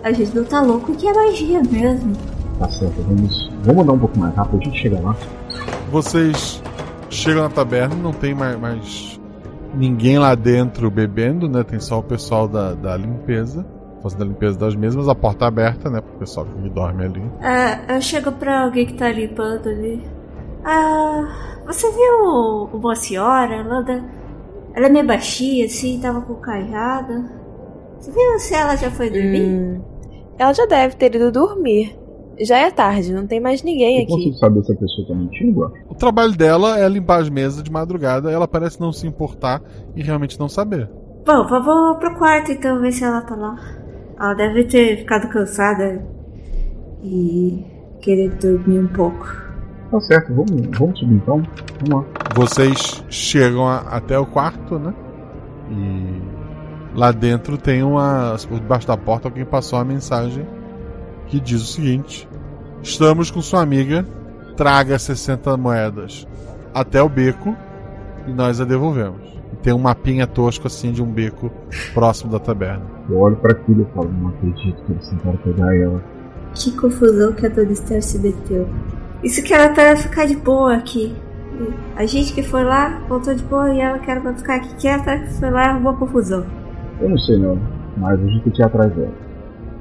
[0.05, 2.12] a gente não tá louco e que é magia mesmo.
[2.61, 5.16] Tá certo, vamos, vamos andar um pouco mais rápido, a gente chega lá.
[5.91, 6.62] Vocês
[7.09, 9.20] chegam na taberna, não tem mais, mais
[9.74, 11.65] ninguém lá dentro bebendo, né?
[11.65, 13.66] Tem só o pessoal da, da limpeza,
[14.03, 16.01] fazendo a limpeza das mesas, a porta aberta, né?
[16.01, 17.23] Pro pessoal que dorme ali.
[17.41, 20.05] É, eu chego pra alguém que tá limpando ali.
[20.65, 23.55] Ah, você viu uma senhora?
[23.55, 24.05] Ela, anda-
[24.74, 27.24] ela é meio baixinha, assim, tava com cajada.
[27.99, 29.43] Você viu se ela já foi dormir?
[29.43, 29.81] Hum,
[30.39, 31.99] ela já deve ter ido dormir.
[32.39, 34.12] Já é tarde, não tem mais ninguém Eu aqui.
[34.12, 35.73] consigo saber se a pessoa tá mentindo?
[35.89, 39.61] O trabalho dela é limpar as mesas de madrugada, ela parece não se importar
[39.94, 40.89] e realmente não saber.
[41.27, 43.57] Bom, vamos pro quarto então ver se ela tá lá.
[44.19, 46.02] Ela deve ter ficado cansada
[47.02, 47.65] e
[48.01, 49.27] querer dormir um pouco.
[49.90, 51.43] Tá certo, vamos, vamos subir então.
[51.86, 52.12] Vamos lá.
[52.35, 54.94] Vocês chegam a- até o quarto, né?
[55.70, 58.36] E lá dentro tem uma.
[58.48, 60.47] Por debaixo da porta alguém passou uma mensagem
[61.31, 62.28] que diz o seguinte:
[62.82, 64.05] Estamos com sua amiga,
[64.57, 66.27] traga 60 moedas
[66.74, 67.57] até o beco
[68.27, 69.23] e nós a devolvemos.
[69.52, 71.51] E tem um mapinha tosco assim de um beco
[71.94, 72.85] próximo da taberna.
[73.09, 76.02] Eu olho pra aquilo e falo, não acredito que eles tentaram pegar ela.
[76.55, 78.69] Que confusão que a Dona Esther se meteu.
[79.23, 81.15] Isso que ela pra ficar de boa aqui.
[81.97, 84.74] A gente que foi lá, voltou de boa e ela que era pra ficar aqui
[84.77, 86.44] quieta, foi lá e arrumou confusão.
[87.01, 87.59] Eu não sei não,
[87.97, 89.30] mas a gente tinha atrás dela.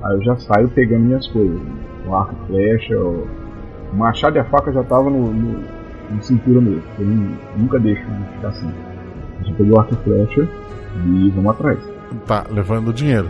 [0.04, 1.60] Aí eu já saio pegando minhas coisas.
[2.08, 3.28] O arco, e flecha, o
[3.92, 5.64] o machado e a faca já tava no, no,
[6.12, 6.84] no cintura mesmo.
[7.00, 8.04] Eu nu- nunca deixo
[8.36, 8.72] ficar assim.
[9.40, 10.48] A gente pegou o arco e flecha
[11.08, 11.80] e vamos atrás.
[12.28, 13.28] Tá, levando o dinheiro.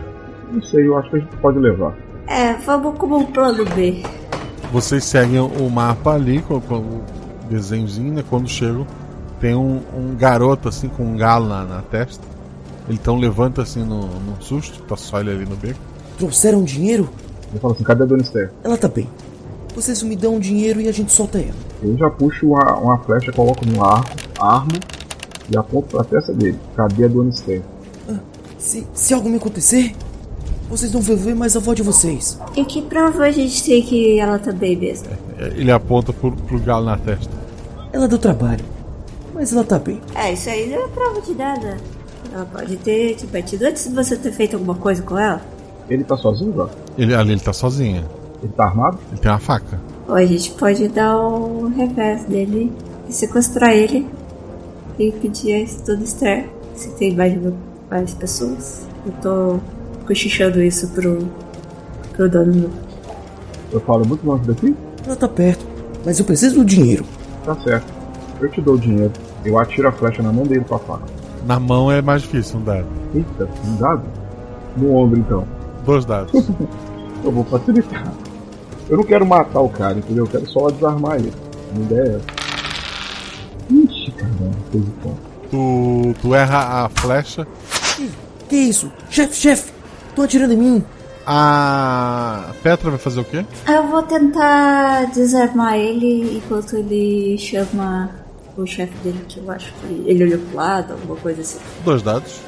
[0.52, 1.94] Não sei, eu acho que a gente pode levar.
[2.26, 4.02] É, vamos como um plano B.
[4.70, 7.04] Vocês seguem o mapa ali com, com o
[7.48, 8.24] desenhozinho, né?
[8.28, 8.86] Quando chegam,
[9.40, 12.22] tem um, um garoto assim com um galo na, na testa.
[12.86, 15.78] Ele então levanta assim no, no susto, tá só ele ali no beco.
[16.20, 17.08] Trouxeram dinheiro?
[17.50, 18.52] Eu falo assim, cadê a Dona Esther?
[18.62, 19.08] Ela tá bem.
[19.74, 21.54] Vocês me dão dinheiro e a gente solta ela.
[21.82, 24.78] Eu já puxo uma, uma flecha, coloco no arco, armo
[25.50, 26.58] e aponto pra testa dele.
[26.76, 27.62] Cadê a Dona Esther?
[28.58, 29.94] Se, se algo me acontecer,
[30.68, 32.38] vocês não vão ver mais a avó de vocês.
[32.54, 35.08] E que prova a gente tem que ela tá bem mesmo?
[35.38, 37.32] Ele aponta pro, pro galo na testa.
[37.94, 38.62] Ela deu trabalho,
[39.32, 39.98] mas ela tá bem.
[40.14, 41.78] É, isso aí não é prova de nada.
[42.30, 45.40] Ela pode ter te batido antes de você ter feito alguma coisa com ela.
[45.90, 46.68] Ele tá sozinho, Vá?
[46.96, 48.04] Ele, ali ele tá sozinho.
[48.42, 48.98] Ele tá armado?
[49.10, 49.80] Ele tem uma faca.
[50.08, 52.72] Ou a gente pode dar o revés dele
[53.08, 54.08] e sequestrar ele
[54.98, 57.36] e pedir a Dona Esther se tem mais,
[57.90, 58.86] mais pessoas.
[59.04, 59.60] Eu tô
[60.06, 61.18] cochichando isso pro,
[62.12, 62.70] pro dono.
[63.72, 64.74] Eu falo muito longe daqui?
[65.04, 65.64] Ela tá perto,
[66.04, 67.04] mas eu preciso do dinheiro.
[67.44, 67.92] Tá certo.
[68.40, 69.12] Eu te dou o dinheiro.
[69.44, 71.04] Eu atiro a flecha na mão dele com a faca.
[71.46, 72.86] Na mão é mais difícil, um dado.
[73.14, 74.02] Eita, um dado?
[74.76, 75.46] No ombro então.
[75.84, 76.32] Dois dados.
[77.24, 78.12] eu vou facilitar.
[78.88, 80.24] Eu não quero matar o cara, entendeu?
[80.24, 81.32] Eu quero só desarmar ele.
[81.74, 82.40] A ideia é essa.
[83.70, 85.20] Ixi, caramba, fez o ponto.
[85.50, 87.46] Tu, tu erra a flecha.
[88.48, 88.90] Que isso?
[89.08, 89.72] Chefe, chefe!
[90.16, 90.84] Tô atirando em mim!
[91.24, 93.44] A Petra vai fazer o quê?
[93.68, 98.10] Eu vou tentar desarmar ele enquanto ele chama
[98.56, 101.60] o chefe dele, que eu acho que ele olhou pro lado, alguma coisa assim.
[101.84, 102.40] Dois dados.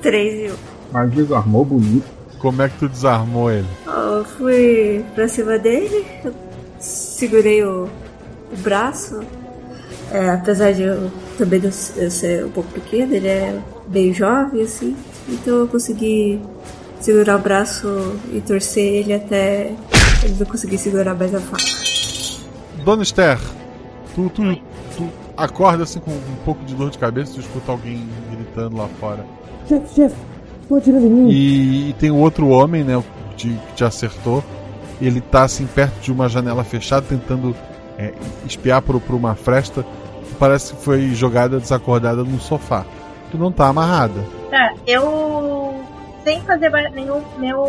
[0.00, 0.73] Três e um.
[0.94, 2.06] Mas desarmou bonito.
[2.38, 3.66] Como é que tu desarmou ele?
[3.84, 6.32] Eu fui pra cima dele, eu
[6.78, 7.88] segurei o,
[8.52, 9.20] o braço.
[10.12, 13.58] É, apesar de eu também eu ser um pouco pequeno, ele é
[13.88, 14.96] bem jovem, assim.
[15.28, 16.40] Então eu consegui
[17.00, 19.72] segurar o braço e torcer ele até
[20.22, 21.64] ele não conseguir segurar mais a faca.
[22.84, 23.40] Dona Esther,
[24.14, 24.42] tu, tu,
[24.96, 28.86] tu acorda assim com um pouco de dor de cabeça, tu escuta alguém gritando lá
[29.00, 29.24] fora.
[29.66, 30.16] Chefe, chefe,
[30.68, 31.30] tô atirando em mim.
[31.30, 33.02] E, e tem o outro homem, né,
[33.36, 34.42] que te, acertou.
[35.00, 37.54] Ele tá assim perto de uma janela fechada, tentando
[37.98, 38.12] é,
[38.46, 39.84] espiar por, por uma fresta.
[40.38, 42.84] Parece que foi jogada desacordada no sofá.
[43.30, 44.20] Tu não tá amarrada.
[44.50, 45.74] Tá, eu.
[46.22, 47.20] Sem fazer nenhum.
[47.38, 47.66] Meu.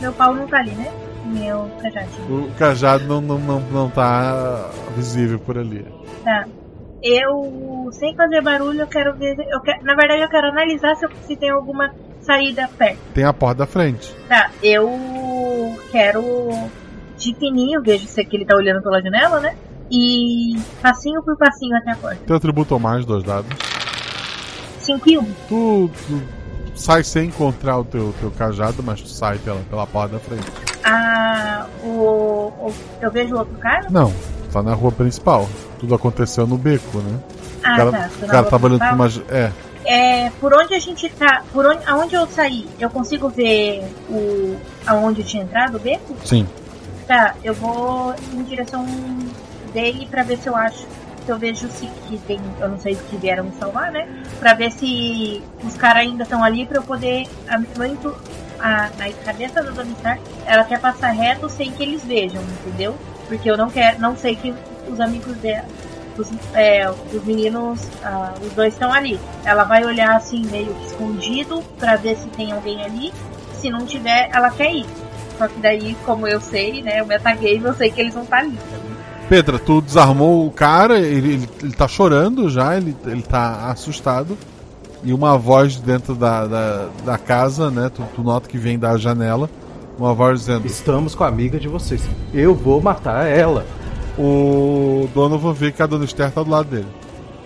[0.00, 0.90] Meu pau não tá ali, né?
[1.26, 2.44] Meu cajadinho.
[2.46, 5.84] O cajado não, não, não, não tá visível por ali.
[6.24, 6.46] Tá.
[7.02, 9.36] Eu, sem fazer barulho, eu quero ver.
[9.50, 11.90] Eu quero, na verdade, eu quero analisar se, eu- se tem alguma
[12.22, 12.98] saída perto.
[13.14, 14.14] Tem a porta da frente.
[14.28, 14.88] Tá, eu
[15.90, 16.68] quero
[17.16, 19.54] de fininho, vejo se que ele tá olhando pela janela, né?
[19.90, 22.18] E passinho por passinho até a porta.
[22.26, 23.50] Teu atributo mais, dois dados.
[24.80, 25.20] 5 e 1.
[25.20, 25.24] Um.
[25.48, 26.22] Tu, tu
[26.74, 30.46] sai sem encontrar o teu, teu cajado, mas tu sai pela, pela porta da frente.
[30.84, 33.86] Ah, o, o- Eu vejo outro cara?
[33.90, 34.12] Não,
[34.52, 35.48] tá na rua principal.
[35.78, 37.18] Tudo aconteceu no beco, né?
[37.62, 39.06] Ah, o cara, tá, o cara tava olhando pra uma.
[39.28, 39.50] É,
[39.84, 41.42] É, por onde a gente tá.
[41.52, 44.56] Por onde, aonde eu saí, eu consigo ver o.
[44.86, 46.14] aonde eu tinha entrado, o beco?
[46.24, 46.46] sim.
[47.06, 48.86] Tá, eu vou em direção
[49.72, 50.86] dele pra ver se eu acho.
[51.26, 52.40] Se eu vejo se que tem.
[52.60, 54.06] Eu não sei se vieram me salvar, né?
[54.38, 57.26] Pra ver se os caras ainda estão ali pra eu poder.
[57.48, 58.14] A, muito,
[58.60, 62.96] a, na cabeça da Dona Star, ela quer passar reto sem que eles vejam, entendeu?
[63.26, 64.00] Porque eu não quero.
[64.00, 64.54] Não sei que
[64.88, 65.66] os amigos dela.
[66.18, 69.18] Os, é, os meninos, ah, os dois estão ali.
[69.44, 73.12] Ela vai olhar assim, meio que escondido, pra ver se tem alguém ali.
[73.60, 74.86] Se não tiver, ela quer ir.
[75.38, 78.38] Só que daí, como eu sei, né, o metagame, eu sei que eles vão estar
[78.38, 78.58] ali.
[79.28, 84.36] Petra, tu desarmou o cara, ele, ele, ele tá chorando já, ele, ele tá assustado.
[85.02, 87.90] E uma voz dentro da, da, da casa, né?
[87.94, 89.48] Tu, tu nota que vem da janela.
[89.98, 92.02] Uma voz dizendo: Estamos com a amiga de vocês.
[92.34, 93.64] Eu vou matar ela.
[94.18, 96.88] O Donovan vê que a Dona Esther tá do lado dele.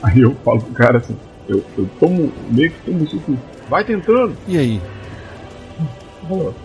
[0.03, 1.16] Aí eu falo pro cara assim,
[1.49, 3.36] eu, eu tomo, meio que tomo suco.
[3.69, 4.36] Vai tentando.
[4.47, 4.82] E aí?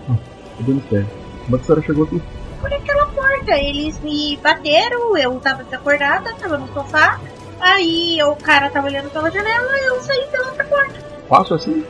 [0.10, 0.18] Ah,
[0.60, 1.06] Dona Esther,
[1.46, 2.22] como é que a senhora chegou aqui?
[2.60, 7.20] Por aquela porta, eles me bateram, eu tava desacordada, tava no sofá.
[7.60, 11.00] Aí o cara tava olhando pela janela eu saí pela outra porta.
[11.28, 11.86] Fácil assim?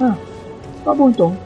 [0.00, 0.16] Ah,
[0.84, 1.36] tá bom então.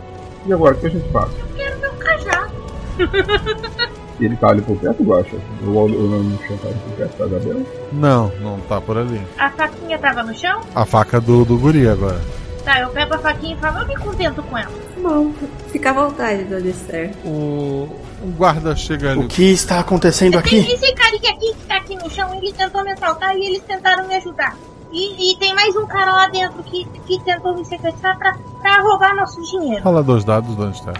[0.46, 1.30] E agora, o que a gente faz?
[1.56, 2.52] Quero meu cajado.
[4.20, 5.40] Ele tá ali por perto, eu acho.
[5.62, 7.62] Eu olho eu não chão tá ali por perto da Gabriela.
[7.92, 9.20] Não, não tá por ali.
[9.38, 10.60] A faquinha tava no chão?
[10.74, 12.20] A faca do, do guri agora.
[12.64, 14.70] Tá, eu pego a faquinha e falo, eu me contento com ela.
[15.00, 15.32] Bom,
[15.68, 17.12] fica à vontade, Dona Esther.
[17.24, 17.88] O,
[18.22, 19.24] o guarda chega ali.
[19.24, 20.58] O que está acontecendo aqui?
[20.58, 24.06] Esse carinha aqui que tá aqui no chão, ele tentou me assaltar e eles tentaram
[24.06, 24.54] me ajudar.
[24.92, 28.80] E, e tem mais um cara lá dentro que, que tentou me sequestrar pra, pra
[28.82, 29.82] roubar nosso dinheiro.
[29.82, 30.94] Fala dois dados, Dona Esther.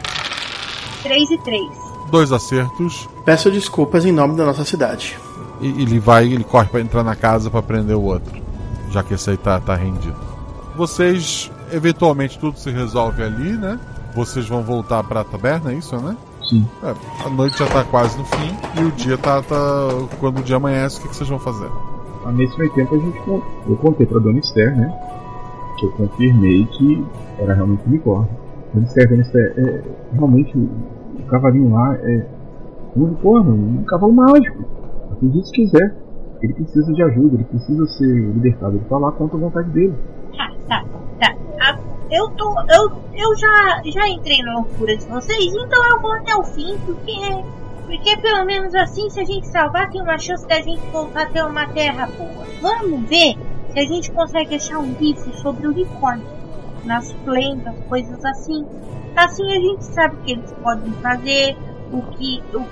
[1.02, 1.89] 3 e 3.
[2.10, 3.08] Dois acertos.
[3.24, 5.18] Peço desculpas em nome da nossa cidade.
[5.60, 8.40] E ele vai, ele corre pra entrar na casa pra prender o outro.
[8.90, 10.16] Já que esse aí tá, tá rendido.
[10.76, 13.78] Vocês, eventualmente, tudo se resolve ali, né?
[14.14, 16.16] Vocês vão voltar pra taberna, é isso, né?
[16.48, 16.66] Sim.
[16.82, 19.40] É, a noite já tá quase no fim e o dia tá.
[19.42, 19.88] tá
[20.18, 21.70] quando o dia amanhece, o que, que vocês vão fazer?
[22.24, 23.18] Ah, nesse meio tempo a gente
[23.68, 24.92] eu contei pra Dona Esther, né?
[25.78, 27.04] Que eu confirmei que
[27.38, 28.30] era realmente um unicórnio.
[28.74, 29.82] Dona Esther, Dona Esther, é,
[30.12, 30.99] realmente o, o
[31.30, 32.26] cavalinho lá é
[32.96, 34.64] um unicórnio, um cavalo mágico.
[35.12, 35.96] Acredite se quiser.
[36.42, 38.76] Ele precisa de ajuda, ele precisa ser libertado.
[38.76, 39.94] Ele tá lá contra a vontade dele.
[40.36, 40.84] Tá, tá,
[41.20, 41.36] tá.
[41.60, 41.78] Ah,
[42.10, 42.54] eu tô.
[42.60, 46.76] Eu, eu já, já entrei na loucura de vocês, então eu vou até o fim,
[46.84, 47.60] porque.
[47.86, 51.26] Porque pelo menos assim, se a gente salvar, tem uma chance da gente voltar a
[51.26, 52.46] ter uma terra boa.
[52.62, 53.36] Vamos ver
[53.72, 56.39] se a gente consegue achar um livro sobre o unicórnio.
[56.84, 58.64] Nas lendas, coisas assim.
[59.16, 61.56] Assim a gente sabe o que eles podem fazer,
[61.92, 62.42] o que.
[62.54, 62.64] O,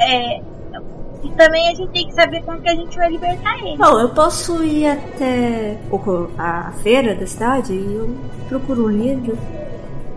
[0.00, 0.40] é,
[1.22, 3.76] e também a gente tem que saber como que a gente vai libertar ele.
[3.76, 5.78] Bom, eu posso ir até
[6.38, 8.16] a feira da cidade e eu
[8.48, 9.36] procuro um livro.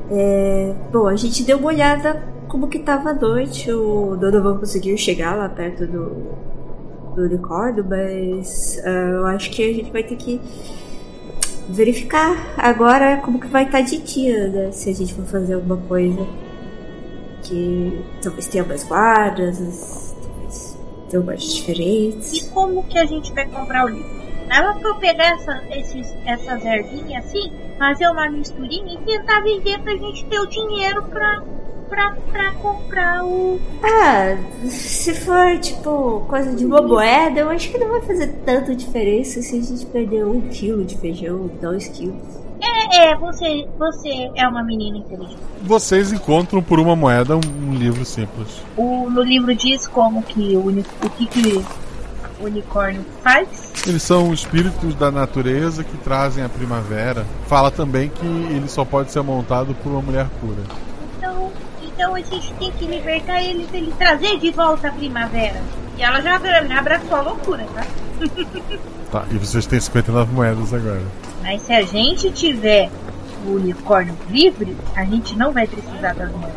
[0.09, 3.71] É, bom, a gente deu uma olhada como que tava a noite.
[3.71, 6.35] O Donovan conseguiu chegar lá perto do,
[7.15, 10.39] do unicórnio, mas ah, eu acho que a gente vai ter que
[11.69, 14.71] verificar agora como que vai estar de dia, né?
[14.71, 16.27] Se a gente for fazer alguma coisa
[17.43, 20.77] que talvez tenha mais guardas, talvez
[21.09, 22.33] tenha guardas diferentes.
[22.33, 24.23] E como que a gente vai comprar o livro?
[24.49, 29.95] Ela for pegar essa, esses, essas ervinhas assim, fazer uma misturinha e tentar vender pra
[29.95, 31.43] gente ter o dinheiro pra,
[31.93, 33.59] pra, pra comprar o.
[33.83, 34.35] Ah,
[34.67, 39.41] se for tipo coisa de uma moeda, eu acho que não vai fazer tanta diferença
[39.41, 42.43] se a gente perder um quilo de feijão, dois quilos.
[42.59, 45.37] É, é, você, você é uma menina inteligente.
[45.61, 48.61] Vocês encontram por uma moeda um, livro simples.
[48.75, 51.65] O, no livro diz como que o, o que, que
[52.39, 53.47] o unicórnio faz.
[53.85, 57.25] Eles são espíritos da natureza que trazem a primavera.
[57.47, 60.63] Fala também que ele só pode ser montado por uma mulher pura.
[61.93, 65.61] Então, a gente tem que libertar ele pra ele trazer de volta a primavera.
[65.97, 66.35] E ela já
[66.79, 67.83] abraçou a loucura, tá?
[69.11, 71.03] Tá, e vocês têm 59 moedas agora.
[71.43, 72.89] Mas se a gente tiver
[73.45, 76.55] o unicórnio livre, a gente não vai precisar das moedas.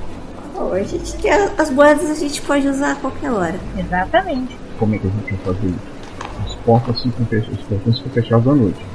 [0.54, 3.56] Bom, a gente tem a- as moedas a gente pode usar a qualquer hora.
[3.76, 4.56] Exatamente.
[4.78, 5.78] Como é que a gente vai fazer isso?
[6.46, 8.86] As portas ficam fechadas, os portões ficam fechados à noite.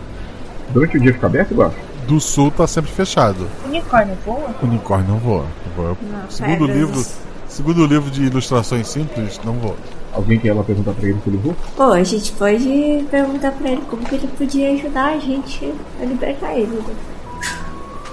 [0.69, 1.75] Durante o dia fica aberto, eu acho.
[2.07, 3.47] Do sul tá sempre fechado.
[3.63, 4.55] O unicórnio voa?
[4.59, 5.45] O unicórnio não voa.
[5.77, 7.05] Não, segundo livro,
[7.47, 9.75] segundo livro de ilustrações simples, não voa.
[10.13, 11.55] Alguém quer ela perguntar pra ele se ele voa?
[11.77, 16.05] Bom, a gente pode perguntar pra ele como que ele podia ajudar a gente a
[16.05, 16.67] libertar ele.
[16.67, 16.95] né?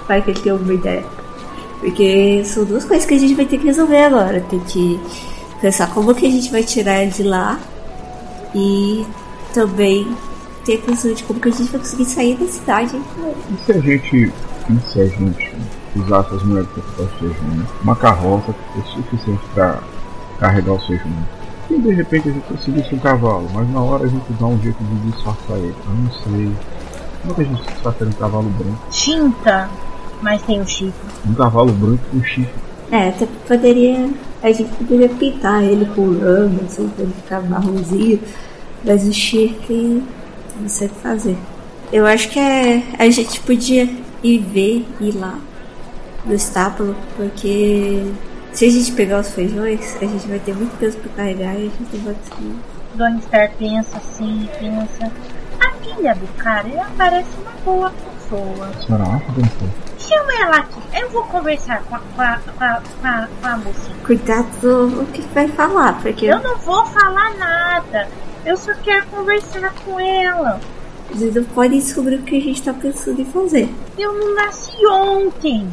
[0.07, 1.05] Vai que ele tem alguma ideia.
[1.81, 4.41] Porque são duas coisas que a gente vai ter que resolver agora.
[4.49, 5.01] Tem que
[5.61, 7.59] pensar como que a gente vai tirar ele de lá
[8.55, 9.05] e
[9.53, 10.07] também
[10.65, 12.97] ter a questão de como que a gente vai conseguir sair da cidade.
[12.97, 14.33] E se a gente,
[14.71, 15.57] e se a gente
[16.01, 17.69] usasse as moedas para comprar os feijões?
[17.83, 19.79] Uma carroça que fosse suficiente para
[20.39, 21.39] carregar os feijões.
[21.71, 24.59] E de repente a gente conseguisse um cavalo, mas na hora a gente dá um
[24.61, 25.75] jeito de disfarçar ele.
[25.87, 26.53] Eu não sei.
[27.21, 28.79] Como é que a gente disfarça um cavalo branco?
[28.91, 29.71] Tinta,
[30.23, 30.93] mas tem o chifre.
[31.27, 32.55] Um cavalo branco com chifre.
[32.91, 34.11] É, até poderia.
[34.43, 38.21] A gente poderia pintar ele com lama, assim, pra ele ficar marronzinho.
[38.85, 40.03] Mas o chifre.
[40.61, 41.37] Não sei o que fazer.
[41.93, 43.89] Eu acho que é, a gente podia
[44.23, 45.39] ir ver, ir lá
[46.29, 48.05] no estábulo, porque
[48.53, 51.57] se a gente pegar os feijões, a gente vai ter muito peso pra carregar e
[51.57, 52.57] a gente não vai conseguir.
[52.95, 55.13] Dona Star pensa assim, pensa.
[55.61, 58.71] A filha do cara, ela parece uma boa pessoa.
[58.87, 59.89] Senhora Dança?
[59.99, 60.81] Chama ela aqui.
[61.01, 63.97] Eu vou conversar com a, com a, com a, com a, com a mocinha.
[64.07, 68.09] Cuidado o que vai falar, porque Eu não vou falar nada.
[68.45, 70.61] Eu só quero conversar com ela.
[71.11, 73.69] eles não podem descobrir o que a gente tá pensando em fazer.
[73.99, 75.69] Eu não nasci ontem.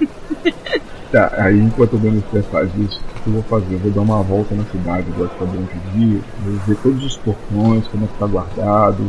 [1.12, 3.74] Tá, aí enquanto o Bannister faz isso, o que eu vou fazer?
[3.74, 6.76] Eu vou dar uma volta na cidade agora que tá durante o dia, vou ver
[6.78, 9.08] todos os portões, como é que tá guardado,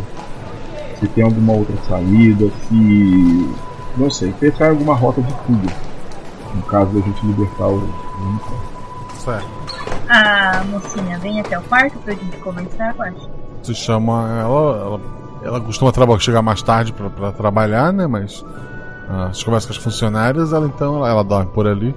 [1.00, 3.50] se tem alguma outra saída, se.
[3.98, 5.74] não sei, pensar em alguma rota de fuga.
[6.54, 7.90] No caso da gente libertar o.
[9.18, 9.50] Certo.
[10.08, 13.30] A mocinha vem até o quarto pra gente conversar, eu acho.
[13.64, 15.02] Se chama ela, ela,
[15.44, 18.08] ela costuma chegar mais tarde pra, pra trabalhar, né?
[18.08, 18.67] Mas ah,
[19.10, 21.96] as conversas com as funcionárias, ela então ela, ela dorme por ali.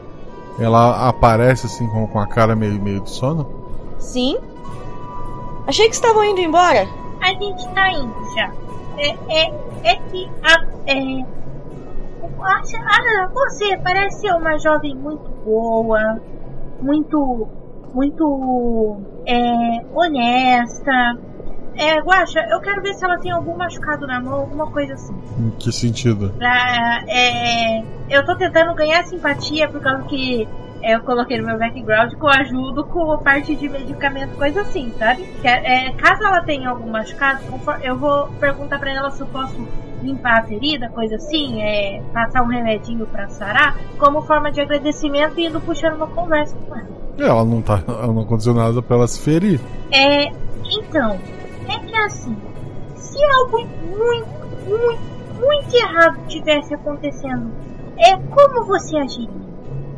[0.58, 3.46] Ela aparece assim com, com a cara meio, meio de sono.
[3.98, 4.38] Sim?
[5.66, 6.86] Achei que estavam indo embora.
[7.20, 8.50] A gente tá indo já.
[8.98, 9.54] É, é,
[9.84, 11.24] é que a, é,
[12.42, 16.20] acha- ah, você parece ser uma jovem muito boa,
[16.80, 17.48] muito,
[17.94, 18.96] muito
[19.26, 21.18] é, honesta.
[21.80, 25.14] É, Guaxa, eu quero ver se ela tem algum machucado na mão, alguma coisa assim.
[25.38, 26.30] Em que sentido?
[27.08, 30.46] É, eu tô tentando ganhar simpatia por causa que
[30.82, 34.92] é, eu coloquei no meu background que eu ajudo com parte de medicamento, coisa assim,
[34.98, 35.22] sabe?
[35.40, 37.40] Que é, é, caso ela tenha algum machucado,
[37.82, 39.66] eu vou perguntar pra ela se eu posso
[40.02, 45.40] limpar a ferida, coisa assim, é, passar um remedinho pra sarar, como forma de agradecimento
[45.40, 46.88] e indo puxando uma conversa com ela.
[47.18, 47.82] Ela não tá.
[47.88, 49.58] Ela não aconteceu nada pra ela se ferir.
[49.90, 50.30] É,
[50.78, 51.18] então,
[51.70, 52.36] é que assim,
[52.96, 54.28] se algo muito,
[54.68, 57.50] muito, muito errado tivesse acontecendo,
[57.98, 59.40] é como você agiria?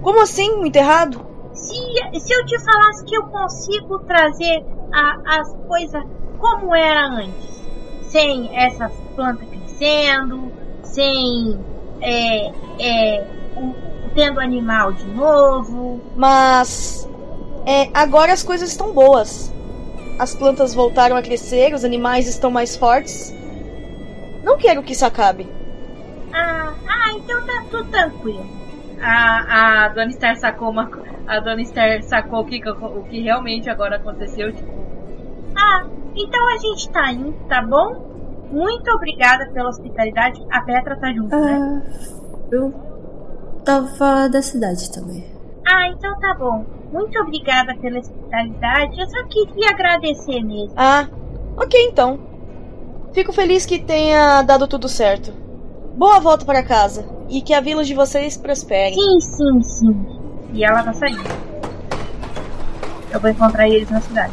[0.02, 1.24] Como assim, muito errado?
[1.54, 1.74] Se,
[2.20, 6.02] se eu te falasse que eu consigo trazer a- as coisas
[6.38, 7.62] como era antes,
[8.02, 10.50] sem essas plantas crescendo,
[10.82, 11.58] sem
[12.00, 13.26] é, é,
[13.56, 13.74] o-
[14.14, 16.00] tendo animal de novo.
[16.16, 17.08] Mas
[17.64, 19.52] É, agora as coisas estão boas.
[20.18, 23.34] As plantas voltaram a crescer, os animais estão mais fortes.
[24.42, 25.48] Não quero que isso acabe.
[26.32, 28.46] Ah, ah, então tá tudo tranquilo.
[29.00, 30.90] A, a Dona Esther sacou uma.
[31.26, 34.70] A Dona Esther sacou o que, o que realmente agora aconteceu, tipo.
[35.56, 35.84] Ah,
[36.14, 38.12] então a gente tá indo, tá bom?
[38.50, 40.40] Muito obrigada pela hospitalidade.
[40.50, 41.58] A Petra tá junto, né?
[41.58, 42.72] Ah, eu
[43.64, 45.24] tava da cidade também.
[45.66, 46.81] Ah, então tá bom.
[46.92, 49.00] Muito obrigada pela hospitalidade.
[49.00, 50.74] Eu só queria agradecer mesmo.
[50.76, 51.08] Ah,
[51.56, 52.20] ok então.
[53.12, 55.32] Fico feliz que tenha dado tudo certo.
[55.96, 58.94] Boa volta para casa e que a vila de vocês prospere.
[58.94, 60.06] Sim, sim, sim.
[60.52, 61.22] E ela tá saindo.
[63.10, 64.32] Eu vou encontrar eles na cidade.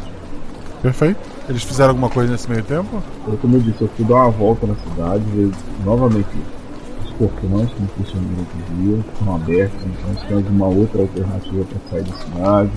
[0.82, 1.20] Perfeito.
[1.48, 3.02] Eles fizeram alguma coisa nesse meio tempo?
[3.26, 5.50] Eu, como eu disse, eu fui dar uma volta na cidade, ver
[5.84, 6.28] novamente
[7.20, 11.64] os portões como funcionam durante o dia, estão abertos, então se tem alguma outra alternativa
[11.64, 12.70] para sair da cidade.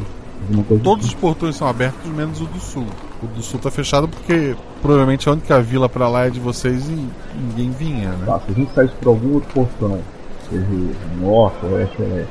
[0.84, 2.86] Todos os portões são abertos, menos o do sul.
[3.22, 6.90] O do sul tá fechado porque provavelmente a única vila pra lá é de vocês
[6.90, 8.26] e ninguém vinha, né?
[8.26, 10.00] Tá, se a gente saísse por algum outro portão,
[10.50, 10.66] seja
[11.22, 12.30] norte, oeste ou leste,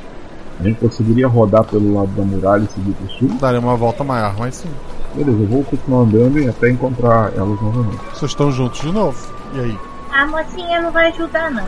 [0.59, 3.29] a gente conseguiria rodar pelo lado da muralha e seguir pro sul?
[3.39, 4.69] Daria uma volta maior, mas sim.
[5.15, 7.99] Beleza, eu vou continuar andando e até encontrar elas novamente.
[8.13, 9.17] Vocês estão juntos de novo.
[9.55, 9.77] E aí?
[10.11, 11.65] A mocinha não vai ajudar, não.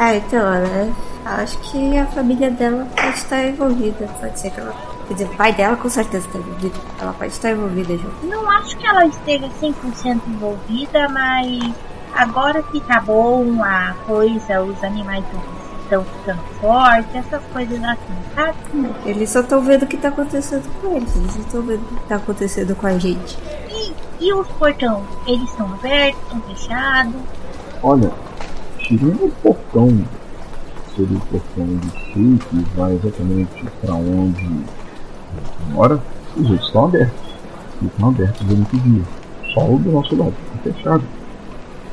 [0.00, 0.92] Ah, então, ela,
[1.24, 4.06] acho que a família dela pode estar envolvida.
[4.20, 4.72] Pode ser que ela.
[5.08, 6.80] Quer dizer, o pai dela com certeza está envolvido.
[7.00, 8.26] Ela pode estar envolvida junto.
[8.26, 11.74] Não acho que ela esteja 100% envolvida, mas
[12.14, 15.24] agora que tá bom a coisa, os animais
[15.82, 17.98] estão ficando fortes, essas coisas assim,
[18.36, 18.56] sabe?
[19.04, 21.16] Eles só estão vendo o que está acontecendo com eles.
[21.16, 23.36] Eles não estão vendo o que está acontecendo com a gente.
[23.68, 25.02] E, e os portões?
[25.26, 27.14] Eles estão abertos, estão fechados?
[27.82, 28.12] Olha,
[28.88, 29.88] tirando o portão,
[30.96, 34.64] seria o portão do sul, que vai exatamente para onde
[35.70, 36.00] mora,
[36.36, 37.28] os outros estão abertos.
[37.82, 39.02] E estão abertos durante o dia.
[39.52, 41.04] Só o do nosso lado, está fechado.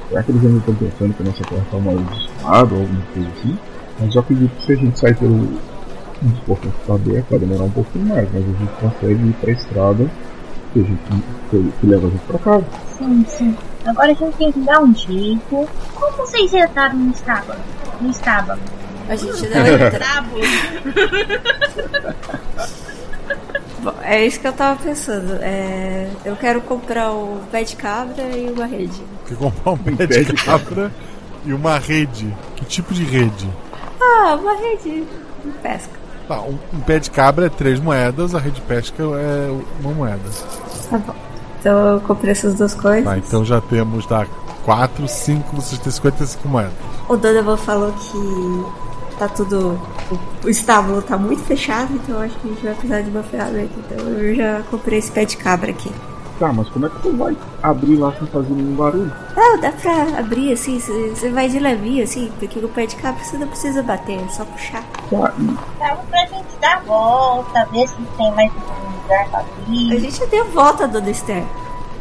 [0.10, 3.02] Será que eles ainda estão pensando que a nossa porta está mal registrada ou alguma
[3.14, 3.58] coisa assim?
[4.00, 5.76] Mas eu acredito que se a gente sair pelo
[6.24, 9.34] os portões que está aberto, vai demorar um pouquinho mais, mas a gente consegue ir
[9.34, 10.12] para a estrada
[10.72, 11.02] que, a gente,
[11.50, 12.66] que, que leva a gente para casa.
[12.98, 13.56] Sim, sim.
[13.86, 15.70] Agora a gente tem que dar um jeito.
[15.94, 17.60] Como vocês entraram no estábulo?
[18.02, 18.60] No estábulo?
[19.08, 20.26] A gente não entra.
[23.84, 25.38] Bom, é isso que eu tava pensando.
[25.42, 29.00] É, eu quero comprar o pé de cabra e uma rede.
[29.28, 30.92] Quer comprar um pé de cabra
[31.46, 32.36] e uma rede?
[32.56, 33.48] Que tipo de rede?
[34.02, 35.06] Ah, uma rede
[35.44, 35.94] de pesca.
[36.28, 39.94] Tá, um, um pé de cabra é três moedas, a rede de pesca é uma
[39.94, 40.28] moeda.
[40.90, 41.14] Tá bom.
[41.66, 43.04] Então eu comprei essas duas coisas.
[43.04, 44.28] Tá, então já temos da
[44.66, 46.74] 4, 5, vocês têm 55 moedas.
[47.10, 49.72] O Donovan falou que tá tudo.
[50.12, 53.24] O, o estábulo tá muito fechado, então acho que a gente vai precisar de uma
[53.24, 53.74] ferramenta.
[53.80, 55.92] Então eu já comprei esse pé de cabra aqui.
[56.40, 59.12] Tá, mas como é que tu vai abrir lá sem fazer nenhum barulho?
[59.36, 63.24] Não, dá pra abrir assim, você vai de levinho assim, porque o pé de cabra
[63.24, 64.84] você não precisa bater, é só puxar.
[65.10, 65.34] Tá,
[65.80, 69.96] Dava pra gente dar a volta, ver se tem mais um lugar pra abrir.
[69.96, 71.44] A gente já deu volta, dona Esther.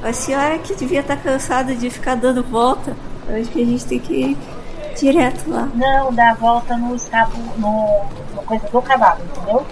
[0.02, 2.97] A senhora que devia estar cansada de ficar dando volta,
[3.28, 4.39] eu acho que a gente tem que ir
[4.98, 5.69] direto lá.
[5.74, 8.05] Não, dar a volta no estábulo, no,
[8.35, 9.65] no coisa do cavalo, entendeu?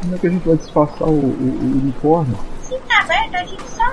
[0.00, 2.34] como é que a gente vai disfarçar o, o, o uniforme?
[2.90, 3.84] Tá aberto, a gente só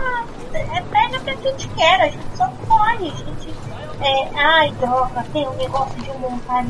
[0.55, 3.53] é, pega pra que a gente quer, a gente só corre, a gente.
[4.01, 6.65] É, ai, droga, tem um negócio de montar.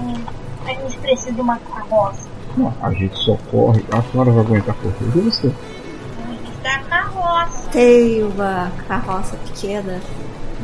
[0.66, 2.28] A gente precisa de uma carroça.
[2.58, 3.82] Não, a gente só corre.
[3.94, 5.48] A senhora vai aguentar correr de você.
[5.48, 7.70] A gente da carroça.
[7.70, 10.02] Tem uma carroça pequena,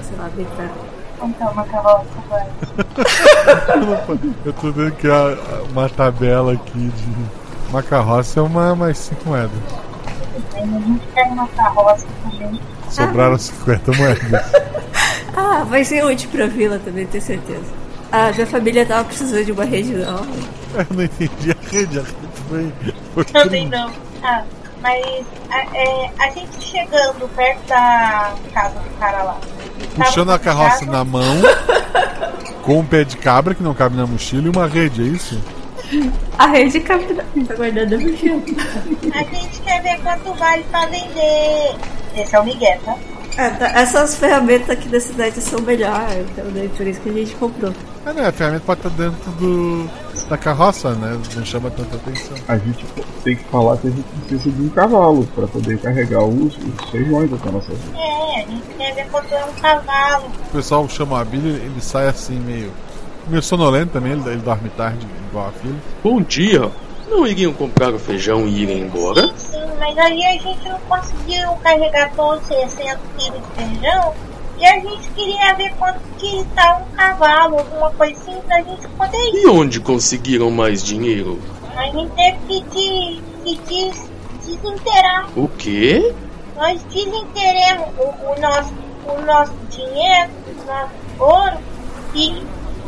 [0.02, 0.69] sei lá, bem pra.
[1.23, 2.49] Então, uma carroça agora.
[4.44, 7.44] Eu tô vendo que há uma tabela aqui de.
[7.69, 9.93] Uma carroça é uma mais 5 moedas.
[10.56, 12.60] A gente quer uma carroça também.
[12.90, 14.64] Sobraram 50 moedas.
[15.36, 17.66] Ah, vai ser útil pra vila também, tenho certeza.
[18.12, 20.28] A minha família tava precisando de uma rede nova.
[20.78, 22.16] Eu não entendi a rede, a rede
[22.48, 22.74] foi.
[23.16, 23.92] foi Também não.
[24.22, 24.44] Ah,
[24.80, 29.38] mas a, é, a gente chegando perto da casa do cara lá.
[29.96, 31.42] Puxando a carroça na mão,
[32.62, 35.42] com um pé de cabra que não cabe na mochila e uma rede, é isso?
[36.38, 38.41] A rede cabe na- tá guardando a mochila.
[39.14, 41.76] A gente quer ver quanto vale pra vender.
[42.15, 42.95] Esse é o Miguel, tá?
[43.38, 43.65] Ah, tá.
[43.80, 47.74] Essas ferramentas aqui da cidade são melhores, então daí por isso que a gente comprou.
[48.06, 49.90] Ah, não, a ferramenta pode estar dentro do,
[50.30, 51.20] da carroça, né?
[51.36, 52.38] Não chama tanta atenção.
[52.48, 52.86] A gente
[53.24, 56.90] tem que falar que a gente precisa de um cavalo para poder carregar os, os
[56.91, 57.98] feijões até a nossa vida.
[57.98, 60.26] É, a gente quer ver quanto é um cavalo.
[60.26, 62.72] O pessoal chama a Billy, ele sai assim meio.
[63.28, 65.76] Meio sonolento também, ele, ele dorme tarde igual a filha.
[66.04, 66.72] Bom dia.
[67.10, 69.28] Não iriam comprar o feijão e irem embora?
[69.36, 74.14] Sim, mas aí a gente não conseguiu carregar todos os 60 quilos de feijão
[74.58, 78.88] e a gente queria ver quanto que tá um cavalo, alguma coisa assim, pra gente
[78.88, 79.44] poder ir.
[79.44, 81.40] E onde conseguiram mais dinheiro?
[81.76, 84.10] A gente teve que, de, que des,
[84.45, 85.28] desinterar.
[85.36, 86.14] O quê?
[86.56, 88.74] Nós desinteremos o, o, nosso,
[89.08, 91.58] o nosso dinheiro, o nosso ouro,
[92.14, 92.44] e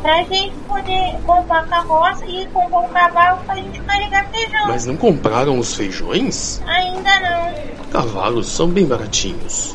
[0.06, 4.68] pra gente poder comprar carroça e comprar um cavalo pra gente carregar feijão.
[4.68, 6.62] Mas não compraram os feijões?
[6.68, 7.90] Ainda não.
[7.90, 9.74] Cavalos são bem baratinhos.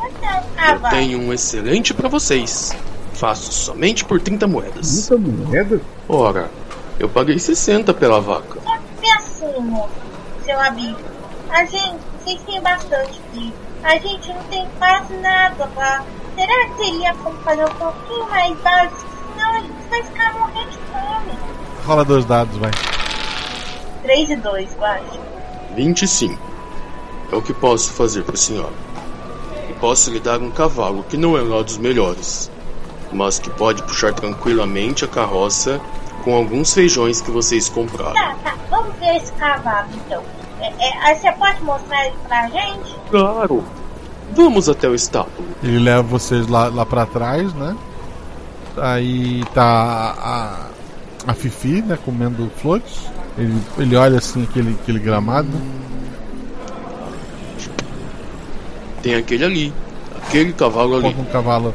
[0.56, 2.72] É Eu tenho um excelente pra vocês.
[3.12, 5.08] Faço somente por 30 moedas.
[5.08, 5.80] 30 moedas?
[6.08, 6.48] Ora,
[6.96, 8.60] eu paguei 60 pela vaca.
[8.62, 9.82] Só que assim,
[10.44, 11.00] seu amigo,
[11.50, 13.52] a gente, vocês têm bastante filho.
[13.82, 16.04] A gente não tem quase nada pra.
[16.36, 19.19] Será que teria como fazer um pouquinho mais básico?
[19.88, 21.38] Vai ficar morrendo de fome.
[21.84, 22.70] Rola dois dados, vai.
[24.02, 25.20] 3 e 2, eu acho.
[25.76, 26.38] 25.
[27.32, 28.72] É o que posso fazer por senhora.
[29.68, 32.50] E posso lhe dar um cavalo que não é lá dos melhores,
[33.12, 35.80] mas que pode puxar tranquilamente a carroça
[36.24, 38.14] com alguns feijões que vocês compraram.
[38.14, 40.22] Tá, tá, vamos ver esse cavalo então.
[40.60, 42.94] É, é, você pode mostrar ele pra gente?
[43.10, 43.64] Claro.
[44.32, 45.48] Vamos até o estábulo.
[45.62, 47.76] Ele leva vocês lá, lá pra trás, né?
[48.76, 51.98] Aí tá a, a Fifi, né?
[52.04, 53.06] Comendo flores.
[53.36, 55.48] Ele, ele olha assim aquele, aquele gramado.
[59.02, 59.74] Tem aquele ali.
[60.16, 61.14] Aquele cavalo ali.
[61.18, 61.74] Um cavalo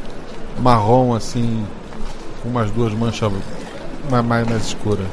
[0.60, 1.66] marrom assim,
[2.42, 3.32] com umas duas manchas
[4.10, 5.06] mais, mais, mais escuras.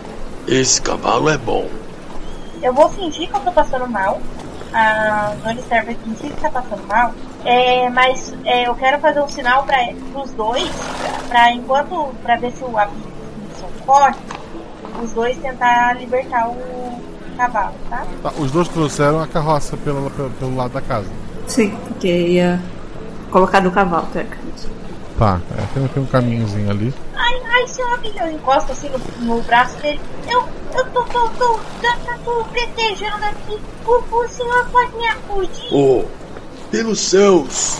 [0.47, 1.67] Esse cavalo é bom.
[2.61, 4.21] Eu vou fingir que eu tô passando mal.
[4.73, 7.13] A Dona Esther vai fingir que tá passando mal.
[7.45, 9.77] É, mas é, eu quero fazer um sinal para
[10.15, 10.71] os dois,
[11.27, 13.11] pra enquanto, pra ver se o abismo
[13.59, 14.21] são fortes,
[15.03, 17.01] os dois tentar libertar o
[17.35, 18.05] cavalo, tá?
[18.21, 21.09] Tá, os dois trouxeram a carroça pelo, pelo, pelo lado da casa.
[21.47, 22.61] Sim, porque ia
[23.29, 24.67] colocar no cavalo, teoricamente.
[25.19, 26.93] Tá, é, tem, tem um caminhozinho ali.
[27.13, 28.99] Ai, ai, seu amigo, eu encosto assim no,
[29.35, 29.99] no braço dele.
[30.29, 30.43] Eu,
[30.73, 33.59] eu tô, tô, tô, tá, tá, tô pretejando aqui.
[33.85, 35.69] O, o senhor pode me acudir?
[35.71, 36.05] Oh,
[36.73, 37.77] pelos céus!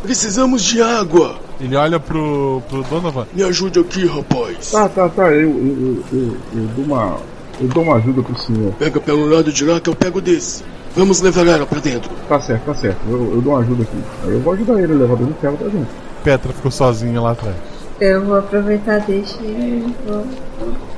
[0.00, 1.40] Precisamos de água!
[1.60, 3.26] Ele olha pro, pro Donovan.
[3.34, 4.70] Me ajude aqui, rapaz.
[4.70, 5.32] Tá, tá, tá.
[5.32, 7.16] Eu, eu, eu, eu, eu dou uma.
[7.60, 8.72] Eu dou uma ajuda pro senhor.
[8.78, 10.62] Pega pelo lado de lá que eu pego desse.
[10.94, 12.08] Vamos levar ela pra dentro.
[12.28, 13.00] Tá certo, tá certo.
[13.10, 13.96] Eu, eu dou uma ajuda aqui.
[14.22, 15.88] Aí eu vou ajudar ele a levar dentro do ferro pra dentro.
[16.22, 17.56] Petra ficou sozinha lá atrás.
[18.00, 20.24] Eu vou aproveitar deixa e vou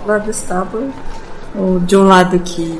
[0.06, 0.92] lá do estábulo.
[1.56, 2.78] Ou de um lado que.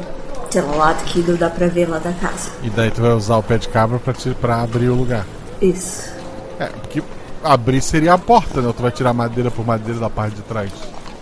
[0.58, 2.50] Lá, lado que não dá pra ver lá da casa.
[2.62, 5.24] E daí tu vai usar o pé de cabra pra, te, pra abrir o lugar.
[5.62, 6.10] Isso.
[6.58, 7.02] É, porque
[7.44, 8.72] abrir seria a porta, né?
[8.76, 10.70] Tu vai tirar madeira por madeira da parte de trás.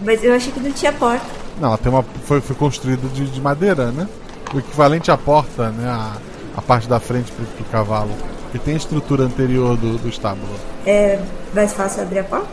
[0.00, 1.26] Mas eu achei que não tinha porta.
[1.60, 2.04] Não, ela tem uma.
[2.24, 4.08] Foi, foi construída de, de madeira, né?
[4.54, 5.88] O equivalente à porta, né?
[5.88, 6.16] A,
[6.56, 8.10] a parte da frente pro, pro cavalo.
[8.50, 10.48] Que tem a estrutura anterior do, do estábulo.
[10.86, 11.20] É
[11.54, 12.48] mais fácil abrir a porta?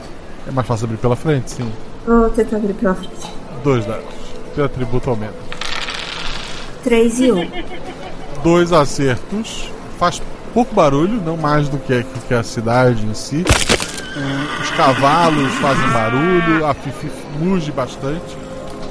[0.45, 1.71] É mais fácil abrir pela frente, sim.
[2.05, 3.31] Vou tentar abrir pela frente.
[3.63, 4.03] Dois dados.
[4.53, 5.54] Teu atributo aumenta.
[6.85, 7.39] 3 e 1.
[7.39, 7.49] Um.
[8.43, 9.71] Dois acertos.
[9.97, 10.21] Faz
[10.53, 13.43] pouco barulho, não mais do que que a cidade em si.
[14.61, 17.09] Os cavalos fazem barulho, a Fifi
[17.39, 18.37] muge bastante.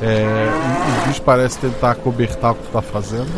[0.02, 3.30] É, o, o bicho parece tentar cobertar o que tu tá fazendo.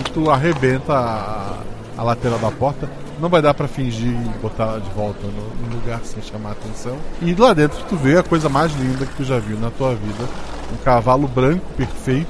[0.00, 1.58] E tu arrebenta a,
[1.98, 2.88] a lateral da porta.
[3.20, 6.52] Não vai dar pra fingir e botar ela de volta no, no lugar sem chamar
[6.52, 6.96] atenção.
[7.20, 9.90] E lá dentro tu vê a coisa mais linda que tu já viu na tua
[9.90, 10.24] vida.
[10.72, 12.28] Um cavalo branco perfeito,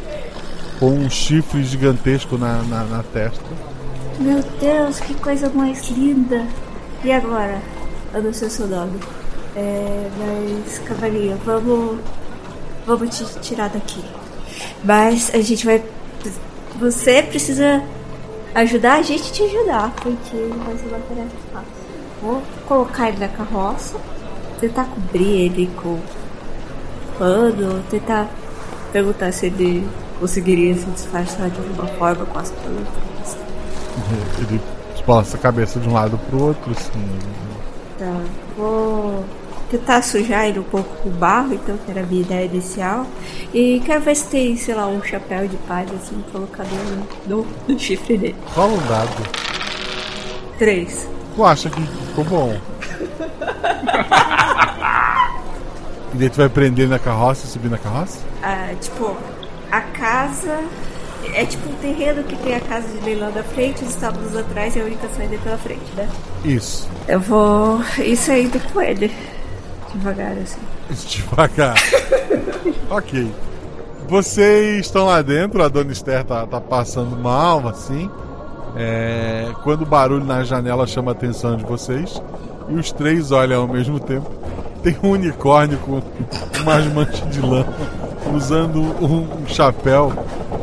[0.78, 3.44] com um chifre gigantesco na, na, na testa.
[4.18, 6.46] Meu Deus, que coisa mais linda!
[7.04, 7.60] E agora?
[8.12, 8.98] Eu não sei o seu nome.
[9.54, 12.00] É, mas, cavalinho, vamos.
[12.86, 14.02] Vamos te tirar daqui.
[14.82, 15.82] Mas a gente vai.
[16.80, 17.82] Você precisa
[18.54, 21.68] ajudar a gente te ajudar, porque vai ser uma tarefa fácil.
[22.22, 23.96] Vou colocar ele na carroça,
[24.60, 25.98] tentar cobrir ele com
[27.18, 28.28] pano, tentar
[28.92, 29.86] perguntar se ele
[30.20, 33.36] conseguiria se disfarçar de alguma forma com as plantas.
[34.38, 34.60] Ele
[35.08, 37.18] balança a cabeça de um lado pro outro, assim.
[37.98, 38.20] Tá,
[38.56, 39.24] vou
[39.70, 43.06] tentar sujar ele um pouco com barro, então, que era a minha ideia inicial.
[43.52, 46.68] E quero ver se tem, sei lá, um chapéu de palha, assim, colocado
[47.26, 48.36] no, no chifre dele.
[48.54, 49.08] Rola um dado.
[50.58, 51.08] Três.
[51.34, 52.54] Tu acha que ficou bom?
[56.12, 58.18] e daí tu vai prender na carroça e subir na carroça?
[58.42, 59.16] Ah, tipo,
[59.70, 60.60] a casa.
[61.34, 64.76] É tipo um terreno que tem a casa de leilão da frente, os estábulos atrás
[64.76, 66.08] e a única saída é pela frente, né?
[66.44, 66.88] Isso.
[67.06, 67.80] Eu vou.
[67.98, 69.12] Isso aí com ele.
[69.94, 70.60] Devagar, assim.
[71.08, 71.74] Devagar.
[72.88, 73.30] ok.
[74.08, 78.10] Vocês estão lá dentro, a dona Esther tá, tá passando mal, assim.
[78.76, 82.22] É, quando o barulho na janela chama a atenção de vocês,
[82.68, 84.30] e os três olham ao mesmo tempo,
[84.82, 86.00] tem um unicórnio com
[86.62, 87.66] umas manchas de lã,
[88.34, 90.12] usando um, um chapéu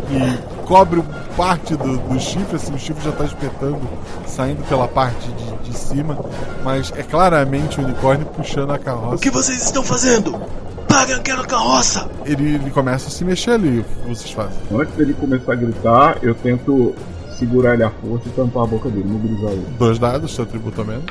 [0.07, 1.03] que cobre
[1.35, 3.81] parte do, do chifre, assim, o chifre já está espetando,
[4.25, 6.17] saindo pela parte de, de cima,
[6.63, 9.15] mas é claramente o unicórnio puxando a carroça.
[9.15, 10.39] O que vocês estão fazendo?
[10.87, 12.09] Parem aquela carroça!
[12.25, 14.57] Ele, ele começa a se mexer ali, o que vocês fazem?
[14.71, 16.95] Antes dele começar a gritar, eu tento
[17.37, 19.67] segurar ele à força e tampar a boca dele, mobilizar ele.
[19.77, 21.01] Dois dados, seu atributo também.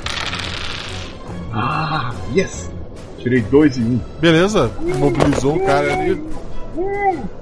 [1.53, 2.71] Ah, yes!
[3.25, 3.99] Tirei dois e um.
[4.21, 6.23] Beleza, mobilizou o cara ali.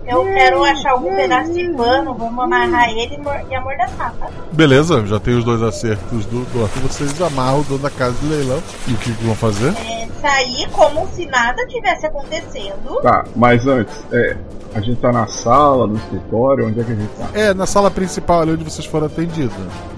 [0.07, 4.29] Eu quero achar algum pedaço de pano, vamos amarrar ele e mor- amordaçar, tá?
[4.53, 6.83] Beleza, já tem os dois acertos do, do Arthur.
[6.83, 8.63] Vocês amarram o dono da casa de leilão.
[8.87, 9.69] E o que, que vão fazer?
[9.71, 13.01] É, sair como se nada tivesse acontecendo.
[13.03, 14.37] Tá, mas antes, é,
[14.75, 17.29] a gente tá na sala, no escritório, onde é que a gente tá?
[17.33, 19.55] É, na sala principal ali onde vocês foram atendidos.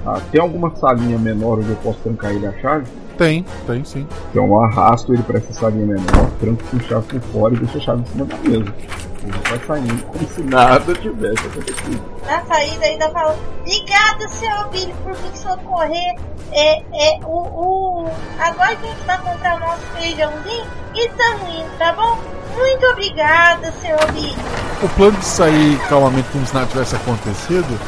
[0.06, 2.86] Ah, tem alguma salinha menor onde eu posso trancar ele a chave?
[3.16, 4.06] Tem, tem sim.
[4.30, 7.78] Então eu arrasto ele pra essa salinha menor, tranco com chave por fora e deixo
[7.78, 8.74] a chave em cima da mesa.
[9.22, 12.02] Ele vai saindo como se nada tivesse acontecido.
[12.26, 16.16] Na saída ainda fala, obrigada, seu Billy, por me socorrer.
[16.52, 18.10] É, é, o, o...
[18.38, 22.18] Agora a gente vai comprar o nosso feijãozinho e estamos indo, tá bom?
[22.56, 24.36] Muito obrigada, seu Billy.
[24.82, 27.78] O plano de sair calmamente como se nada tivesse acontecido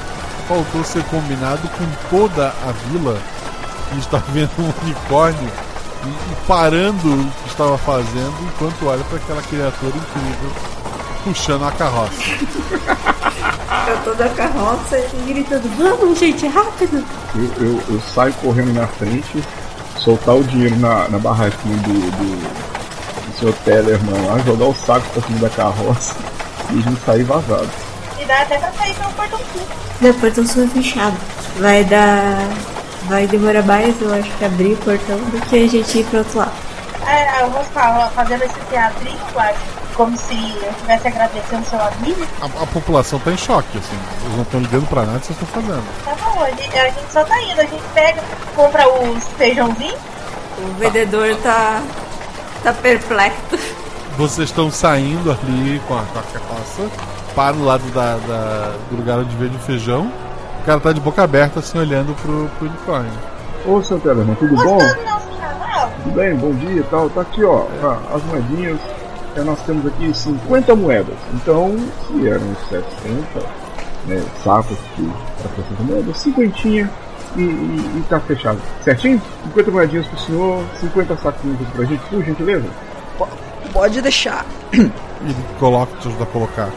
[0.49, 3.21] faltou ser combinado com toda a vila
[3.89, 5.51] que está vendo um unicórnio
[6.05, 10.77] e, e parando o que estava fazendo enquanto olha para aquela criatura incrível
[11.25, 12.23] puxando a carroça.
[13.89, 17.05] Eu tô da carroça e gritando, vamos gente, rápido!
[17.35, 19.43] Eu, eu, eu saio correndo na frente,
[19.99, 25.09] soltar o dinheiro na, na barraquinha do, do, do seu Tellerman lá, jogar o saco
[25.11, 26.15] pra cima da carroça
[26.71, 27.69] e a gente sair vazado.
[28.21, 29.67] E dá até pra sair pelo portãozinho.
[30.01, 31.17] Meu portão só é fechado.
[31.59, 32.39] Vai dar.
[33.09, 36.19] Vai demorar mais, eu acho que abrir o portão do que a gente ir pro
[36.19, 36.53] outro lado.
[37.07, 39.77] Ah, eu vou falar, fazendo esse teatrinho, eu acho.
[39.95, 42.27] Como se eu estivesse agradecendo seu amigo.
[42.43, 43.97] A, a população tá em choque, assim.
[44.25, 45.85] Eles não estão ligando pra nada que vocês estão fazendo.
[46.05, 47.61] Tá bom, a gente, a gente só tá indo.
[47.61, 48.23] A gente pega,
[48.55, 49.97] compra os feijãozinhos.
[50.59, 51.81] O vendedor tá.
[52.63, 53.59] tá perplexo.
[54.19, 56.91] Vocês estão saindo ali com a, com a carroça
[57.35, 60.13] para o lado da, da- do lugar onde vende o feijão.
[60.67, 63.13] O cara tá de boca aberta, assim, olhando pro, pro unicórnio.
[63.65, 64.79] Ô seu Tellerman, tudo bom?
[64.79, 67.09] Tudo bem, bom dia e tal.
[67.09, 67.67] Tá aqui ó,
[68.13, 68.81] as moedinhas.
[69.37, 71.15] É, nós temos aqui 50 moedas.
[71.35, 71.73] Então,
[72.09, 72.83] se eram 70
[74.07, 76.81] né, sacos para 60 moedas, 50 e,
[77.37, 78.59] e, e tá fechado.
[78.83, 79.23] Certinho?
[79.45, 82.67] 50 moedinhas pro senhor, 50 saquinhos aqui pra gente, por gentileza?
[83.73, 84.45] Pode deixar.
[84.73, 84.93] Ele
[85.61, 86.69] coloca, te ajuda a colocar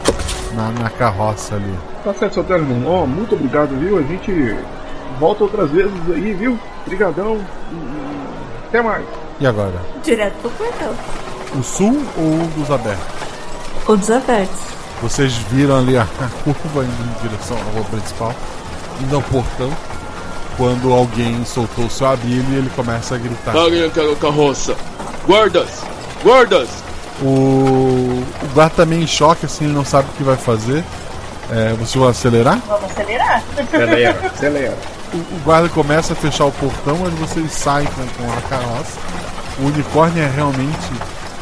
[0.54, 1.74] na, na carroça ali.
[2.04, 2.84] Tá certo, seu Tellerman.
[2.86, 3.98] Ó, muito obrigado, viu?
[3.98, 4.56] A gente
[5.18, 6.58] volta outras vezes aí, viu?
[6.86, 7.38] Obrigadão.
[8.68, 9.04] Até mais.
[9.40, 9.74] E agora?
[10.02, 10.94] Direto pro portão.
[11.58, 13.06] O sul ou o dos abertos?
[13.86, 14.60] Ou dos abertos.
[15.02, 16.06] Vocês viram ali a,
[16.44, 18.34] curva indo em direção à rua principal,
[19.00, 19.72] indo ao portão,
[20.56, 23.52] quando alguém soltou o seu abrilho e ele começa a gritar.
[23.52, 24.76] Parem aquela carroça!
[25.26, 25.82] Guardas!
[26.22, 26.89] Guardas!
[27.22, 27.24] O,
[28.42, 30.82] o guarda tá meio em choque, assim, ele não sabe o que vai fazer.
[31.50, 32.58] É, vocês vão acelerar?
[32.66, 33.42] Vamos acelerar.
[34.34, 34.76] acelera.
[35.12, 38.96] O, o guarda começa a fechar o portão, mas vocês saem com, com a carroça.
[39.58, 40.88] O unicórnio é realmente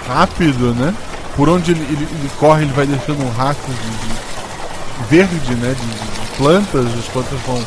[0.09, 0.95] rápido, né?
[1.37, 5.75] Por onde ele, ele- ele corre, ele vai deixando um rastro de, de verde, né?
[5.79, 7.63] De, de plantas, as plantas vão,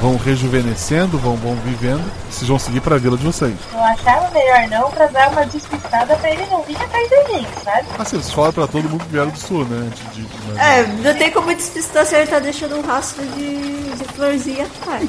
[0.00, 2.02] vão rejuvenescendo, vão, vão vivendo.
[2.30, 3.54] Vocês vão seguir pra vila de vocês.
[3.72, 7.48] Eu achava melhor não pra dar uma despistada pra ele não vir atrás da gente,
[7.64, 7.86] sabe?
[7.98, 9.90] Assim, vocês falam pra todo mundo que vieram do sul, né?
[10.14, 13.56] De, de- mas- É, não tem como despistar se ele tá deixando um rastro de,
[13.96, 15.08] de florzinha atrás.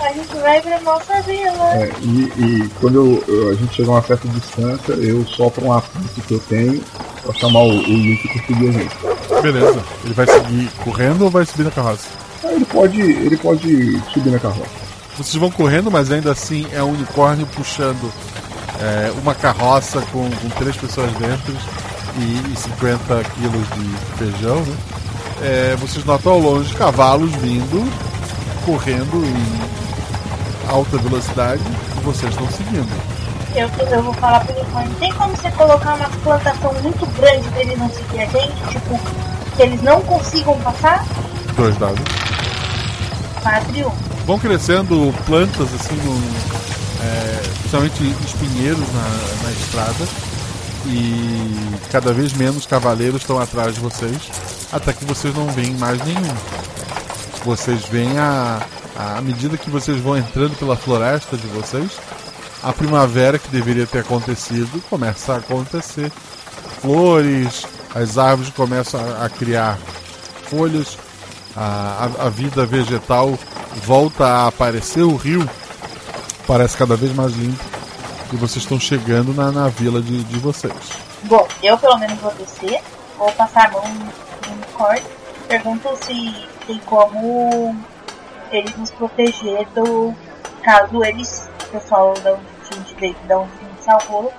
[0.00, 1.74] A gente vai pra nossa vila.
[1.76, 5.64] É, e, e quando eu- eu- a gente chega a uma certa distância, eu sopro
[5.66, 6.82] um apito que eu tenho
[7.22, 9.42] pra chamar o, o Luke pra seguir a gente.
[9.42, 9.84] Beleza.
[10.04, 12.08] Ele vai seguir correndo ou vai subir na carroça?
[12.44, 14.84] Ah, Ele pode, ele pode subir na carroça.
[15.16, 18.12] Vocês vão correndo, mas ainda assim é um unicórnio puxando
[18.80, 21.56] é, uma carroça com, com três pessoas dentro
[22.18, 24.60] e, e 50 quilos de feijão.
[24.60, 24.76] Né?
[25.42, 27.90] É, vocês notam ao longe cavalos vindo,
[28.64, 31.62] correndo em alta velocidade
[31.96, 32.88] e vocês estão seguindo.
[33.54, 37.60] Eu, eu vou falar pro unicórnio, tem como você colocar uma plantação muito grande pra
[37.60, 38.54] ele não seguir a gente?
[38.68, 38.98] Tipo,
[39.54, 41.04] que eles não consigam passar?
[41.56, 42.02] Dois dados.
[44.26, 50.08] Vão crescendo plantas assim, no, é, principalmente espinheiros na, na estrada.
[50.86, 54.18] e cada vez menos cavaleiros estão atrás de vocês,
[54.72, 56.34] até que vocês não veem mais nenhum.
[57.44, 58.60] Vocês veem a,
[58.96, 61.92] à medida que vocês vão entrando pela floresta de vocês,
[62.62, 66.10] a primavera que deveria ter acontecido começa a acontecer.
[66.80, 69.78] Flores, as árvores começam a, a criar
[70.48, 70.96] folhas,
[71.56, 73.38] a, a, vida vegetal
[73.84, 75.48] volta a aparecer, o rio
[76.46, 77.62] parece cada vez mais limpo
[78.32, 80.74] e vocês estão chegando na, na vila de, de vocês.
[81.24, 82.80] Bom, eu pelo menos vou descer,
[83.16, 85.04] vou passar a mão no unicórnio,
[85.48, 87.76] pergunto se tem como
[88.50, 90.14] eles nos proteger do
[90.62, 94.32] caso eles, o pessoal da onde veio, da onde a gente salvou,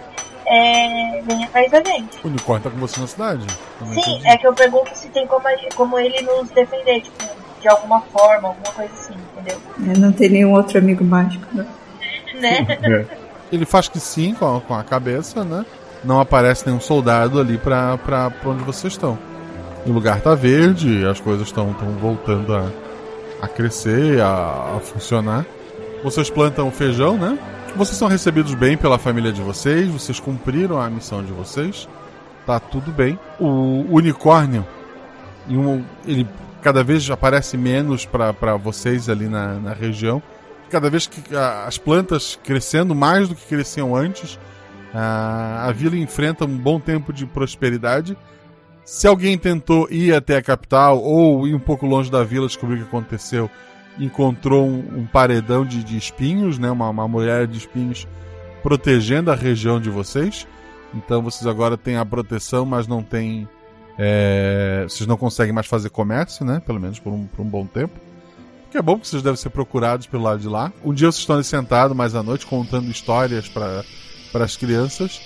[0.47, 2.17] é, vem atrás da gente.
[2.23, 3.45] O unicórnio tá com você na cidade?
[3.79, 4.27] Sim, entendi.
[4.27, 5.43] é que eu pergunto se tem como,
[5.75, 7.25] como ele nos defender, tipo,
[7.61, 9.59] de alguma forma, alguma coisa assim, entendeu?
[9.87, 11.65] É, Não tem nenhum outro amigo mágico, né?
[12.35, 13.07] Né?
[13.49, 15.65] Ele faz que sim com a, com a cabeça, né?
[16.03, 19.17] Não aparece nenhum soldado ali pra, pra, pra onde vocês estão.
[19.85, 21.67] O lugar tá verde, as coisas estão
[22.01, 22.69] voltando a,
[23.41, 25.45] a crescer, a, a funcionar.
[26.03, 27.39] Vocês plantam feijão, né?
[27.75, 31.89] Vocês são recebidos bem pela família de vocês, vocês cumpriram a missão de vocês.
[32.45, 33.19] Tá tudo bem.
[33.37, 34.65] O unicórnio,
[36.07, 36.25] ele
[36.61, 40.23] cada vez aparece menos para vocês ali na, na região.
[40.69, 44.39] Cada vez que as plantas crescendo mais do que cresciam antes,
[44.93, 48.15] a, a vila enfrenta um bom tempo de prosperidade.
[48.85, 52.75] Se alguém tentou ir até a capital ou ir um pouco longe da vila descobrir
[52.75, 53.51] o que aconteceu,
[53.99, 56.69] encontrou um, um paredão de, de espinhos, né?
[56.69, 58.07] uma, uma mulher de espinhos
[58.61, 60.47] protegendo a região de vocês.
[60.93, 63.47] Então vocês agora têm a proteção, mas não tem.
[63.97, 66.61] é, vocês não conseguem mais fazer comércio, né?
[66.65, 67.99] Pelo menos por um, por um bom tempo.
[68.67, 70.71] O que é bom que vocês devem ser procurados pelo lado de lá.
[70.83, 73.83] Um dia vocês estão ali sentados mais à noite contando histórias para
[74.33, 75.21] as crianças.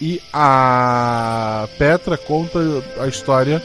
[0.00, 2.60] E a Petra conta
[3.00, 3.62] a história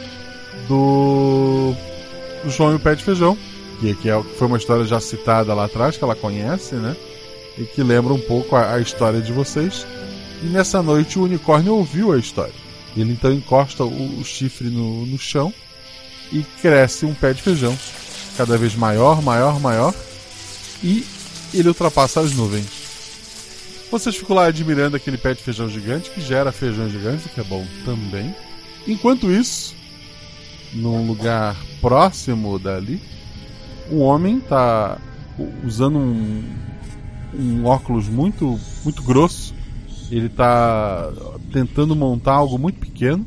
[0.68, 1.74] do
[2.48, 3.38] João e o Pé de Feijão.
[3.80, 6.96] Que, que é, foi uma história já citada lá atrás, que ela conhece, né?
[7.58, 9.86] E que lembra um pouco a, a história de vocês.
[10.42, 12.54] E nessa noite o unicórnio ouviu a história.
[12.96, 15.54] Ele então encosta o, o chifre no, no chão
[16.32, 17.78] e cresce um pé de feijão.
[18.38, 19.94] Cada vez maior, maior, maior.
[20.84, 21.06] E
[21.54, 22.84] ele ultrapassa as nuvens.
[23.92, 27.44] Vocês ficam lá admirando aquele pé de feijão gigante que gera feijão gigante, que é
[27.44, 28.36] bom também.
[28.88, 29.76] Enquanto isso,
[30.74, 33.00] num lugar próximo dali,
[33.94, 34.98] um homem tá
[35.64, 36.44] usando um,
[37.38, 39.54] um óculos muito, muito grosso.
[40.10, 41.12] Ele tá
[41.52, 43.26] tentando montar algo muito pequeno,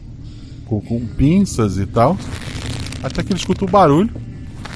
[0.66, 2.16] com, com pinças e tal.
[3.02, 4.12] Até que ele escuta o barulho.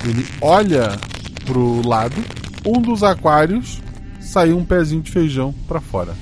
[0.05, 0.99] Ele olha
[1.45, 2.17] pro lado.
[2.65, 3.81] Um dos aquários
[4.21, 6.15] saiu um pezinho de feijão para fora.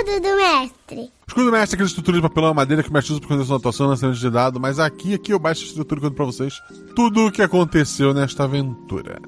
[0.00, 1.12] Escudo do mestre.
[1.28, 3.56] Escudo mestre é aquela estrutura de papelão madeira que o mestre usa para fazer sua
[3.56, 6.54] anotação na cena de dado, mas aqui, aqui eu baixo a estrutura conto pra vocês
[6.96, 9.20] tudo o que aconteceu nesta aventura.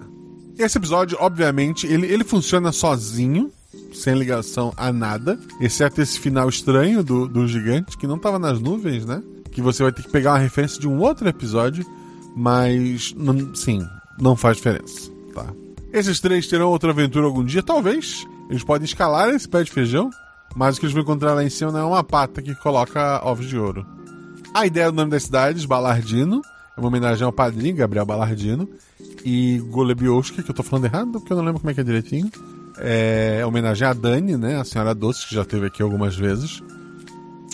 [0.59, 3.51] Esse episódio, obviamente, ele, ele funciona sozinho,
[3.93, 8.59] sem ligação a nada, exceto esse final estranho do, do gigante, que não tava nas
[8.59, 9.23] nuvens, né?
[9.51, 11.85] Que você vai ter que pegar uma referência de um outro episódio,
[12.35, 13.86] mas, não- sim,
[14.19, 15.47] não faz diferença, tá?
[15.93, 18.27] Esses três terão outra aventura algum dia, talvez.
[18.49, 20.11] Eles podem escalar esse pé de feijão,
[20.55, 23.20] mas o que eles vão encontrar lá em cima não é uma pata que coloca
[23.24, 23.87] ovos de ouro.
[24.55, 26.43] A ideia do nome das cidades, Balardino,
[26.77, 28.69] é uma homenagem ao padrinho Gabriel Balardino.
[29.24, 31.85] E Golebiowski, que eu tô falando errado, porque eu não lembro como é que é
[31.85, 32.31] direitinho.
[32.79, 34.57] É homenagem a Dani, né?
[34.59, 36.62] A senhora Doce, que já esteve aqui algumas vezes.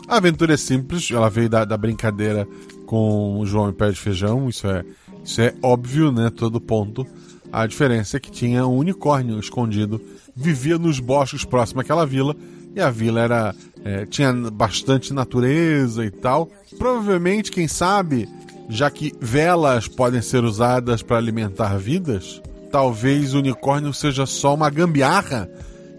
[0.09, 2.49] A aventura é simples, ela veio da, da brincadeira
[2.87, 4.83] com o João e Pé de Feijão, isso é,
[5.23, 6.31] isso é óbvio, né?
[6.31, 7.07] Todo ponto.
[7.53, 10.01] A diferença é que tinha um unicórnio escondido,
[10.35, 12.35] vivia nos bosques próximos àquela vila,
[12.75, 13.55] e a vila era
[13.85, 16.51] é, tinha bastante natureza e tal.
[16.79, 18.29] Provavelmente, quem sabe,
[18.69, 22.41] já que velas podem ser usadas para alimentar vidas,
[22.71, 25.49] talvez o unicórnio seja só uma gambiarra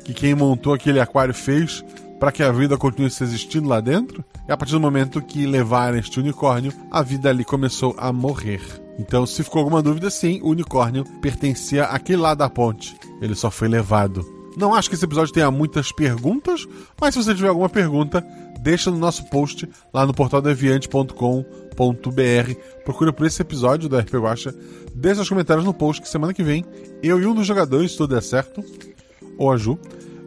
[0.04, 1.84] que quem montou aquele aquário fez
[2.20, 4.24] para que a vida continue se existindo lá dentro.
[4.48, 8.62] E a partir do momento que levaram este unicórnio, a vida ali começou a morrer.
[8.98, 12.98] Então, se ficou alguma dúvida, sim, o unicórnio pertencia àquele lado da ponte.
[13.22, 14.39] Ele só foi levado.
[14.60, 16.68] Não acho que esse episódio tenha muitas perguntas,
[17.00, 18.22] mas se você tiver alguma pergunta,
[18.60, 22.84] deixa no nosso post lá no portaldeviante.com.br.
[22.84, 24.54] Procura por esse episódio do RP Guacha,
[24.94, 26.66] deixa os comentários no post que semana que vem
[27.02, 28.62] eu e um dos jogadores, se tudo der certo,
[29.38, 29.80] ou a Ju,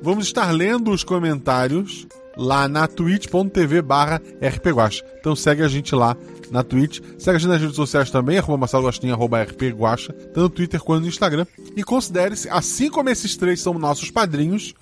[0.02, 2.06] vamos estar lendo os comentários
[2.36, 5.04] lá na twitch.tv barra rpguacha.
[5.18, 6.16] Então segue a gente lá
[6.50, 7.00] na Twitch.
[7.18, 10.80] Segue a gente nas redes sociais também, arroba Marcelo Gostinho, arroba rpguacha, tanto no Twitter
[10.80, 11.46] quanto no Instagram.
[11.76, 14.74] E considere-se, assim como esses três são nossos padrinhos,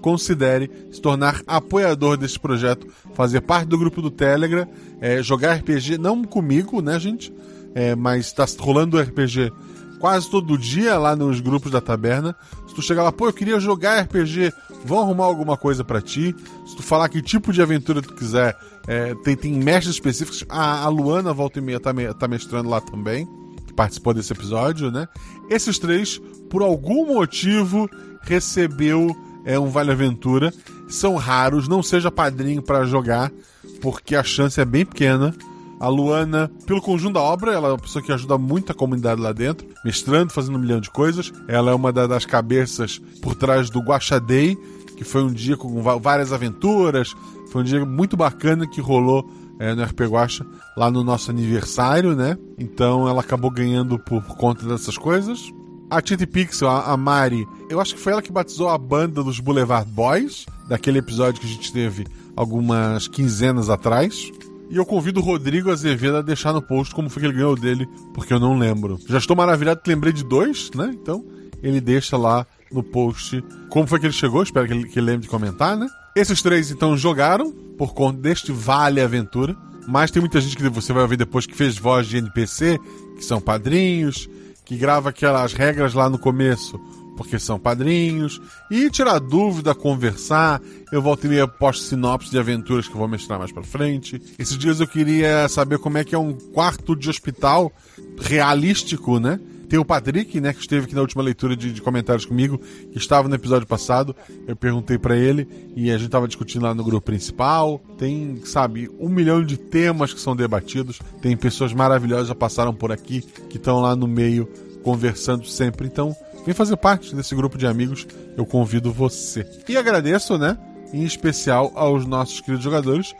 [0.00, 4.66] considere se tornar apoiador desse projeto, fazer parte do grupo do Telegram,
[5.00, 7.32] é, jogar RPG, não comigo, né, gente?
[7.74, 9.52] É, mas tá rolando RPG
[9.98, 12.34] quase todo dia lá nos grupos da taberna.
[12.78, 14.52] Tu chegar lá, pô, eu queria jogar RPG,
[14.84, 16.32] vão arrumar alguma coisa para ti.
[16.64, 18.56] Se tu falar que tipo de aventura tu quiser,
[18.86, 20.44] é, tem, tem mestres específicos.
[20.48, 23.28] A, a Luana, volta e meia, tá, me, tá mestrando lá também,
[23.66, 25.08] que participou desse episódio, né?
[25.50, 27.90] Esses três, por algum motivo,
[28.22, 29.10] recebeu
[29.44, 30.54] é, um Vale Aventura.
[30.88, 33.32] São raros, não seja padrinho para jogar,
[33.80, 35.34] porque a chance é bem pequena.
[35.80, 39.20] A Luana, pelo conjunto da obra, ela é uma pessoa que ajuda muito a comunidade
[39.20, 41.32] lá dentro, mestrando, fazendo um milhão de coisas.
[41.46, 44.58] Ela é uma das cabeças por trás do Guaxa Day,
[44.96, 47.14] que foi um dia com várias aventuras.
[47.50, 49.24] Foi um dia muito bacana que rolou
[49.58, 50.44] é, no RP Guacha,
[50.76, 52.36] lá no nosso aniversário, né?
[52.58, 55.52] Então ela acabou ganhando por conta dessas coisas.
[55.90, 59.40] A Titi Pixel, a Mari, eu acho que foi ela que batizou a banda dos
[59.40, 62.06] Boulevard Boys, daquele episódio que a gente teve
[62.36, 64.30] algumas quinzenas atrás.
[64.70, 67.56] E eu convido o Rodrigo Azevedo a deixar no post como foi que ele ganhou
[67.56, 68.98] dele, porque eu não lembro.
[69.08, 70.90] Já estou maravilhado que lembrei de dois, né?
[70.92, 71.24] Então,
[71.62, 74.42] ele deixa lá no post como foi que ele chegou.
[74.42, 75.88] Espero que ele, que ele lembre de comentar, né?
[76.14, 79.56] Esses três, então, jogaram por conta deste Vale Aventura.
[79.86, 82.78] Mas tem muita gente que você vai ouvir depois que fez voz de NPC,
[83.16, 84.28] que são padrinhos,
[84.66, 86.78] que grava aquelas regras lá no começo
[87.18, 88.40] porque são padrinhos,
[88.70, 90.62] e tirar dúvida, conversar.
[90.92, 94.22] Eu volto e posto sinopse de aventuras que eu vou mostrar mais pra frente.
[94.38, 97.72] Esses dias eu queria saber como é que é um quarto de hospital
[98.20, 99.40] realístico, né?
[99.68, 102.58] Tem o Patrick, né, que esteve aqui na última leitura de, de comentários comigo,
[102.90, 104.16] que estava no episódio passado.
[104.46, 105.46] Eu perguntei para ele
[105.76, 107.78] e a gente tava discutindo lá no grupo principal.
[107.98, 111.00] Tem, sabe, um milhão de temas que são debatidos.
[111.20, 113.20] Tem pessoas maravilhosas que já passaram por aqui,
[113.50, 114.48] que estão lá no meio
[114.82, 115.86] conversando sempre.
[115.86, 118.06] Então, Vem fazer parte desse grupo de amigos,
[118.36, 119.46] eu convido você.
[119.68, 120.56] E agradeço, né,
[120.92, 123.14] em especial aos nossos queridos jogadores.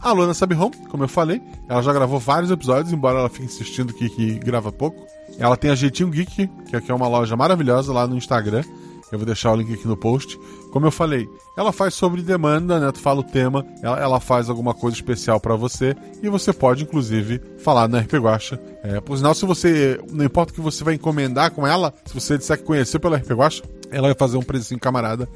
[0.00, 3.92] A Luana Sabihom, como eu falei, ela já gravou vários episódios, embora ela fique insistindo
[3.92, 5.04] que, que grava pouco.
[5.38, 8.64] Ela tem a Jeitinho Geek, que é uma loja maravilhosa lá no Instagram.
[9.12, 10.38] Eu vou deixar o link aqui no post.
[10.70, 12.92] Como eu falei, ela faz sobre demanda, né?
[12.92, 16.84] Tu fala o tema, ela, ela faz alguma coisa especial para você e você pode,
[16.84, 18.60] inclusive, falar no RP Guacha.
[18.82, 20.00] É, por sinal, se você.
[20.10, 23.16] Não importa o que você vai encomendar com ela, se você disser que conheceu pelo
[23.16, 25.28] RP Guacha, ela vai fazer um precinho camarada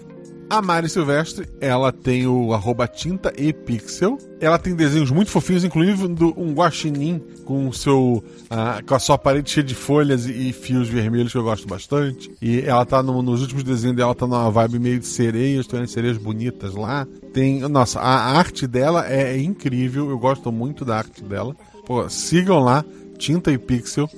[0.48, 4.18] a Mari Silvestre, ela tem o arroba tinta e pixel.
[4.40, 9.50] Ela tem desenhos muito fofinhos, incluindo um guaxinim com, seu, uh, com a sua parede
[9.50, 12.30] cheia de folhas e, e, fios vermelhos que eu gosto bastante.
[12.42, 15.80] E ela tá no, nos últimos desenhos dela, tá numa vibe meio de sereias, tem
[15.80, 17.06] umas sereias bonitas lá.
[17.32, 21.56] Tem, nossa, a arte dela é, é incrível, eu gosto muito da arte dela.
[21.86, 22.84] Pô, sigam lá,
[23.18, 24.08] Tinta e Pixel.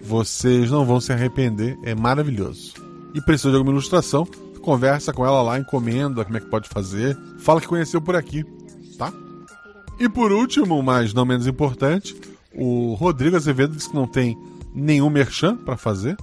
[0.00, 2.74] Vocês não vão se arrepender, é maravilhoso.
[3.14, 4.26] E precisa de alguma ilustração?
[4.62, 7.18] Conversa com ela lá, encomenda como é que pode fazer.
[7.38, 8.44] Fala que conheceu por aqui,
[8.96, 9.12] tá?
[9.98, 12.16] E por último, mas não menos importante,
[12.54, 14.36] o Rodrigo Azevedo disse que não tem
[14.74, 16.16] nenhum merchan para fazer.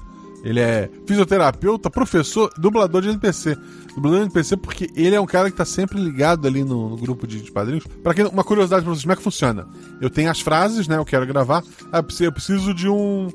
[0.44, 3.58] Ele é fisioterapeuta, professor, dublador de NPC.
[3.94, 6.98] Dublador de NPC porque ele é um cara que tá sempre ligado ali no, no
[6.98, 7.86] grupo de, de padrinhos.
[8.02, 9.68] Para quem uma curiosidade pra vocês, como é que funciona?
[10.00, 10.98] Eu tenho as frases, né?
[10.98, 11.64] Eu quero gravar.
[11.92, 13.30] Ah, eu preciso de um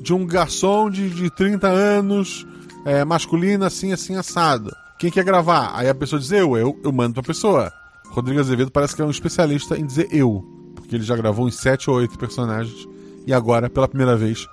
[0.00, 2.46] de um garçom de, de 30 anos
[2.86, 4.72] é, masculina, assim, assim, assado.
[4.96, 5.72] Quem quer gravar?
[5.74, 7.72] Aí a pessoa diz eu, eu, eu mando pra pessoa.
[8.10, 10.42] Rodrigo Azevedo parece que é um especialista em dizer eu,
[10.76, 12.88] porque ele já gravou uns 7 ou 8 personagens
[13.26, 14.46] e agora, pela primeira vez,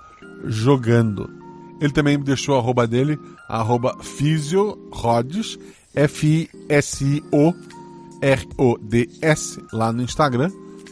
[0.46, 1.30] jogando.
[1.80, 3.16] Ele também deixou a arroba dele,
[3.48, 3.96] a arroba
[5.94, 6.44] F-I-S-I-O-R-O-D-S,
[9.72, 10.50] lá no Instagram.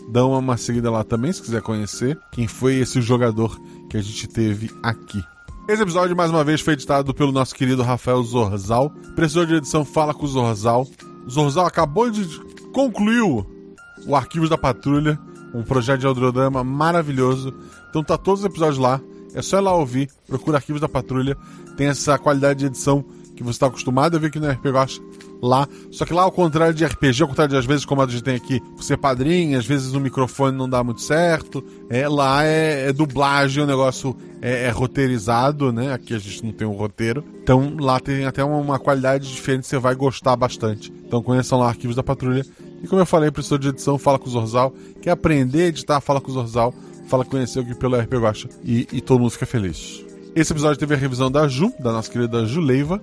[0.08, 3.60] Dá uma seguida lá também, se quiser conhecer quem foi esse jogador
[3.90, 5.20] que a gente teve aqui.
[5.68, 8.90] Esse episódio, mais uma vez, foi editado pelo nosso querido Rafael Zorzal.
[9.14, 10.88] Precisou de edição, fala com o Zorzal.
[11.30, 12.26] Zorzal acabou de
[12.72, 15.16] concluir o Arquivos da Patrulha,
[15.54, 17.54] um projeto de audiodrama maravilhoso.
[17.88, 19.00] Então tá todos os episódios lá.
[19.34, 21.36] É só ir lá ouvir, procura Arquivos da Patrulha.
[21.76, 23.04] Tem essa qualidade de edição
[23.36, 25.00] que você está acostumado a ver aqui no RPG
[25.42, 25.68] lá.
[25.90, 28.22] Só que lá, ao contrário de RPG, ao contrário de às vezes, como a gente
[28.22, 31.64] tem aqui, você padrinho, às vezes o microfone não dá muito certo.
[31.90, 35.92] É, lá é, é dublagem, o negócio é, é, roteirizado, né?
[35.92, 37.24] Aqui a gente não tem um roteiro.
[37.42, 40.92] Então lá tem até uma, uma qualidade diferente, você vai gostar bastante.
[41.04, 42.46] Então conheçam lá Arquivos da Patrulha.
[42.82, 44.72] E como eu falei, professor de edição, fala com o Zorzal.
[45.00, 46.74] Quer aprender a editar, fala com o Zorzal.
[47.08, 48.48] Fala conhecer aqui pelo RP Guacha.
[48.64, 50.04] E, e todo mundo fica feliz.
[50.34, 53.00] Esse episódio teve a revisão da Ju, da nossa querida Juleiva.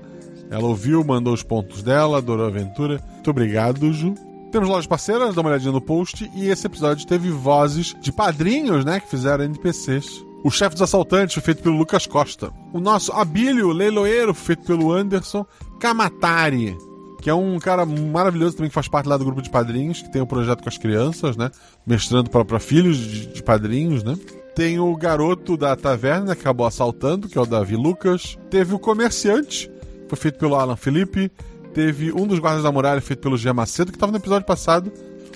[0.50, 3.02] Ela ouviu, mandou os pontos dela, adorou a aventura.
[3.14, 4.16] Muito obrigado, Ju.
[4.52, 6.30] Temos lojas parceiras, dá uma olhadinha no post.
[6.34, 9.00] E esse episódio teve vozes de padrinhos, né?
[9.00, 10.26] Que fizeram NPCs.
[10.44, 12.52] O chefe dos assaltantes foi feito pelo Lucas Costa.
[12.74, 15.46] O nosso Abílio Leiloeiro foi feito pelo Anderson
[15.80, 16.76] Kamatari.
[17.22, 20.10] Que é um cara maravilhoso também que faz parte lá do grupo de padrinhos, que
[20.10, 21.52] tem um projeto com as crianças, né?
[21.86, 24.18] Mestrando para filhos de, de padrinhos, né?
[24.56, 28.38] Tem o garoto da taverna que acabou assaltando, que é o Davi Lucas.
[28.50, 29.70] Teve o comerciante,
[30.10, 31.32] foi feito pelo Alan Felipe.
[31.74, 34.92] Teve um dos guardas da muralha, feito pelo Gia Macedo, que estava no episódio passado.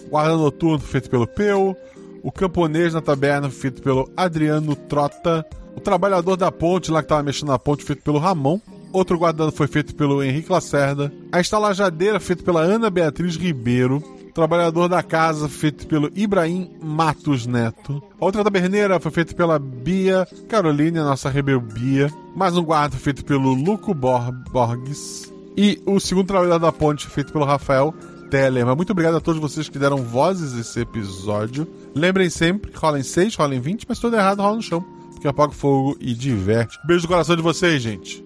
[0.05, 1.75] O guarda noturno, feito pelo Peu.
[2.23, 5.45] O camponês na taberna, feito pelo Adriano Trota.
[5.75, 8.59] O trabalhador da ponte, lá que estava mexendo na ponte, feito pelo Ramon.
[8.91, 11.11] Outro guarda foi feito pelo Henrique Lacerda.
[11.31, 14.03] A estalajadeira, feito pela Ana Beatriz Ribeiro.
[14.33, 18.01] Trabalhador da casa, feito pelo Ibrahim Matos Neto.
[18.19, 22.11] Outra taberneira foi feita pela Bia Caroline, a nossa rebelbia.
[22.35, 25.31] Mais um guarda feito pelo Luco Bor Borges.
[25.55, 27.93] E o segundo trabalhador da ponte, feito pelo Rafael
[28.31, 28.75] Telema.
[28.75, 31.67] Muito obrigado a todos vocês que deram vozes nesse episódio.
[31.93, 34.83] Lembrem sempre, rolem 6, rolem 20, mas tudo errado rola no chão.
[35.11, 36.79] Porque apaga o fogo e diverte.
[36.87, 38.25] Beijo no coração de vocês, gente.